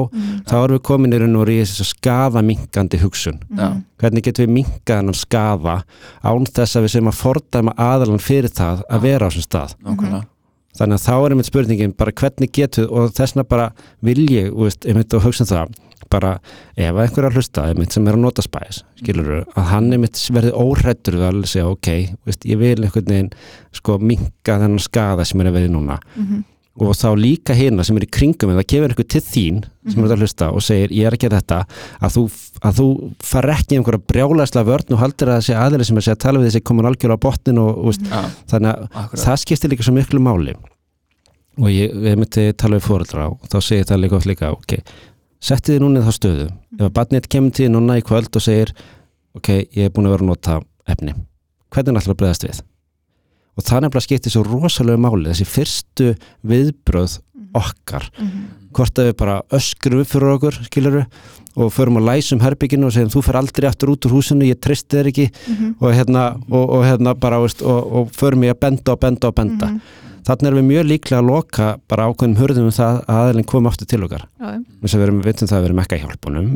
þá 0.50 0.56
erum 0.58 0.76
við 0.76 0.84
komin 0.90 1.14
í 1.14 1.22
raun 1.22 1.38
og 1.38 1.52
í 1.52 1.60
þessu 1.62 1.88
skaða 1.92 2.42
minkandi 2.46 3.02
hugsun. 3.02 3.38
Já. 3.58 3.68
hvernig 4.02 4.26
getum 4.26 4.48
við 4.48 4.54
minkað 4.58 4.98
hennan 4.98 5.18
skaða 5.18 5.78
án 6.26 6.50
þess 6.50 6.78
að 6.78 6.86
við 6.88 6.94
sem 6.96 7.12
að 7.12 7.20
fordæma 7.20 7.76
aðalan 7.78 8.22
fyrir 8.22 8.50
það 8.50 8.82
að 8.90 9.06
vera 9.06 9.28
á 9.28 9.30
þessum 9.30 9.46
stað? 9.46 9.76
Nákvæmlega. 9.86 10.26
Þannig 10.72 10.96
að 10.96 11.04
þá 11.04 11.14
er 11.14 11.32
einmitt 11.34 11.48
spurningin 11.50 11.96
bara 11.96 12.14
hvernig 12.16 12.52
getur 12.56 12.86
og 12.88 13.10
þessna 13.12 13.44
bara 13.44 13.70
vil 14.00 14.22
ég 14.32 14.48
og 14.54 14.66
veist, 14.66 14.86
einmitt 14.88 15.12
og 15.12 15.26
hugsa 15.26 15.44
um 15.44 15.50
það 15.50 15.74
bara 16.12 16.34
ef 16.76 16.92
að 16.92 17.02
einhver 17.06 17.24
er 17.24 17.30
að 17.30 17.40
hlusta 17.40 17.66
einmitt 17.72 17.96
sem 17.96 18.06
er 18.08 18.18
að 18.18 18.24
nota 18.26 18.44
spæs 18.44 18.82
skilur 19.00 19.32
að 19.42 19.68
hann 19.72 19.90
einmitt 19.96 20.20
verði 20.36 20.54
óhrættur 20.62 21.16
við 21.18 21.28
að 21.32 21.42
segja 21.50 21.68
ok, 21.72 21.90
veist, 22.28 22.46
ég 22.48 22.60
vil 22.60 22.78
einhvern 22.84 23.12
veginn 23.16 23.30
sko 23.74 23.98
minka 24.02 24.56
þennan 24.60 24.82
skaða 24.84 25.26
sem 25.28 25.40
er 25.42 25.50
að 25.52 25.58
verið 25.60 25.76
núna. 25.76 25.98
Og 26.80 26.94
þá 26.96 27.10
líka 27.20 27.52
hérna 27.52 27.84
sem 27.84 27.98
er 28.00 28.06
í 28.06 28.08
kringum 28.08 28.48
en 28.48 28.56
það 28.56 28.68
kemur 28.72 28.92
einhver 28.94 29.08
til 29.12 29.20
þín 29.20 29.58
sem 29.92 30.06
er 30.06 30.14
að 30.14 30.22
hlusta 30.24 30.46
og 30.56 30.62
segir 30.64 30.94
ég 30.96 31.04
er 31.04 31.12
að 31.18 31.20
gera 31.26 31.40
þetta 31.42 31.58
að 32.00 32.14
þú, 32.14 32.22
að 32.64 32.78
þú 32.78 32.86
far 33.28 33.48
ekki 33.52 33.76
einhverja 33.76 34.04
brjálæsla 34.08 34.62
vörn 34.64 34.96
og 34.96 35.02
haldir 35.02 35.28
að 35.34 35.42
þessi 35.42 35.58
aðeins 35.60 35.90
sem 35.90 35.98
er 35.98 36.00
að 36.00 36.06
segja 36.06 36.16
að 36.16 36.22
tala 36.24 36.40
við 36.40 36.48
þessi 36.48 36.64
komin 36.70 36.88
algjörlega 36.88 37.20
á 37.20 37.24
botnin 37.26 37.60
og, 37.60 37.70
og 37.76 37.90
veist, 37.90 38.08
Já, 38.08 38.22
þannig 38.54 38.72
að 38.72 38.86
akkurat. 39.02 39.24
það 39.26 39.42
skiptir 39.44 39.74
líka 39.74 39.84
svo 39.88 39.94
miklu 39.98 40.22
máli. 40.24 40.56
Og 41.60 41.68
ég, 41.68 41.92
við 41.92 42.16
myndi 42.22 42.46
tala 42.56 42.78
við 42.80 42.86
fóreldra 42.88 43.28
og 43.34 43.48
þá 43.52 43.58
segir 43.60 43.90
það 43.92 44.00
líka 44.06 44.16
oft 44.22 44.30
líka 44.32 44.52
ok, 44.56 44.78
setti 45.42 45.74
þið 45.74 45.82
núna 45.84 46.02
í 46.02 46.06
þá 46.06 46.16
stöðu. 46.16 46.48
Ef 46.78 46.84
að 46.86 46.94
barnið 46.98 47.28
kemur 47.34 47.56
til 47.56 47.70
núna 47.72 47.98
í 47.98 48.04
kvöld 48.06 48.38
og 48.38 48.44
segir 48.44 48.74
ok, 49.36 49.50
ég 49.74 49.88
er 49.88 49.94
búin 49.94 50.08
að 50.08 50.16
vera 50.16 50.26
að 50.26 50.30
nota 50.30 50.58
efni, 50.92 51.14
hvernig 51.72 52.02
ætlar 52.02 52.14
að 52.14 52.20
breyðast 52.22 52.46
við? 52.46 52.62
Og 53.52 53.66
það 53.66 53.84
nefnilega 53.84 54.06
skiptir 54.06 54.32
svo 54.32 54.42
rosalega 54.46 55.02
máli 55.02 55.28
þessi 55.28 55.48
fyrstu 55.48 56.10
viðbröð 56.48 57.18
okkar. 57.58 58.06
Hvort 58.72 58.98
að 58.98 59.10
við 59.10 59.16
bara 59.20 59.40
öskrum 59.52 60.00
upp 60.00 60.08
fyrir 60.08 60.34
okkur 60.36 60.58
skiluru 60.64 61.02
og 61.60 61.72
förum 61.74 61.98
að 62.00 62.06
læsum 62.08 62.40
herbygginu 62.40 62.88
og 62.88 62.94
segjum 62.94 63.10
þú 63.12 63.22
fer 63.26 63.36
aldrei 63.36 63.66
aftur 63.68 63.92
út 63.92 64.06
úr 64.08 64.14
húsinu, 64.16 64.46
ég 64.48 64.56
tristi 64.56 64.96
þér 64.96 65.10
ekki. 65.10 65.26
Og 65.82 65.92
hérna, 65.92 66.22
og, 66.48 66.70
og 66.78 66.86
hérna 66.86 67.12
bara 67.12 67.42
og, 67.44 67.52
og 67.60 68.08
förum 68.16 68.46
ég 68.46 68.56
að 68.56 68.62
benda 68.64 68.94
og 68.94 69.02
benda 69.02 69.28
og 69.28 69.36
benda 69.36 69.68
þannig 70.26 70.48
erum 70.48 70.58
við 70.60 70.68
mjög 70.70 70.84
líklega 70.90 71.18
að 71.22 71.26
loka 71.30 71.66
bara 71.90 72.06
ákveðum 72.10 72.36
hurðum 72.38 72.68
um 72.68 72.74
það 72.76 73.00
að 73.06 73.20
aðeins 73.22 73.48
komi 73.52 73.68
aftur 73.72 73.86
til 73.90 74.02
okkar. 74.06 74.24
Já, 74.38 74.50
þess 74.82 74.94
að 74.94 75.00
við 75.00 75.06
erum, 75.08 75.22
vitum 75.26 75.48
það 75.50 75.56
að 75.58 75.62
við 75.64 75.68
erum 75.70 75.82
ekki 75.82 75.96
að 75.98 76.02
hjálpunum 76.04 76.52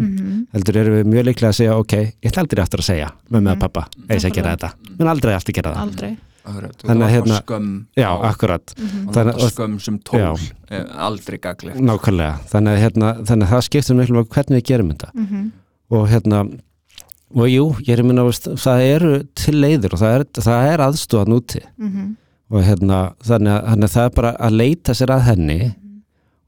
heldur 0.55 0.77
erum 0.83 0.95
við 1.01 1.11
mjög 1.15 1.27
líklega 1.31 1.51
að 1.51 1.59
segja 1.61 1.77
ok, 1.81 1.93
ég 1.97 2.31
ætla 2.31 2.45
aldrei 2.47 2.63
aftur 2.63 2.81
að 2.85 2.89
segja 2.91 3.11
með 3.31 3.41
með 3.49 3.59
pappa, 3.67 3.87
eða 4.07 4.17
ég 4.21 4.31
að 4.31 4.37
gera 4.39 4.55
þetta. 4.57 4.71
Menn 4.99 5.09
aldrei 5.13 5.35
aftur 5.35 5.57
gera 5.61 5.75
það. 5.75 5.83
Aldrei. 5.87 6.13
Og 6.47 6.55
Þannig 6.87 7.03
að 7.03 7.11
hérna- 7.11 7.41
skömm 7.43 7.71
já, 7.99 8.07
og- 8.15 8.25
akkurat, 8.29 8.75
og 8.79 9.15
Þannig- 9.17 9.35
nota 9.35 9.45
og- 9.47 9.51
skömm 9.57 9.81
sem 9.83 9.99
tól. 9.99 10.39
Eh, 10.71 10.85
aldrei 10.95 11.39
gaglegt 11.43 11.81
nákvæmlega. 11.83 12.37
Þannig 12.53 12.71
að, 12.71 12.83
hérna, 12.85 13.09
þannig 13.27 13.47
að 13.49 13.51
það 13.51 13.65
skiptir 13.67 13.97
miklu 13.99 14.15
máli 14.15 14.29
hvernig 14.31 14.61
við 14.63 14.67
gerum 14.71 14.93
þetta. 14.93 15.11
Mhm. 15.15 15.51
og 15.91 16.09
hérna 16.09 16.39
og 17.35 17.47
jú, 17.51 17.65
ég 17.83 17.89
er 17.99 18.03
að 18.03 18.07
minna, 18.07 18.23
það 18.31 18.81
eru 18.95 19.25
til 19.35 19.55
leiðir 19.55 19.93
og 19.93 19.99
það 19.99 20.15
er, 20.21 20.25
það 20.39 20.73
er 20.73 20.79
aðstofan 20.87 21.35
úti 21.35 21.61
Mhm. 21.81 22.17
Og 22.53 22.63
hérna, 22.63 23.01
þannig 23.27 23.53
að, 23.53 23.67
þannig 23.71 23.89
að 23.89 23.97
það 23.97 24.09
er 24.09 24.15
bara 24.21 24.31
að 24.47 24.57
leita 24.61 24.95
sér 24.95 25.13
að 25.17 25.27
henni. 25.31 25.59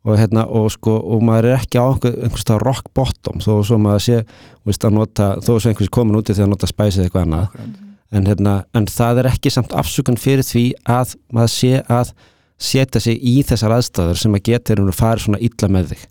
Og 0.08 0.14
hérna, 0.16 0.44
og 0.46 0.70
sko, 0.72 0.94
og 1.10 1.24
maður 1.26 1.50
er 1.50 1.58
ekki 1.58 1.80
á 1.82 1.84
einhver, 1.84 2.14
einhvers 2.22 2.44
stað 2.46 2.62
rock 2.62 2.86
bottom 2.96 3.42
þó 3.44 3.50
svo 3.66 3.76
maður 3.82 4.04
sé, 4.06 4.20
veist, 4.64 4.86
nota 4.94 5.34
þó 5.42 5.50
svo 5.58 5.72
einhvers 5.72 5.90
komin 5.92 6.16
úti 6.16 6.36
þegar 6.36 6.52
nota 6.52 6.70
spæsið 6.70 7.04
eitthvað 7.04 7.26
annað. 7.26 7.48
Akkurat. 7.50 7.84
en 8.08 8.24
hérna, 8.24 8.52
en 8.78 8.86
það 8.88 9.18
er 9.20 9.28
ekki 9.28 9.50
samt 9.52 9.74
afsökun 9.76 10.16
fyrir 10.16 10.46
því 10.46 10.64
að 10.88 11.10
maður 11.34 11.50
sé 11.52 11.82
að 11.92 12.14
setja 12.58 13.02
sig 13.04 13.18
í 13.20 13.34
þessar 13.44 13.74
aðstæður 13.76 14.22
sem 14.22 14.38
að 14.38 14.46
geta 14.48 14.72
er 14.72 14.80
að 14.80 14.96
fara 14.96 15.20
svona 15.20 15.42
illa 15.44 15.68
með 15.74 15.92
þig. 15.92 16.06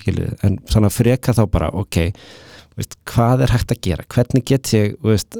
Skiljið, 0.00 0.32
en 0.48 0.58
svona 0.72 0.90
freka 0.90 1.36
þá 1.36 1.44
bara 1.52 1.70
ok, 1.76 2.00
veist, 2.74 2.98
hvað 3.12 3.46
er 3.46 3.54
hægt 3.54 3.76
að 3.76 3.82
gera? 3.86 4.08
Hvernig 4.16 4.48
get 4.48 4.72
ég, 4.74 4.96
veist 5.06 5.38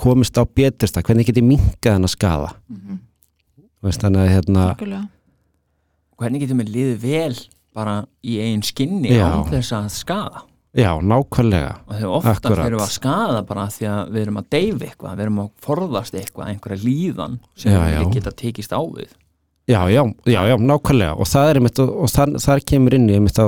komist 0.00 0.40
á 0.40 0.42
betursta, 0.48 1.04
hvernig 1.04 1.28
get 1.28 1.42
ég 1.42 1.46
minkað 1.46 1.98
henn 1.98 2.08
að 2.08 2.14
skada 2.16 2.54
veist, 3.84 4.02
þannig 4.04 4.24
að 4.24 4.32
hérna, 4.34 4.64
Algjörlega. 4.72 5.04
hvernig 6.20 6.44
getum 6.44 6.62
við 6.64 6.72
liðið 6.74 6.98
vel 7.04 7.38
bara 7.74 7.94
í 8.24 8.36
eigin 8.40 8.62
skinni 8.66 9.14
Já. 9.14 9.24
án 9.34 9.48
þess 9.50 9.72
að 9.78 9.88
skada 9.94 10.44
já, 10.74 10.90
nákvæmlega 11.02 11.72
og 11.86 11.92
þegar 11.94 12.12
ofta 12.18 12.32
Akkurat. 12.34 12.64
fyrir 12.64 12.76
við 12.78 12.84
að 12.86 12.94
skada 12.96 13.42
bara 13.46 13.66
því 13.70 13.88
að 13.90 14.14
við 14.14 14.22
erum 14.24 14.38
að 14.40 14.48
deyfa 14.54 14.88
eitthvað, 14.88 15.12
við 15.18 15.24
erum 15.26 15.42
að 15.44 15.50
forðast 15.66 16.16
eitthvað, 16.18 16.48
einhverja 16.54 16.84
líðan 16.84 17.36
sem 17.54 17.72
Já, 17.74 17.80
við 17.84 17.94
já. 17.98 18.08
geta 18.16 18.32
tekist 18.42 18.74
á 18.74 18.80
við 18.82 19.12
já, 19.68 19.80
já, 19.88 20.02
já, 20.26 20.40
já, 20.50 20.56
nákvæmlega. 20.60 21.14
Og 21.16 21.28
það 21.28 21.50
er 21.50 21.58
einmitt, 21.60 21.78
og, 21.80 21.92
og 22.04 22.10
þar, 22.12 22.34
þar 22.44 22.62
kemur 22.68 22.96
inn 22.98 23.08
í 23.08 23.16
einmitt 23.18 23.38
þá, 23.38 23.44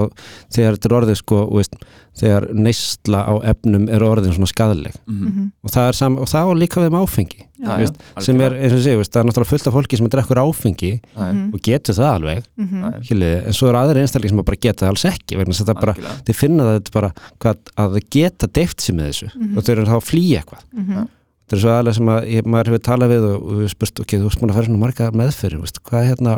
þegar 0.55 0.77
þetta 0.79 0.89
er 0.89 0.95
orðið 1.01 1.19
sko, 1.21 1.41
þú 1.51 1.61
veist, 1.61 1.77
þegar 2.17 2.47
neysla 2.57 3.21
á 3.29 3.35
efnum 3.53 3.89
er 3.93 4.05
orðin 4.07 4.33
svona 4.33 4.49
skadaleg 4.49 4.95
mm 5.05 5.51
og 5.67 5.73
það 5.75 5.89
er 5.91 5.97
sam, 5.99 6.17
og 6.23 6.29
það 6.31 6.47
var 6.49 6.59
líka 6.61 6.81
við 6.81 6.93
með 6.95 7.05
áfengi. 7.05 7.41
Já, 7.57 7.67
já, 7.67 7.77
veist, 7.81 7.97
sem 8.23 8.41
er, 8.41 8.55
eins 8.63 8.75
og 8.77 8.83
sé, 8.85 8.95
veist, 9.01 9.13
það 9.13 9.21
er 9.21 9.27
náttúrulega 9.29 9.51
fullt 9.51 9.67
af 9.69 9.75
fólki 9.77 9.99
sem 9.99 10.09
drekkur 10.13 10.41
áfengi 10.41 10.93
algjörlega 11.17 11.57
og 11.57 11.63
getur 11.67 11.97
það 11.97 12.11
alveg. 12.13 12.47
Mhm. 12.57 12.85
Skiljiði, 13.03 13.39
en 13.47 13.57
svo 13.59 13.69
eru 13.69 13.81
aðri 13.81 14.05
einstaklega 14.05 14.33
sem 14.33 14.43
bara 14.47 14.61
geta 14.63 14.87
það 14.87 14.93
alls 14.93 15.05
ekki 15.11 15.41
vegna 15.41 15.57
að 15.57 15.71
það 15.73 15.81
bara, 15.83 15.95
þið 16.29 16.39
finna 16.41 16.69
það 16.69 16.79
þetta 16.79 16.95
bara 16.97 17.11
hvað, 17.43 17.57
að 17.85 17.99
geta 18.17 18.47
deyft 18.61 18.81
sér 18.87 18.95
með 19.01 19.11
þessu. 19.11 19.31
Og 19.57 19.63
þau 19.67 19.73
eru 19.75 19.87
þá 19.91 19.97
að 19.99 20.07
flýja 20.13 20.41
eitthvað. 20.45 20.65
Mhm. 20.77 21.09
Það 21.47 21.57
er 21.57 21.63
svo 21.63 21.73
aðlega 21.77 21.97
sem 21.99 22.11
að 22.13 22.29
ég, 22.33 22.47
maður 22.53 22.71
hefur 22.73 22.85
talað 22.89 23.13
við 23.15 23.27
og, 23.31 23.43
og 23.47 23.61
við 23.63 23.71
spurst, 23.73 24.01
ok, 24.03 24.15
þú 24.19 24.31
múin 24.41 24.51
að 24.53 24.59
fara 24.59 24.67
svona 24.71 24.83
marga 24.83 25.11
meðferði, 25.15 25.61
veist, 25.63 25.81
hvað 25.87 26.03
er 26.03 26.09
hérna 26.13 26.37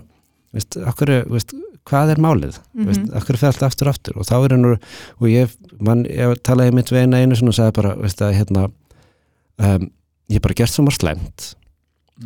veist, 0.54 0.76
akkur, 0.92 1.12
er, 1.12 1.24
veist, 1.32 1.54
hvað 1.88 2.12
er 2.14 2.20
málið? 2.24 2.58
Mhm. 2.74 2.86
veist, 2.90 3.06
akkur 3.20 3.36
er 3.36 3.42
fælt 3.42 3.62
aftur 3.68 3.88
og 3.88 3.94
aftur? 3.94 4.18
Og 4.20 4.28
þá 4.28 4.34
er 4.44 4.54
hann 4.56 4.68
og 4.72 5.28
ég, 5.28 5.54
man, 5.80 6.04
ég 6.08 6.34
talaði 6.44 6.74
mitt 6.76 6.92
við 6.92 7.02
eina 7.06 7.22
einu 7.22 7.36
svona 7.38 7.54
og 7.54 7.58
sagði 7.58 7.76
bara, 7.80 7.94
veist, 8.02 8.20
að 8.24 8.36
hérna 8.36 8.66
um, 9.58 9.88
ég 10.28 10.36
hef 10.38 10.44
bara 10.44 10.58
gert 10.60 10.74
svo 10.74 10.84
margt 10.86 11.00
slæmt 11.02 11.48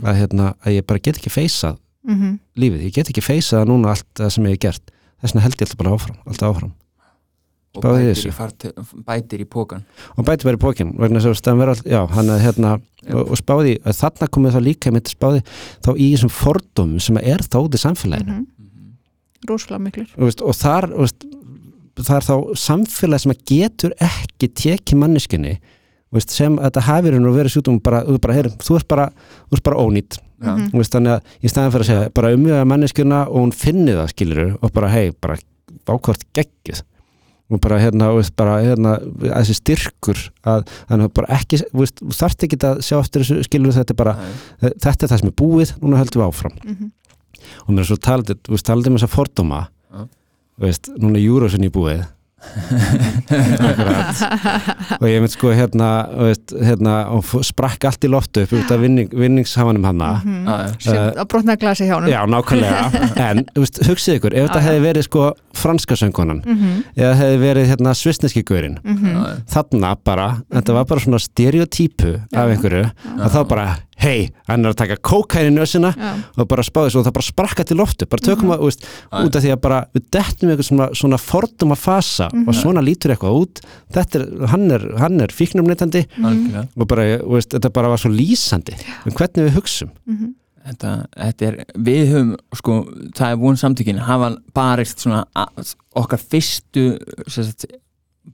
að 0.02 0.18
hérna, 0.22 0.52
að 0.64 0.78
ég 0.78 0.86
bara 0.88 1.02
get 1.04 1.18
ekki 1.20 1.30
feysað 1.34 1.78
Mhm. 2.02 2.38
lífið, 2.58 2.80
ég 2.88 2.92
get 2.96 3.10
ekki 3.12 3.22
feysað 3.22 3.68
núna 3.70 3.92
allt 3.92 4.06
það 4.18 4.30
sem 4.34 4.46
ég 4.48 4.56
hef 4.56 4.62
gert, 4.64 4.90
þess 5.22 5.34
vegna 5.36 5.42
held 5.44 5.54
ég 5.54 5.60
alltaf 5.62 5.78
bara 5.78 5.92
áfram 5.94 6.16
alltaf 6.26 6.48
áfram 6.56 6.72
og 7.72 7.84
bætir 7.84 8.28
í, 8.28 8.32
fart, 8.36 8.66
bætir 9.06 9.42
í 9.44 9.48
pókan 9.48 9.84
og 10.16 10.26
bæti 10.26 10.44
bara 10.44 10.58
í 10.58 10.60
pókin 10.60 10.92
vegna 11.00 11.22
þess 11.22 11.30
að 11.32 11.38
stæðan 11.40 11.62
vera 11.62 11.74
all, 11.74 11.84
já, 11.88 12.00
hann 12.12 12.32
að 12.32 12.42
hérna 12.44 12.72
og, 12.76 13.22
og 13.32 13.38
spáði, 13.40 13.76
að 13.80 13.98
þarna 14.02 14.30
komið 14.36 14.56
þá 14.56 14.60
líka 14.66 14.92
mitt 14.92 15.12
spáði 15.12 15.44
þá 15.84 15.90
í 15.94 16.08
þessum 16.12 16.32
fordómum 16.36 17.00
sem 17.02 17.20
er 17.22 17.40
í 17.40 17.82
samfélaginu. 17.84 18.42
Mhm. 18.42 18.48
rosalega 19.48 19.82
miklur 19.82 20.10
og, 20.18 20.26
veist, 20.28 20.42
og 20.44 20.54
þar 20.54 20.90
og, 20.92 21.06
veist, 21.06 21.24
það 22.02 22.16
er 22.18 22.28
þá 22.28 22.36
samfélag 22.60 23.24
sem 23.24 23.32
að 23.32 23.46
getur 23.48 23.96
ekki 23.98 24.52
tekið 24.52 25.00
manneskinni 25.00 25.56
veist, 26.12 26.30
sem 26.30 26.58
að 26.60 26.68
þetta 26.68 26.86
hafi 26.90 27.14
raun 27.14 27.30
og 27.30 27.36
verið 27.40 27.56
sjútum 27.56 27.80
bara, 27.82 28.04
þú, 28.04 28.18
bara, 28.20 28.36
heyr, 28.36 28.50
þú 28.60 28.78
ert 28.78 28.88
bara, 28.92 29.08
þú 29.48 29.56
ert 29.56 29.66
bara 29.70 29.80
ónýtt. 29.80 30.20
Mhm. 30.42 30.70
Þú 30.72 30.80
veist, 30.82 30.92
þannig 30.92 31.16
að 31.16 31.34
í 31.40 31.50
staðan 31.50 31.72
fyrir 31.72 31.86
að 31.86 31.90
segja 31.90 32.14
bara 32.20 32.32
umjöða 32.36 32.68
manneskjuna 32.68 33.20
og 33.28 33.36
hún 33.40 33.54
finni 33.56 33.96
það 33.96 34.12
skilur 34.12 34.56
og 34.60 34.72
bara 34.76 34.90
hei, 34.92 35.12
bara 35.22 35.38
ákvart 35.88 36.26
geggið 36.36 36.82
og 37.53 37.61
bara 37.61 37.78
hérna, 37.82 38.09
þú 38.12 38.16
veist, 38.22 38.32
bara 38.40 38.55
hérna 38.64 38.94
að 39.03 39.36
þessi 39.42 39.57
styrkur 39.59 40.20
að 40.48 40.64
þannig 40.88 41.05
að 41.09 41.12
bara 41.18 41.36
ekki, 41.36 41.59
þú 41.68 41.82
veist, 41.82 42.00
þú 42.00 42.16
þarft 42.22 42.46
ekki 42.48 42.59
að 42.70 42.80
sjá 42.86 42.96
eftir 43.03 43.24
þessu 43.26 43.44
skilur 43.48 43.76
þetta 43.76 43.92
er 43.92 44.00
bara, 44.03 44.14
Nei. 44.16 44.72
þetta 44.86 45.05
er 45.07 45.12
það 45.12 45.20
sem 45.22 45.28
er 45.32 45.36
búið 45.42 45.74
núna 45.82 46.00
höldum 46.00 46.22
við 46.22 46.28
áfram 46.30 46.57
Mhm. 46.64 46.90
og 47.66 47.70
mér 47.74 47.80
er 47.84 47.90
svo 47.90 47.96
talað, 48.00 48.34
þú 48.42 48.57
veist, 48.57 48.66
talað 48.66 48.86
um 48.88 48.96
þessa 48.96 49.12
fordóma 49.12 49.61
Já. 49.92 50.09
þú 50.59 50.66
veist, 50.66 50.90
núna 50.98 51.18
júrósin 51.20 51.64
í 51.68 51.70
búið. 51.70 52.07
Og 55.01 55.07
ég 55.09 55.20
mynd 55.22 55.32
sko 55.32 55.53
hérna, 55.57 55.88
veist, 56.18 56.53
hérna 56.62 56.95
og 57.14 57.24
sprakk 57.47 57.86
allt 57.88 58.05
í 58.07 58.11
loftu 58.12 58.45
upp 58.47 58.53
út 58.59 58.72
af 58.74 58.80
vinning, 58.82 59.09
vinningshafanum 59.12 59.84
hanna 59.88 60.11
Mhm. 60.22 60.47
Já, 60.47 60.57
já. 60.59 60.72
sem 60.80 60.97
að 61.22 61.28
brotna 61.28 61.57
glasi 61.57 61.84
hjá 61.88 61.95
honum 61.97 62.11
Já, 62.11 62.20
nákvæmlega, 62.26 62.82
en 63.30 63.45
veist, 63.57 63.80
hugsið 63.86 64.18
ykkur 64.20 64.34
ef 64.36 64.49
þetta 64.51 64.61
hefði 64.66 64.82
verið 64.88 65.03
sko 65.09 65.22
franska 65.55 65.95
söngunan 65.97 66.43
Mhm. 66.45 66.84
eða 66.97 67.14
hefði 67.22 67.38
verið 67.47 67.66
hérna 67.72 67.95
svissneski 67.95 68.43
gaurinn 68.45 68.78
Mhm. 68.84 69.07
Já, 69.07 69.22
já. 69.22 69.36
þarna 69.55 69.97
bara, 70.05 70.28
þetta 70.53 70.72
var 70.74 70.84
bara 70.84 71.01
svona 71.01 71.18
stereotypu 71.22 72.14
af 72.34 72.49
einhverju, 72.49 72.90
að 73.18 73.30
þá 73.30 73.49
bara 73.49 73.76
hei, 74.03 74.30
hann 74.48 74.64
er 74.66 74.72
að 74.72 74.78
taka 74.82 74.96
kókain 74.98 75.48
í 75.50 75.55
nösina 75.55 75.92
Já. 75.94 76.11
og 76.36 76.48
bara 76.50 76.64
spáði 76.66 76.90
svo 76.94 77.03
og 77.03 77.07
það 77.07 77.14
bara 77.18 77.28
sprakka 77.28 77.64
til 77.68 77.76
loftu 77.78 78.09
bara 78.11 78.24
tökum 78.26 78.50
að, 78.55 78.62
þú 78.64 78.68
veist, 78.70 78.84
Já. 78.88 79.22
út 79.22 79.38
af 79.38 79.44
því 79.46 79.53
að 79.55 79.61
bara 79.62 79.80
við 79.94 80.05
dettum 80.16 80.53
eitthvað 80.53 80.68
svona, 80.68 80.88
svona 81.03 81.20
forduma 81.22 81.78
fasa 81.78 82.28
og 82.32 82.53
svona 82.59 82.82
lítur 82.84 83.14
eitthvað 83.14 83.38
út. 83.44 83.62
Þetta 83.94 84.20
er, 84.20 84.28
hann 84.53 84.70
er, 84.74 84.86
hann 84.98 85.20
er 85.22 85.34
fíknumneitandi 85.34 86.05
algjörlega. 86.18 86.66
og 86.76 86.88
bara, 86.90 87.09
veist, 87.36 87.55
þetta 87.55 87.72
bara 87.72 87.88
var 87.94 88.03
svo 88.03 88.11
lýsandi 88.12 88.74
um 89.07 89.12
hvernig 89.12 89.48
við 89.48 89.59
hugsum. 89.61 89.90
Mhm. 90.07 90.34
þetta, 90.62 90.90
þetta 91.18 91.46
er, 91.48 91.57
við 91.74 92.03
höfum 92.12 92.34
sko, 92.55 92.74
það 93.18 93.32
er 93.32 93.38
von 93.40 93.57
samtökin 93.59 93.98
hafa 94.07 94.28
barist 94.55 95.00
svona 95.03 95.24
að- 95.34 95.72
okkar 95.98 96.20
fyrstu 96.22 96.84
sagt, 97.26 97.66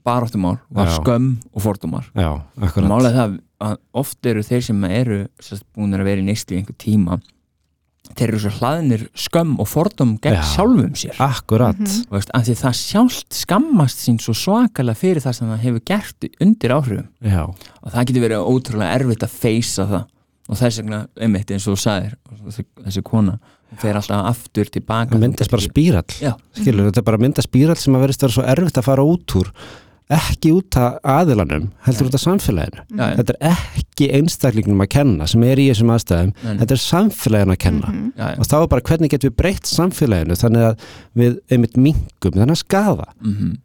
baráttumál 0.05 0.59
var 0.69 0.85
Já. 0.87 0.99
skömm 0.99 1.37
og 1.53 1.61
fordómar. 1.63 2.05
Já, 2.15 2.41
akkurat. 2.61 2.85
Málega 2.89 3.15
það, 3.17 3.39
að 3.59 3.75
oft 3.99 4.25
eru 4.29 4.45
þeir 4.45 4.63
sem 4.69 4.87
eru 4.87 5.19
búin 5.75 5.97
að 5.97 6.07
vera 6.07 6.23
í 6.23 6.27
neyslu 6.29 6.55
í 6.55 6.61
einhver 6.61 6.79
tíma 6.79 7.19
þeir 8.15 8.31
eru 8.31 8.39
svo 8.41 8.51
hlaðnir 8.57 9.03
skömm 9.17 9.57
og 9.61 9.67
fordóm 9.69 10.15
gegn 10.23 10.39
Já. 10.39 10.43
sjálfum 10.53 10.95
sér. 10.97 11.17
Akkurat. 11.21 11.79
Þú 11.79 12.15
veist, 12.15 12.31
af 12.33 12.45
því 12.47 12.55
það 12.61 12.77
sjálft 12.79 13.37
skammast 13.37 14.01
sín 14.01 14.17
svo 14.23 14.33
svakalega 14.37 14.97
fyrir 14.97 15.23
það 15.23 15.35
sem 15.37 15.51
það 15.51 15.65
hefur 15.65 15.83
gert 15.91 16.29
undir 16.45 16.73
áhrifum. 16.73 17.09
Já, 17.21 17.43
og 17.45 17.93
það 17.93 18.07
getur 18.09 18.25
verið 18.25 18.49
ótrúlega 18.53 18.97
erfitt 18.97 19.27
að 19.27 19.35
feysa 19.43 19.85
það. 19.91 20.07
Og 20.49 20.57
þess 20.57 20.81
vegna, 20.81 21.03
einmitt 21.21 21.51
eins 21.53 21.67
og 21.69 21.75
þú 21.75 21.81
sagðir 21.83 22.15
þessi, 22.47 22.65
þessi 22.87 23.03
kona, 23.05 23.35
hún 23.69 23.81
fer 23.83 23.99
alltaf 23.99 24.31
aftur 24.31 24.71
tilbaka 24.73 25.13
það 25.13 25.25
myndast 25.27 25.53
bara 25.53 25.61
spírall 25.67 26.15
Já. 26.17 26.31
skilur, 26.57 26.87
þetta 26.87 27.03
er 27.03 27.05
bara 27.11 27.21
myndast 27.21 27.51
spírall 27.51 27.77
sem 27.77 27.93
að 27.93 28.07
verðist 28.07 28.25
vera 28.25 28.33
svo 28.33 28.45
erfitt 28.55 28.79
að 28.81 28.87
fara 28.87 29.05
út 29.05 29.35
úr 29.37 29.51
ekki 30.09 30.51
út 30.57 30.77
af 30.81 30.97
aðilanum 31.05 31.67
heldur 31.85 32.09
út 32.09 32.17
af 32.17 32.23
samfélaginu. 32.23 32.83
Já, 32.97 33.03
já. 33.03 33.15
þetta 33.19 33.35
er 33.39 33.63
ekki 33.83 34.09
einstaklingnum 34.19 34.81
að 34.85 34.91
kenna 34.95 35.27
sem 35.29 35.43
er 35.45 35.61
í 35.61 35.67
þessum 35.69 35.93
aðstæðum, 35.93 36.33
Nei, 36.33 36.49
nei. 36.49 36.59
þetta 36.63 36.75
er 36.77 36.83
samfélaginu 36.85 37.55
að 37.55 37.61
kenna. 37.65 37.93
Já, 38.17 38.25
já. 38.25 38.35
og 38.39 38.49
þá 38.49 38.55
er 38.59 38.69
bara 38.73 38.87
hvernig 38.89 39.13
getum 39.13 39.29
við 39.29 39.39
breytt 39.43 39.69
samfélaginu 39.69 40.39
þannig 40.41 40.67
að 40.71 40.85
við 41.21 41.39
einmitt 41.53 41.77
mingum 41.77 42.37
þannig 42.39 42.55
að 42.57 42.63
skaða. 42.65 43.09
Mm 43.21 43.57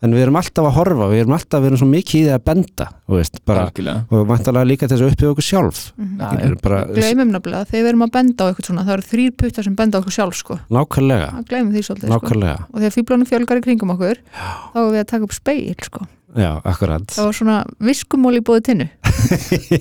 en 0.00 0.14
við 0.16 0.22
erum 0.24 0.38
alltaf 0.40 0.68
að 0.68 0.76
horfa, 0.78 1.08
við 1.12 1.22
erum 1.24 1.34
alltaf 1.36 1.62
við 1.62 1.70
erum 1.70 1.80
svo 1.82 1.88
mikið 1.90 2.20
í 2.20 2.22
því 2.24 2.34
að 2.34 2.44
benda 2.50 2.86
þú 3.04 3.18
veist, 3.18 3.40
bara, 3.48 3.64
og 4.00 4.22
vantalega 4.30 4.68
líka 4.70 4.88
þess 4.88 5.04
að 5.04 5.10
uppbygga 5.10 5.32
okkur 5.34 5.46
sjálf. 5.46 5.80
Já, 5.96 6.28
Skilur, 6.30 6.54
já. 6.54 6.62
bara, 6.64 6.78
Gleimum 6.96 7.34
nefnilega, 7.34 7.66
þegar 7.70 7.84
við 7.84 7.90
erum 7.92 8.06
að 8.06 8.14
benda 8.16 8.40
á 8.40 8.48
eitthvað 8.48 8.70
svona 8.70 8.86
það 8.86 8.94
eru 8.96 9.08
þrýr 9.10 9.34
puttar 9.42 9.68
sem 9.68 9.76
benda 9.76 9.98
á 9.98 10.00
okkur 10.00 10.16
sjálf 10.16 10.38
sko. 10.40 10.56
nákvæmlega, 10.72 11.28
það 11.34 11.50
gleymum 11.50 11.74
því 11.74 11.84
svolítið 11.88 12.08
sko. 12.08 12.14
nákvæmlega 12.16 12.56
og 12.70 12.80
þegar 12.80 12.96
fýblónum 12.96 13.28
fjölgar 13.28 13.60
í 13.60 13.66
kringum 13.68 13.94
okkur 13.96 14.22
þá 14.30 14.80
er 14.80 14.90
við 14.94 15.02
að 15.04 15.10
taka 15.12 15.28
upp 15.28 15.36
speil 15.36 15.76
sko. 15.84 16.06
já, 16.38 16.50
akkurat 16.62 17.10
það 17.10 17.26
var 17.26 17.36
svona 17.40 17.58
viskumól 17.90 18.36
í 18.38 18.42
bóði 18.46 18.64
tinnu 18.70 18.88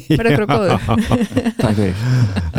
verður 0.09 0.31
ykkur 0.33 0.45
að 0.45 0.53
góður 0.55 0.79
Takk 1.59 1.77
fyrir 1.77 1.93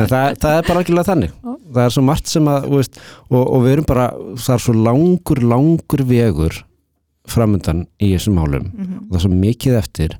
það, 0.06 0.38
það 0.38 0.54
er 0.54 0.66
bara 0.68 0.78
algjörlega 0.78 1.08
þannig 1.10 1.32
Já. 1.34 1.52
það 1.74 1.82
er 1.84 1.94
svo 1.96 2.04
margt 2.06 2.30
sem 2.30 2.50
að 2.50 2.68
þú 2.68 2.80
veist, 2.80 3.00
og, 3.26 3.40
og 3.42 3.64
við 3.66 3.74
erum 3.74 3.88
bara, 3.90 4.06
það 4.38 4.54
er 4.56 4.64
svo 4.64 4.76
langur 4.78 5.42
langur 5.50 6.04
vegur 6.06 6.60
framundan 7.30 7.86
í 8.02 8.12
þessum 8.14 8.36
málum 8.38 8.70
Mhm. 8.72 8.96
og 9.06 9.10
það 9.10 9.18
er 9.20 9.24
svo 9.26 9.30
mikið 9.40 9.78
eftir 9.78 10.16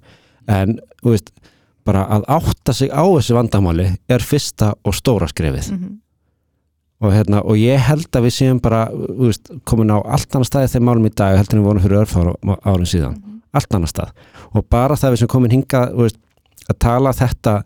en 0.48 0.78
veist, 1.04 1.30
bara 1.84 2.06
að 2.08 2.24
átta 2.28 2.72
sig 2.74 2.90
á 2.90 3.02
þessu 3.04 3.34
vandamáli 3.38 3.96
er 4.08 4.18
fyrsta 4.20 4.74
og 4.84 4.94
stóra 4.94 5.28
skrefið 5.30 5.70
Mhm. 5.72 5.98
og, 7.00 7.12
hérna, 7.12 7.40
og 7.44 7.56
ég 7.56 7.78
held 7.78 8.11
að 8.12 8.26
við 8.28 8.34
séum 8.36 8.61
bara 8.62 8.88
veist, 8.92 9.50
komin 9.64 9.90
á 9.90 9.98
allt 10.04 10.28
annað 10.36 10.50
staði 10.50 10.72
þeim 10.74 10.84
málum 10.88 11.06
í 11.06 11.14
dag 11.14 11.36
heldur 11.38 11.58
við 11.61 11.64
vorum 11.68 11.82
fyrir 11.82 12.02
örfára 12.04 12.34
árin 12.64 12.86
síðan 12.86 13.16
Mhm. 13.16 13.40
allt 13.54 13.68
annað 13.70 13.92
stað 13.94 14.11
og 14.54 14.68
bara 14.70 14.94
það 14.94 15.12
við 15.12 15.18
sem 15.18 15.28
komin 15.28 15.50
hinga 15.50 15.92
veist, 15.96 16.16
að 16.70 16.78
tala 16.78 17.11
þetta 17.12 17.62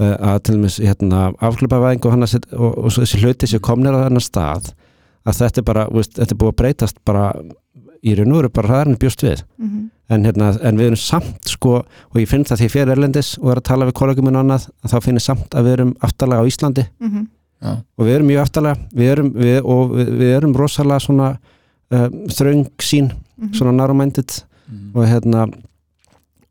uh, 0.00 0.16
að 0.34 0.42
til 0.42 0.54
dæmis 0.56 0.78
hérna, 0.82 1.32
afklöpavæðing 1.38 2.04
og, 2.04 2.60
og, 2.60 2.78
og 2.84 2.90
þessi 2.90 3.20
hluti 3.22 3.46
sem 3.46 3.60
komnir 3.60 3.94
á 3.94 4.02
þennan 4.08 4.20
stað 4.26 4.72
að 5.24 5.38
þetta 5.38 5.58
er 5.58 5.62
bara, 5.62 5.84
veist, 5.88 6.14
þetta 6.18 6.32
er 6.34 6.40
búið 6.42 6.50
að 6.52 6.56
breytast 6.58 6.96
bara 7.06 7.28
í 8.04 8.14
raun 8.18 8.32
og 8.32 8.40
veru 8.42 8.48
bara 8.52 8.68
hraðar 8.68 8.90
en 8.92 8.96
bjóst 9.00 9.22
við 9.24 9.42
Mhm. 9.58 9.90
en, 10.10 10.24
hérna, 10.24 10.48
en 10.62 10.76
við 10.76 10.86
erum 10.90 10.96
samt 11.00 11.48
sko 11.48 11.76
og 11.80 12.16
ég 12.20 12.28
finn 12.28 12.44
það 12.44 12.60
því 12.60 12.68
fyrir 12.70 12.92
Erlendis 12.96 13.38
og 13.40 13.50
er 13.52 13.56
að 13.62 13.68
tala 13.70 13.86
við 13.88 13.94
kollegum 13.94 14.28
og 14.28 14.34
annað 14.42 14.68
að 14.84 14.92
þá 14.92 14.98
finn 15.02 15.16
ég 15.16 15.22
samt 15.24 15.48
að 15.56 15.64
við 15.64 15.72
erum 15.78 15.94
aftalega 16.02 16.42
á 16.44 16.48
Íslandi 16.50 16.86
Mhm. 17.00 17.26
Já, 17.64 17.70
og 17.98 18.04
við 18.06 18.14
erum 18.18 18.26
mjög 18.28 18.42
aftalega 18.44 18.76
við 18.94 19.08
erum, 19.14 19.30
við, 19.32 19.64
og 19.64 19.90
við, 19.96 20.08
við 20.18 20.36
erum 20.36 20.54
rosalega 20.54 21.00
svona 21.00 21.38
uh, 21.90 22.08
þröng 22.28 22.66
sín 22.78 23.12
Mhm. 23.40 23.52
svona 23.54 23.72
narrow-minded 23.72 24.44
Mhm. 24.68 24.90
og 24.96 25.06
hérna 25.08 25.52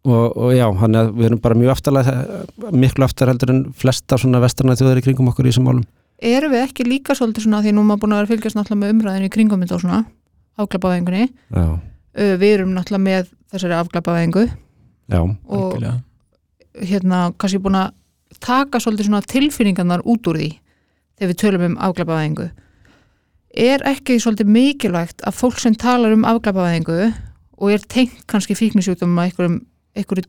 og, 0.06 0.38
og 0.38 0.51
já, 0.54 0.68
hann 0.80 0.95
er, 0.95 1.12
við 1.16 1.26
erum 1.30 1.39
bara 1.41 1.56
mjög 1.56 1.72
aftalega 1.78 2.45
miklu 2.72 3.06
aftar 3.06 3.28
heldur 3.32 3.49
en 3.54 3.62
flesta 3.74 4.18
svona 4.20 4.41
vestrana 4.43 4.76
þjóðar 4.76 4.99
í 4.99 5.06
kringum 5.06 5.30
okkur 5.32 5.45
í 5.47 5.51
þessum 5.54 5.68
málum 5.70 5.86
erum 6.24 6.51
við 6.51 6.66
ekki 6.68 6.86
líka 6.88 7.16
svolítið 7.16 7.45
svona 7.47 7.62
því 7.64 7.74
nú 7.78 7.84
maður 7.88 8.01
búin 8.04 8.14
að 8.16 8.22
vera 8.24 8.32
fylgjast 8.34 8.56
náttúrulega 8.58 8.82
með 8.84 8.93
umræðinu 8.95 9.26
í 9.30 9.34
kringum 9.38 9.64
þetta 9.64 9.76
og 9.78 9.82
svona 9.86 10.06
afglapavæðingunni. 10.58 11.30
Já, 11.54 11.80
Uh, 12.14 12.36
við 12.38 12.51
erum 12.60 12.76
náttúrulega 12.76 13.01
með 13.01 13.30
þessari 13.49 13.74
afglapavæðingu. 13.74 14.41
Já, 15.10 15.18
og 15.49 15.74
algjörlega. 15.74 15.93
hérna 16.86 17.22
kannski 17.41 17.58
búin 17.64 17.78
að 17.80 17.93
taka 18.39 18.78
svolítið 18.78 19.08
svona 19.08 19.22
tilfinningarnar 19.26 20.04
út 20.06 20.28
úr 20.30 20.38
því 20.38 20.49
þegar 21.18 21.32
við 21.32 21.39
tölum 21.41 21.64
um 21.66 21.78
afglapavæðingu. 21.88 22.45
Er 23.58 23.82
ekki 23.89 24.20
svolítið 24.22 24.45
mikilvægt 24.54 25.26
að 25.26 25.34
fólk 25.39 25.58
sem 25.60 25.74
talar 25.74 26.14
um 26.14 26.24
afglapavæðingu 26.26 26.99
og 27.58 27.72
er 27.74 27.80
tengt 27.89 28.22
kannski 28.30 28.54
fíknisjúkdum 28.58 29.18
að 29.18 29.32
einhverjum, 29.32 29.58
einhverju 29.97 30.24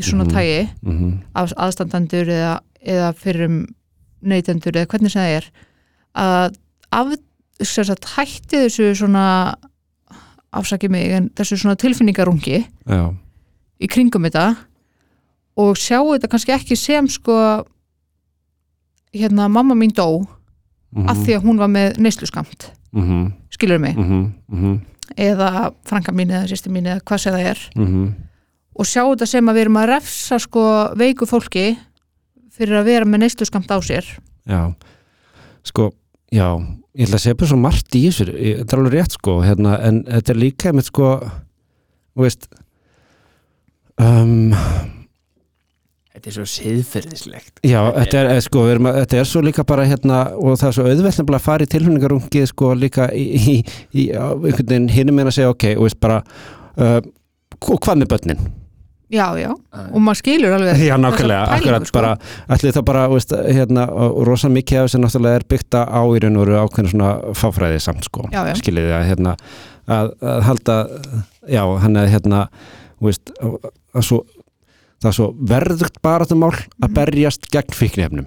svona 0.00 0.24
Mhm. 0.24 0.34
tægi 0.36 0.68
mm 0.82 1.22
af 1.34 1.52
aðstandandur 1.56 2.28
eða, 2.28 2.60
eða 2.84 3.14
fyrir 3.16 3.66
neytendur 4.22 4.72
eða 4.76 4.86
hvernig 4.92 5.10
sem 5.10 5.22
það 5.22 5.36
er 5.40 5.50
að 6.16 6.54
af, 6.92 7.16
sem 7.62 7.84
sagt, 7.84 8.04
hætti 8.04 8.56
þessu 8.68 8.92
svona 8.94 9.54
afsaki 10.52 10.88
mig 10.88 11.12
en 11.14 11.30
þessu 11.36 11.58
svona 11.60 11.78
tilfinningarungi 11.78 12.64
já, 12.64 13.14
í 13.80 13.86
kringum 13.90 14.26
þetta 14.26 14.54
og 15.60 15.76
sjá 15.78 15.98
þetta 16.00 16.30
kannski 16.30 16.54
ekki 16.54 16.78
sem 16.78 17.08
sko 17.10 17.36
hérna 19.14 19.48
mamma 19.48 19.74
mín 19.74 19.94
dó 19.94 20.20
mm 20.90 21.06
af 21.06 21.20
því 21.22 21.36
að 21.36 21.44
hún 21.46 21.58
var 21.60 21.68
með 21.70 22.00
neysluskamt. 22.02 22.72
Mm 22.90 23.02
-hmm, 23.02 23.26
skilur 23.54 23.78
mig, 23.78 23.96
mm 23.96 24.32
-hmm, 24.50 24.80
eða 25.16 25.70
franka 25.84 26.12
mín 26.12 26.30
eða 26.30 26.48
sýsti 26.50 26.66
mín 26.70 26.86
eða 26.86 27.00
hvað 27.06 27.18
sem 27.18 27.32
það 27.32 27.46
er. 27.46 27.70
Mm 27.76 28.14
og 28.80 28.86
sjá 28.86 29.02
þetta 29.04 29.26
sem 29.26 29.48
að 29.48 29.54
við 29.54 29.60
erum 29.60 29.76
að 29.76 29.90
refsa 29.90 30.38
sko 30.38 30.62
veiku 30.96 31.26
fólki 31.26 31.78
fyrir 32.50 32.80
að 32.80 32.84
vera 32.84 33.04
með 33.04 33.18
neysluskamt 33.18 33.70
á 33.70 33.78
sér. 33.82 34.06
Já. 34.48 34.74
Sko, 35.64 35.90
já 36.34 36.46
ég 36.96 37.06
ætla 37.06 37.18
að 37.18 37.24
segja 37.24 37.38
bara 37.38 37.50
svo 37.52 37.58
margt 37.60 37.96
í 37.98 38.04
þessu 38.08 38.26
þetta 38.30 38.74
er 38.74 38.80
alveg 38.82 38.96
rétt 38.96 39.16
sko, 39.16 39.36
hérna, 39.44 39.76
en 39.86 40.00
þetta 40.08 40.32
er 40.34 40.40
líka 40.40 40.72
með 40.74 40.88
sko, 40.90 41.10
þú 42.14 42.26
veist 42.26 42.48
um, 44.00 44.50
Þetta 46.10 46.28
er 46.28 46.34
svo 46.34 46.46
siðferðislegt 46.52 47.60
Já, 47.64 47.78
þetta 47.94 48.18
er, 48.20 48.30
eh, 48.34 48.40
sko, 48.44 48.64
erum 48.68 48.88
þetta 48.92 49.20
er 49.20 49.28
svo 49.30 49.40
líka 49.46 49.64
bara 49.64 49.86
hérna 49.88 50.18
og 50.36 50.58
það 50.60 50.66
er 50.68 50.76
svo 50.76 50.88
auðvelt 50.90 51.22
að 51.22 51.44
fara 51.44 51.64
í 51.64 51.70
tilhörningarungið 51.70 52.48
sko 52.50 52.72
líka 52.76 53.06
í, 53.14 53.24
í, 53.38 53.54
í 53.94 54.08
á 54.12 54.34
einhvern 54.34 54.66
veginn 54.66 54.90
hinum 54.92 55.16
meina 55.16 55.30
að 55.30 55.38
segja 55.38 55.54
ok 55.54 55.68
og 55.76 55.86
veist 55.86 56.00
bara 56.02 56.18
uh, 56.76 56.98
og 57.60 57.78
hvað 57.78 58.02
með 58.02 58.10
börnin? 58.12 58.42
Já, 59.10 59.26
já, 59.40 59.50
og 59.90 60.00
maður 60.00 60.18
skilur 60.22 60.54
alveg 60.56 60.82
Já, 60.90 60.94
nákvæmlega, 61.02 61.42
akkurat 61.56 61.86
sko. 61.88 61.98
bara, 61.98 62.12
allir 62.48 62.74
það 62.76 62.84
bara, 62.90 63.04
veist, 63.12 63.34
hérna 63.58 63.86
rosa 64.28 64.48
mikið 64.52 64.78
af 64.82 64.88
þessu 64.88 65.00
náttúrulega 65.02 65.40
er 65.40 65.46
byggt 65.50 65.78
á 65.80 66.00
í 66.06 66.20
raun 66.22 66.36
og 66.40 66.44
veru 66.46 66.58
ákveðin 66.64 66.92
svona 66.94 67.12
fáfræði 67.34 67.80
samt 67.82 68.06
sko, 68.08 68.26
Já, 68.32 68.42
já. 68.50 68.54
skiljið 68.60 68.86
þið 68.90 68.96
að 69.00 69.08
hérna 69.10 69.36
að, 69.90 70.12
að 70.22 70.42
halda, 70.46 70.76
já, 71.50 71.62
hann 71.82 71.96
er 72.04 72.12
hérna, 72.12 72.44
veist 73.02 73.32
að, 73.42 73.56
svo, 74.06 74.20
það 75.02 75.10
er 75.10 75.16
svo 75.18 75.30
verðugt 75.54 75.98
baratumál 76.04 76.54
að 76.54 76.88
Mhm. 76.90 76.94
berjast 77.00 77.50
gegn 77.50 77.74
fíknefnum 77.74 78.26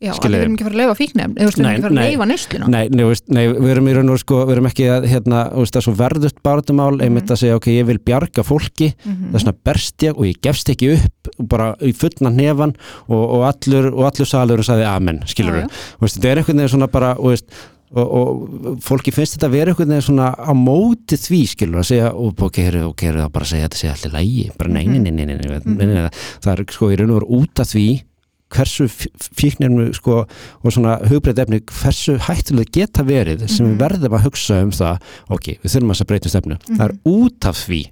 Já, 0.00 0.14
við 0.16 0.34
erum 0.38 0.54
ekki 0.54 0.64
að 0.64 0.68
fara 0.70 0.76
að 0.76 0.80
leifa 0.80 0.94
fíknefn 0.96 1.32
við 1.36 1.42
erum 1.44 1.66
ekki 1.68 1.68
að 1.68 1.82
fara 1.84 1.90
að 1.92 2.06
leifa 2.06 2.26
nýstluna 2.30 2.68
Nei, 2.72 2.84
nei, 2.88 3.02
nei, 3.36 3.40
við 3.52 3.72
erum 3.74 3.88
í 3.90 3.96
raun 3.98 4.12
og 4.14 4.20
sko, 4.22 4.38
við 4.48 4.54
erum 4.54 4.68
ekki 4.70 4.86
að, 4.88 5.06
hérna, 5.10 5.40
veist, 5.52 5.76
að 5.76 5.98
verðut 5.98 6.38
barndumál, 6.46 6.94
einmitt 6.94 7.10
mm 7.10 7.18
-hmm. 7.20 7.34
að 7.34 7.40
segja 7.42 7.58
ok, 7.58 7.68
ég 7.74 7.88
vil 7.90 7.98
bjarga 8.00 8.44
fólki, 8.48 8.88
mm 8.94 9.10
-hmm. 9.10 9.26
það 9.26 9.34
er 9.34 9.44
svona 9.44 9.58
berst 9.68 10.06
ég 10.06 10.16
og 10.16 10.24
ég 10.24 10.38
gefst 10.40 10.72
ekki 10.72 10.94
upp, 10.94 11.34
bara 11.52 11.74
í 11.84 11.92
fullna 11.92 12.30
nefan 12.30 12.72
og, 13.08 13.24
og 13.28 13.44
allur 13.50 13.92
og 13.92 14.06
allur 14.08 14.26
salur 14.26 14.64
sagði 14.64 14.88
amen, 14.88 15.20
skilur 15.26 15.60
við 15.60 15.68
það 16.00 16.30
er 16.30 16.40
einhvern 16.40 16.56
veginn 16.56 16.74
svona 16.76 16.88
bara, 16.88 17.14
veist 17.20 17.52
Og, 17.90 18.06
og 18.06 18.78
fólki 18.78 19.10
finnst 19.10 19.34
þetta 19.34 19.48
að 19.48 19.54
vera 19.56 19.70
einhvern 19.72 19.90
veginn 19.90 20.04
svona 20.06 20.28
á 20.30 20.54
móti 20.54 21.16
því 21.18 21.40
skilur 21.50 21.80
að 21.80 21.88
segja 21.88 22.12
og 22.14 22.38
gerðu 22.38 22.84
okay, 22.86 23.10
okay, 23.10 23.10
það 23.18 23.32
bara 23.34 23.42
að 23.42 23.50
segja 23.50 23.66
þetta 23.66 23.80
sé 23.80 23.88
allir 23.90 24.12
lægi 24.14 24.44
bara 24.60 24.70
neinin, 24.70 25.02
neinin, 25.02 25.40
neinin 25.66 26.06
það 26.38 26.52
er 26.52 26.62
sko 26.70 26.92
í 26.92 26.96
raun 27.00 27.10
og 27.10 27.18
veru 27.18 27.40
út 27.40 27.58
af 27.58 27.66
því 27.66 27.86
hversu 28.50 28.88
fíknirnu 28.88 29.92
sko 29.94 30.24
og 30.64 30.72
svona 30.74 30.98
hugbreyt 31.10 31.38
efni 31.44 31.60
hversu 31.70 32.16
hættulega 32.26 32.70
geta 32.80 33.04
verið 33.06 33.46
sem 33.48 33.66
Mhm. 33.66 33.72
við 33.78 33.80
verðum 33.84 34.18
að 34.18 34.24
hugsa 34.26 34.62
um 34.62 34.70
það 34.70 35.00
ok, 35.30 35.46
við 35.62 35.74
þurfum 35.74 35.90
að 35.94 36.00
að 36.00 36.06
breyta 36.10 36.26
um 36.26 36.30
stefnu 36.34 36.56
það 36.76 36.84
er 36.88 36.92
Mhm. 36.92 37.00
út 37.04 37.44
af 37.46 37.56
því 37.66 37.82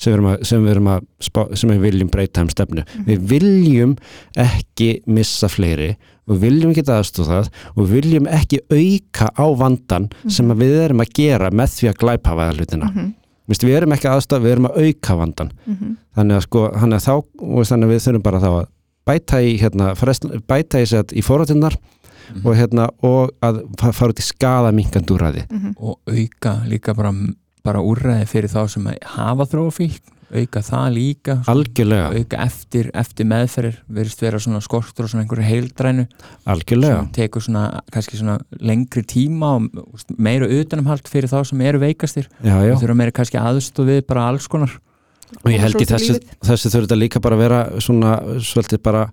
sem 0.00 0.12
við, 0.14 0.24
að, 0.32 0.44
sem 0.46 0.64
við, 0.64 0.76
að, 0.80 1.56
sem 1.58 1.70
við 1.70 1.80
viljum 1.80 2.10
breyta 2.10 2.40
um 2.40 2.48
stefnu 2.48 2.84
Mhm. 2.84 3.04
við 3.06 3.18
viljum 3.28 3.96
ekki 4.36 5.02
missa 5.06 5.48
fleiri 5.48 5.96
og 6.28 6.38
viljum 6.40 6.70
ekki 6.72 6.84
aðstóða 6.86 7.42
það 7.42 7.48
og 7.76 7.88
viljum 7.90 8.26
ekki 8.26 8.58
auka 8.70 9.30
á 9.36 9.46
vandan 9.58 10.10
sem 10.28 10.48
að 10.50 10.56
við 10.62 10.84
erum 10.84 11.00
að 11.00 11.12
gera 11.14 11.50
með 11.50 11.68
því 11.76 11.88
að 11.90 11.98
glæpa 11.98 12.34
væða 12.38 12.56
hlutina 12.56 12.90
Mhm, 12.90 13.14
við 13.48 13.76
erum 13.76 13.92
ekki 13.92 14.08
aðstóða, 14.08 14.42
við 14.42 14.52
erum 14.52 14.66
að 14.70 14.76
auka 14.86 15.16
vandan 15.18 15.50
mhm. 15.66 15.96
þannig 16.16 16.36
að 16.36 16.42
sko, 16.42 16.78
hann 16.78 16.92
er 16.92 16.98
þá 16.98 17.10
og 17.40 17.64
þannig 17.66 17.84
að 17.84 17.92
við 17.94 18.04
þurfum 18.06 18.22
bara 18.22 18.40
þá 18.40 18.50
að 18.60 18.66
bæta 19.10 19.40
í 19.42 19.56
hérna, 19.60 19.92
bæta 20.48 20.80
í, 20.82 20.86
sett, 20.86 21.12
í 21.12 21.22
forrættinnar 21.26 21.76
Mhm. 22.30 22.46
og 22.46 22.54
hérna 22.54 22.84
og 23.02 23.30
að 23.42 23.56
fa- 23.80 23.90
fara 23.92 24.12
út 24.12 24.20
í 24.22 24.22
skada 24.22 24.70
minkandúræði 24.70 25.48
Mhm. 25.50 25.72
og 25.78 25.98
auka 26.06 26.52
líka 26.70 26.94
bara, 26.94 27.10
bara 27.64 27.80
úrræði 27.82 28.26
fyrir 28.30 28.48
þá 28.48 28.68
sem 28.70 28.86
hafa 29.02 29.46
þrófík 29.50 29.98
auka 30.32 30.60
það 30.62 30.92
líka. 30.94 31.34
Algjörlega, 31.50 32.12
auka 32.14 32.36
eftir, 32.46 32.90
eftir 32.94 33.26
meðferðir 33.26 33.78
verðist 33.90 34.20
vera 34.22 34.38
svona 34.38 34.60
skortur 34.62 35.02
og 35.04 35.10
svona 35.10 35.24
einhverju 35.24 35.42
heildrænu. 35.42 36.06
Algjörlega. 36.46 37.00
Sem 37.00 37.08
tekur 37.16 37.42
svona 37.42 37.80
kannski 37.90 38.16
svona 38.20 38.38
lengri 38.60 39.02
tíma 39.02 39.56
og 39.56 39.98
meira 40.18 40.46
utanumhald 40.46 41.02
fyrir 41.10 41.26
þá 41.28 41.44
sem 41.44 41.60
eru 41.62 41.80
veikastir. 41.80 42.28
Já, 42.44 42.62
já. 42.62 42.72
og 42.76 42.80
þurfa 42.80 42.94
meira 42.96 43.10
kannski 43.10 43.40
aðstoð 43.42 43.86
við 43.90 44.06
bara 44.06 44.28
alls 44.28 44.46
konar 44.46 44.70
og 45.38 45.48
ég 45.52 45.62
held 45.62 45.80
í 45.80 45.86
lífið. 45.86 46.28
þessu 46.46 46.70
þurfi 46.72 46.86
þetta 46.86 47.00
líka 47.00 47.22
bara 47.22 47.38
að 47.38 47.42
vera 47.44 47.60
svona 47.82 48.12
svolítið 48.44 48.82
bara 48.84 49.06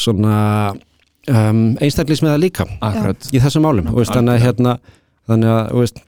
svona 0.00 0.36
um, 1.28 1.64
einstaklismiða 1.80 2.38
líka 2.40 2.66
akkurat. 2.80 3.30
í 3.32 3.40
þessum 3.42 3.66
málum 3.66 3.90
veist, 3.94 4.14
þannig 4.14 4.38
að 4.38 4.46
hérna 4.46 4.76
þannig 5.30 5.54
að 5.54 5.74
veist 5.78 6.00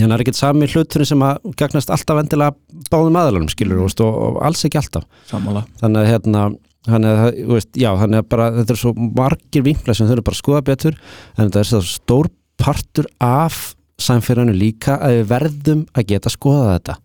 hérna 0.00 0.16
er 0.16 0.24
ekkert 0.24 0.38
sami 0.38 0.68
hluturinn 0.70 1.08
sem 1.08 1.22
að 1.26 1.52
gagnast 1.60 1.92
alltaf 1.92 2.22
endilega 2.22 2.54
báðum 2.92 3.18
aðalunum 3.20 3.52
skilur 3.52 3.82
veist, 3.84 4.00
og, 4.04 4.14
og 4.14 4.42
alls 4.46 4.64
ekki 4.64 4.80
alltaf. 4.80 5.04
Sammála. 5.28 5.64
Þannig 5.82 6.00
að 6.02 6.10
hérna 6.14 6.44
þannig 6.88 7.22
að, 7.26 7.66
já, 7.76 7.90
þannig 8.00 8.22
að 8.22 8.30
bara 8.32 8.48
þetta 8.56 8.74
er 8.74 8.80
svo 8.80 8.94
margir 8.96 9.64
vinkla 9.66 9.96
sem 9.96 10.08
þau 10.08 10.14
eru 10.16 10.24
bara 10.24 10.38
að 10.38 10.42
skoða 10.44 10.62
betur 10.70 10.96
en 10.96 11.42
þetta 11.42 11.60
er 11.60 11.68
svo 11.68 11.82
stór 11.84 12.30
partur 12.60 13.08
af 13.24 13.60
samfélaginu 14.00 14.56
líka 14.56 14.96
að 14.96 15.18
við 15.18 15.30
verðum 15.34 15.82
að 15.92 16.06
geta 16.14 16.32
skoða 16.32 16.78
þetta 16.78 16.96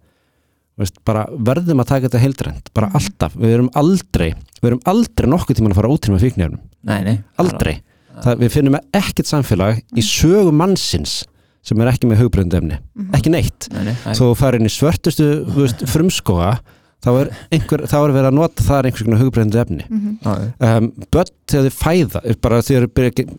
veist, 0.80 0.98
bara 1.08 1.26
verðum 1.32 1.82
að 1.84 1.92
taka 1.92 2.10
þetta 2.10 2.24
heildrænt 2.24 2.72
bara 2.76 2.92
alltaf, 2.98 3.36
við 3.40 3.58
erum 3.58 3.70
aldrei 3.80 4.30
við 4.62 4.70
erum 4.72 4.82
aldrei 4.92 5.30
nokkuð 5.32 5.60
tíman 5.60 5.76
að 5.76 5.80
fara 5.82 5.94
útrýma 5.94 6.22
fíknefnum 6.24 6.62
nei, 6.86 7.00
nei, 7.06 7.16
aldrei, 7.42 7.78
það, 8.24 8.44
við 8.44 8.54
finnum 8.58 8.80
ekkert 8.82 9.32
samfélag 9.32 9.82
í 9.96 10.06
sögu 10.06 10.54
mannsins 10.56 11.24
sem 11.66 11.80
er 11.82 11.90
ekki 11.90 12.10
með 12.10 12.26
hugbröndefni 12.26 12.80
ekki 13.18 13.32
neitt, 13.34 13.70
þú 14.18 14.34
farir 14.38 14.62
inn 14.62 14.70
í 14.70 14.74
svörtustu 14.74 15.30
veist, 15.56 15.86
frumskóa 15.90 16.58
þá 17.06 17.10
er, 17.22 17.30
einhver, 17.54 17.84
þá 17.88 17.96
er 18.02 18.14
verið 18.16 18.30
að 18.32 18.36
nota 18.40 18.66
þar 18.66 18.90
einhvers 18.90 19.06
konar 19.06 19.22
hugbröndu 19.22 19.60
efni. 19.62 19.86
Já, 20.26 20.34
um, 20.70 20.90
börn 21.14 21.32
þegar 21.46 21.68
þið 21.70 21.78
fæða 21.78 22.22
er 22.26 22.40
bara 22.42 22.60
þegar 22.66 22.88
þið 22.88 22.96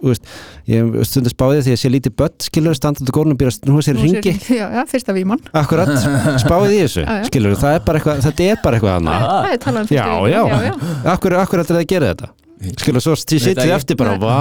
veist, 0.07 0.31
ég 0.71 0.97
stundum 1.11 1.35
spáði 1.35 1.65
því 1.67 1.75
að 1.75 1.81
sé 1.83 1.91
lítið 1.93 2.17
börn 2.23 2.37
skilur 2.47 2.79
standandi 2.79 3.17
górnum 3.17 3.41
byrja 3.41 3.57
að 3.59 3.71
nú 3.73 3.83
sér 3.83 3.99
Nú 3.99 4.07
sé- 4.07 4.23
ringi 4.23 4.57
Já, 4.57 4.67
já, 4.79 4.83
fyrsta 4.93 5.17
víman. 5.17 5.43
Akkurat, 5.53 5.91
spáði 6.45 6.73
því 6.73 6.81
þessu 6.87 7.05
Já, 7.07 7.13
skilur 7.29 7.59
það 7.61 7.79
er 7.81 7.85
bara 7.91 8.01
eitthvað, 8.03 8.25
þetta 8.31 8.49
er 8.53 8.63
bara 8.63 8.79
eitthvað 8.81 8.99
annað. 9.01 9.29
Um 9.67 9.95
Já, 9.97 10.07
já. 10.31 10.41
já, 10.47 10.59
já. 10.71 10.75
akkur, 11.17 11.37
er 11.65 11.71
það 11.75 11.83
að 11.83 11.89
gera 11.97 12.13
þetta 12.15 12.33
skilur 12.81 13.03
svo 13.05 13.13
ekki. 13.67 13.75
eftir 13.77 13.97
bara, 14.01 14.15
vá, 14.17 14.37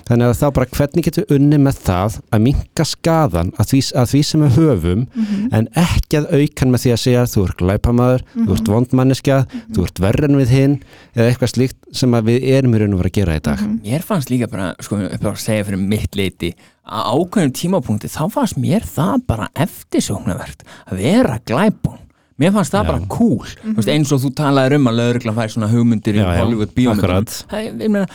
þannig 0.09 0.27
að 0.29 0.35
þá 0.43 0.47
bara 0.59 0.69
hvernig 0.77 1.07
getum 1.09 1.25
við 1.29 1.35
unni 1.39 1.61
með 1.65 1.81
það 1.89 2.19
að 2.37 2.45
minka 2.49 2.87
skaðan 2.93 3.53
að 3.59 3.71
því, 3.73 3.81
að 4.03 4.13
því 4.13 4.23
sem 4.31 4.45
við 4.47 4.59
höfum 4.59 5.07
Mhm. 5.19 5.49
en 5.53 5.69
ekki 5.75 6.19
að 6.21 6.27
aukan 6.39 6.71
með 6.75 6.83
því 6.85 6.93
að 6.95 7.03
segja 7.03 7.23
þú 7.33 7.45
ert 7.49 7.59
glæpamaður, 7.63 8.23
þú 8.37 8.53
ert 8.59 8.69
vondmanniska 8.69 9.39
þú 9.73 9.85
ert 9.89 9.99
verri 10.05 10.25
en 10.29 10.37
við 10.39 10.49
hinn 10.53 10.77
eða 11.17 11.31
eitthvað 11.33 11.53
slíkt 11.55 11.77
sem 11.93 12.13
að 12.13 12.29
við 12.29 12.49
erum 12.59 12.75
í 12.75 12.79
raun 12.83 12.93
og 12.95 13.01
vera 13.03 13.09
að 13.09 13.19
gera 13.19 13.37
í 13.39 13.43
dag. 13.49 13.59
Mér 13.83 14.03
fannst 14.05 14.29
líka 14.31 14.49
bara, 14.51 14.75
sko, 14.81 14.97
upp 15.09 15.25
á 15.25 15.31
að 15.33 15.41
segja 15.41 15.65
fyrir 15.65 15.79
mitt 15.81 16.15
leiti 16.19 16.53
að 16.89 17.15
ákveðnum 17.15 17.55
tímapunkti 17.61 18.11
þá 18.13 18.23
fannst 18.33 18.59
mér 18.61 18.85
það 18.89 19.25
bara 19.29 19.49
eftirsóknarvert 19.67 20.65
að 20.89 21.03
vera 21.03 21.39
glæbún 21.49 22.05
mér 22.39 22.53
fannst 22.55 22.71
það 22.71 22.85
Já. 22.85 22.89
bara 22.93 23.07
cool. 23.11 23.49
Mm 23.65 23.75
veist, 23.79 23.89
eins 23.91 24.13
og 24.15 24.21
þú 24.23 24.29
talaðir 24.39 24.77
um 24.79 24.89
að 24.91 24.99
lögreglan 25.01 25.37
fær 25.39 25.53
svona 25.53 25.69
hugmyndir 25.73 26.19
í 26.19 26.23
Já, 26.23 26.27
já, 26.29 26.39
Hollywood 26.39 26.75
bíómyndum. 26.77 28.07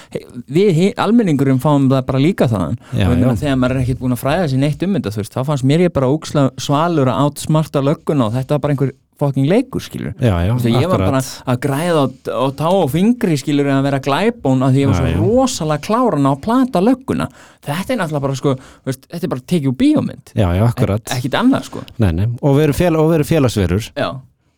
við 0.48 0.80
almenningurum 1.04 1.60
fáum 1.60 1.90
það 1.92 2.06
bara 2.08 2.22
líka 2.24 2.48
þaðan. 2.48 2.78
Já, 2.96 3.10
þegar 3.12 3.60
maður 3.60 3.76
er 3.76 3.84
ekkert 3.84 4.00
búin 4.00 4.16
að 4.16 4.22
fræða 4.24 4.48
sér 4.54 4.62
neitt 4.64 4.84
um 4.88 4.96
þetta 4.98 5.14
þú 5.14 5.22
veist, 5.24 5.36
þá 5.36 5.44
fannst 5.50 5.68
mér 5.68 5.86
ég 5.88 5.94
bara 5.94 6.12
óksla 6.14 6.46
svalur 6.58 7.12
að 7.12 7.22
átsmarta 7.28 7.84
lögguna 7.84 8.30
og 8.30 8.38
þetta 8.38 8.56
var 8.56 8.64
bara 8.64 8.78
einhver 8.78 8.94
fucking 9.24 9.48
leikur 9.50 9.84
skilur 9.84 10.14
já, 10.18 10.34
já, 10.46 10.54
veist, 10.54 10.70
ég 10.70 10.92
var 10.92 11.04
bara 11.04 11.22
að 11.24 11.60
græða 11.64 12.04
á, 12.04 12.08
á 12.30 12.46
tá 12.60 12.68
og 12.70 12.92
fingri 12.94 13.38
skilur 13.40 13.70
en 13.70 13.80
að 13.80 13.88
vera 13.90 14.02
glæbón 14.04 14.66
að 14.66 14.76
því 14.76 14.84
ég 14.84 14.92
var 14.92 15.00
svo 15.00 15.14
rosalega 15.24 15.86
kláran 15.88 16.28
á 16.28 16.32
að 16.34 16.42
plata 16.44 16.84
lögguna. 16.84 17.30
Þetta 17.64 17.96
er 17.96 18.02
náttúrulega 18.02 18.26
bara 18.28 18.40
sko 18.40 18.56
veist, 18.60 19.08
þetta 19.08 19.28
er 19.28 19.34
bara 19.34 19.48
tekið 19.54 19.72
úr 19.72 19.78
bíómynd. 19.80 20.34
Já, 20.36 20.48
já, 20.58 20.64
akkurat. 20.68 21.16
Ekkit 21.16 21.38
annað 21.40 21.70
sko. 21.70 21.86
Nei, 22.04 22.12
nei. 22.12 22.28
og 22.42 22.58
við 22.58 22.68
erum, 22.68 22.80
fél, 22.80 22.98
og 23.00 23.28
félagsverur. 23.30 23.90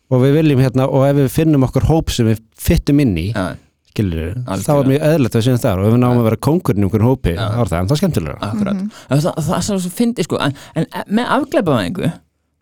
Og 0.06 0.22
við 0.22 0.36
viljum 0.38 0.60
hérna 0.62 0.86
og 0.86 1.06
ef 1.08 1.16
við 1.18 1.32
finnum 1.34 1.66
okkur 1.66 1.88
hóp 1.88 2.12
sem 2.14 2.28
við 2.28 2.42
fyttum 2.62 3.00
inn 3.02 3.16
í 3.18 3.30
já, 3.32 3.56
skilur, 3.96 4.36
þá 4.44 4.72
er 4.74 4.90
mjög 4.90 5.04
eðlilegt 5.08 5.36
að 5.36 5.40
við 5.40 5.46
séum 5.48 5.62
þar 5.62 5.80
og 5.80 5.88
ef 5.88 5.94
við 5.94 6.00
náum 6.02 6.20
að 6.20 6.28
vera 6.28 6.40
kóngurinn 6.46 6.84
í 6.84 6.88
okkur 6.90 7.04
hópi 7.06 7.34
Já. 7.34 7.42
þá 7.42 7.58
er 7.62 7.70
það 7.70 7.78
ennþá 7.80 7.98
skemmtilega 8.00 8.50
akkurat. 8.50 8.82
Það, 9.08 9.24
það, 9.24 9.40
það 9.48 9.56
er 9.56 9.66
svo 9.84 9.92
fyndi 9.96 10.26
sko 10.26 10.40
en, 10.42 10.56
en 10.76 10.88
með 11.18 11.32
afglæpavæðingu 11.36 12.10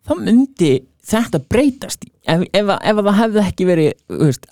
þá 0.05 0.13
myndi 0.21 0.71
þetta 1.05 1.41
breytast 1.51 2.05
ef, 2.25 2.43
ef, 2.51 2.71
ef 2.75 2.99
að 3.01 3.05
það 3.09 3.19
hefði 3.21 3.43
ekki 3.45 3.67
verið 3.69 3.91
veist, 4.23 4.47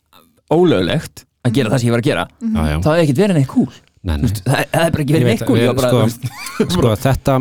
ólöglegt 0.54 1.26
að 1.44 1.58
gera 1.58 1.74
það 1.74 1.82
sem 1.84 1.90
ég 1.90 1.96
var 1.96 2.04
að 2.04 2.10
gera 2.12 2.26
já, 2.30 2.64
já. 2.70 2.78
þá 2.84 2.90
hefði 2.94 3.04
ekkit 3.08 3.22
verið 3.24 3.40
neitt 3.40 3.52
cool 3.54 3.74
Nei, 4.04 4.18
nei. 4.20 4.28
það, 4.28 4.44
það 4.44 4.82
hefði 4.84 4.94
bara 4.96 5.04
ekki 5.06 5.16
verið 5.16 5.30
neitt 5.32 5.46
við- 5.48 5.62
ég 5.64 5.78
bara, 5.80 5.92
sko- 6.12 6.72
sko 6.76 6.96
þetta 7.06 7.38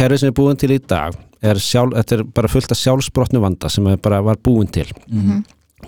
kerfi 0.00 0.20
sem 0.22 0.30
er 0.32 0.36
búin 0.40 0.60
til 0.60 0.72
í 0.74 0.80
dag 0.90 1.18
er 1.40 1.60
sjálf, 1.60 1.94
þetta 1.96 2.16
er 2.18 2.22
bara 2.36 2.50
fullt 2.52 2.72
af 2.74 2.80
sjálfsbrotnu 2.80 3.40
vanda 3.40 3.68
sem 3.72 3.86
er 3.88 3.96
bara 4.02 4.20
var 4.24 4.36
búin 4.44 4.68
til. 4.72 4.88
Mhm. 5.08 5.42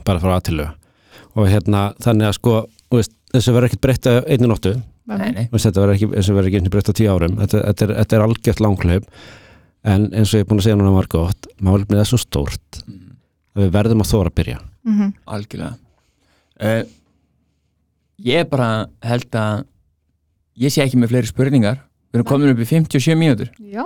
bara 0.05 0.21
frá 0.23 0.39
aðtilu 0.39 0.65
og 1.37 1.49
hérna 1.49 1.93
þannig 2.01 2.29
að 2.31 2.37
sko 2.39 2.55
þessu 3.33 3.53
verður 3.53 3.69
ekkert 3.71 3.83
breytt 3.85 4.09
að 4.09 4.19
einu 4.33 4.49
nóttu. 4.49 4.73
Nei, 5.09 5.31
nei, 5.33 5.45
þetta 5.53 5.81
verður 5.83 5.95
ekki, 5.97 6.09
ekki 6.61 6.73
breytt 6.73 6.89
á 6.93 6.95
tíu 6.97 7.09
árum. 7.13 7.37
Þetta, 7.41 7.61
þetta, 7.69 7.85
er, 7.87 7.93
þetta 8.01 8.17
er 8.17 8.25
algjört 8.27 8.61
langklaup 8.65 9.07
en 9.85 10.09
eins 10.13 10.31
og 10.35 10.39
ég 10.41 10.45
er 10.45 10.49
búin 10.51 10.61
að 10.63 10.67
segja 10.69 10.77
núna 10.79 10.93
margótt 10.95 11.47
gott 11.49 11.63
málefnið 11.63 12.01
er 12.05 12.09
svo 12.11 12.19
stórt 12.21 12.83
Mhm. 12.87 13.17
að 13.57 13.63
við 13.67 13.71
verðum 13.77 14.03
að 14.05 14.11
þóra 14.13 14.31
að 14.31 14.37
byrja. 14.41 14.59
Mhm. 14.85 15.13
algjörlega. 15.27 15.75
Uh, 16.63 16.83
ég 18.23 18.49
bara 18.51 18.87
held 19.03 19.31
að 19.39 19.65
ég 20.59 20.71
sé 20.73 20.83
ekki 20.85 20.99
með 21.01 21.09
fleiri 21.15 21.27
spurningar. 21.31 21.79
Við 22.13 22.21
erum 22.21 22.29
komin 22.29 22.51
upp 22.53 22.59
í 22.63 22.67
57 22.69 23.17
mínútur. 23.17 23.49
Já, 23.73 23.85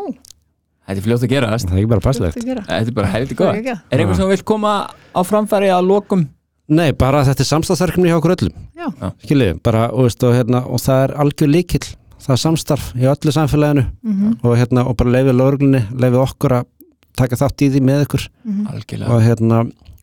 þetta 0.87 0.97
er 0.99 1.05
fljótt 1.07 1.23
að 1.27 1.31
gerast. 1.31 1.67
Það 1.69 1.77
er 1.77 1.83
ekki 1.83 1.89
bara 1.93 2.01
passlegt 2.01 2.45
gera. 2.45 2.63
Þetta 2.67 2.89
er 2.89 2.97
bara 2.97 3.07
heldur 3.13 3.37
Það 3.37 3.45
góð 3.45 3.53
er 3.53 3.61
ekki 3.61 3.75
að. 3.75 3.81
er 3.91 3.99
einhver 4.03 4.17
sem 4.17 4.29
vil 4.29 4.43
koma 4.43 4.73
á 5.15 5.21
framfæri 5.23 5.71
að 5.71 5.87
lokum? 5.87 6.29
Nei, 6.69 6.91
bara 6.93 7.23
þetta 7.23 7.41
er 7.45 7.51
samstafsverkefni 7.53 8.09
hjá 8.11 8.19
okkur 8.19 8.35
öllum. 8.35 8.55
Skiljið, 9.23 9.63
bara, 9.63 9.85
og, 9.93 10.03
veist, 10.09 10.23
og, 10.27 10.35
hérna, 10.35 10.65
og 10.67 10.81
það 10.83 11.05
er 11.05 11.15
algjör 11.23 11.51
líkill 11.53 11.87
það 12.23 12.41
samstarf 12.43 12.93
í 12.97 13.07
öllu 13.11 13.33
samfélaginu 13.35 13.87
Mhm, 14.03 14.39
og, 14.43 14.57
hérna, 14.57 14.87
og 14.87 14.97
bara 14.97 15.11
leifið 15.17 15.37
lögreglunni 15.41 15.83
leifið 15.93 16.23
okkur 16.23 16.55
að 16.61 16.65
taka 17.17 17.37
þátt 17.37 17.63
í 17.65 17.71
því 17.73 17.81
með 17.83 18.07
ykkur. 18.07 18.29
Mhm. 18.45 18.67
algjörlega, 18.73 19.11
og 19.11 19.23
hérna 19.23 19.59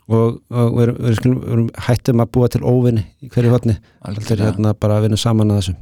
og, 0.10 0.42
og 0.52 0.74
við, 0.76 0.84
erum, 0.84 0.98
við, 1.00 1.18
erum, 1.18 1.40
við 1.40 1.54
erum 1.54 1.70
hættum 1.88 2.22
að 2.24 2.32
búa 2.36 2.50
til 2.52 2.62
óvinni 2.62 3.06
í 3.24 3.30
hverju 3.30 3.54
er 3.54 3.80
algjörlega. 4.04 4.46
hérna 4.52 4.74
bara 4.80 4.98
að 4.98 5.04
vinna 5.08 5.18
saman 5.18 5.52
að 5.52 5.60
þessu. 5.62 5.76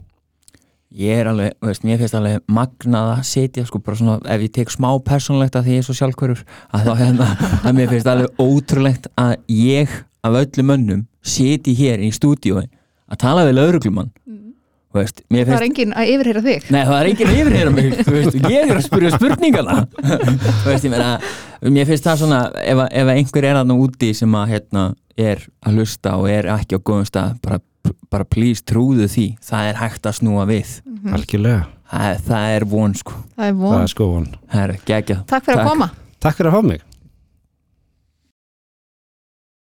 Ég 0.91 1.21
er 1.21 1.29
alveg, 1.31 1.53
þú 1.61 1.67
veist, 1.69 1.83
mér 1.87 1.97
finnst 2.01 2.15
alveg 2.19 2.41
magnað 2.51 3.11
að 3.13 3.23
setja 3.23 3.65
sko 3.65 3.79
bara 3.79 3.95
svona 3.95 4.17
ef 4.27 4.41
ég 4.41 4.51
tek 4.51 4.69
smá 4.73 4.89
persónlegt 4.99 5.55
að 5.55 5.63
því 5.69 5.71
ég 5.77 5.77
er 5.77 5.87
svo 5.87 5.95
sjálfhverfur 5.95 6.43
að 6.75 6.83
þá 6.85 6.93
hérna, 6.99 7.27
að 7.63 7.75
mér 7.77 7.87
finnst 7.93 8.09
alveg 8.11 8.43
ótrúlegt 8.43 9.07
að 9.15 9.37
ég 9.47 9.87
af 10.21 10.35
öllum 10.41 10.67
mönnum 10.67 11.05
seti 11.23 11.73
hér 11.73 12.03
í 12.03 12.11
stúdíói 12.11 12.67
að 13.07 13.17
tala 13.23 13.45
við 13.47 13.55
lauruglumann 13.55 14.11
þú 14.27 14.50
veist, 14.99 15.21
mér 15.31 15.45
Það 15.47 15.55
er 15.57 15.65
enginn 15.67 15.93
að 15.95 16.09
yfirheyra 16.11 16.41
þig. 16.45 16.65
Nei, 16.75 16.81
það 16.87 16.97
er 16.99 17.09
enginn 17.11 17.33
yfirheyra 17.37 17.71
mig, 17.75 17.93
þú 18.01 18.13
veist, 18.17 18.37
ég 18.51 18.65
er 18.71 18.75
að 18.75 18.85
spyrja 18.87 19.11
spurningana. 19.15 19.75
Þú 20.01 20.67
veist, 20.67 20.85
ég 20.87 20.91
meina 20.91 21.09
mér 21.77 21.87
finnst 21.87 22.07
það 22.09 22.19
svona, 22.23 22.39
ef, 22.59 22.77
að- 22.85 22.91
ef 22.91 23.07
að 23.07 23.13
einhver 23.21 23.47
er 23.51 23.59
aðna 23.61 23.77
úti 23.85 24.09
sem 24.17 24.35
að, 24.41 24.47
hérna, 24.55 24.85
er 25.17 25.45
að 25.65 25.77
hlusta 25.79 26.15
og 26.17 26.29
er 26.33 26.49
ekki 26.57 26.75
á 26.75 26.79
góðum 26.81 27.07
stað 27.07 27.35
bara, 27.45 27.59
bara 28.11 28.25
please 28.25 28.61
trúðu 28.67 29.07
því 29.11 29.27
það 29.45 29.69
er 29.71 29.81
hægt 29.81 30.09
að 30.11 30.17
snúa 30.19 30.45
við. 30.49 30.75
Algjörlega, 31.11 31.65
það, 31.91 32.21
það 32.27 32.55
er 32.59 32.65
von, 32.75 32.93
sko. 32.99 33.13
Það 33.37 33.47
er 33.47 33.53
það 33.53 33.65
von 33.65 33.81
er 33.81 33.91
sko 33.95 34.07
von. 34.11 34.29
Það 34.51 34.63
er 34.67 34.77
geggjað. 34.91 35.25
Takk 35.31 35.45
fyrir 35.45 35.61
Takk. 35.61 35.65
að 35.65 35.69
koma. 35.75 35.91
Takk 36.21 36.37
fyrir 36.41 36.51
að 36.51 36.57
fá 36.59 36.67
mig 36.73 36.81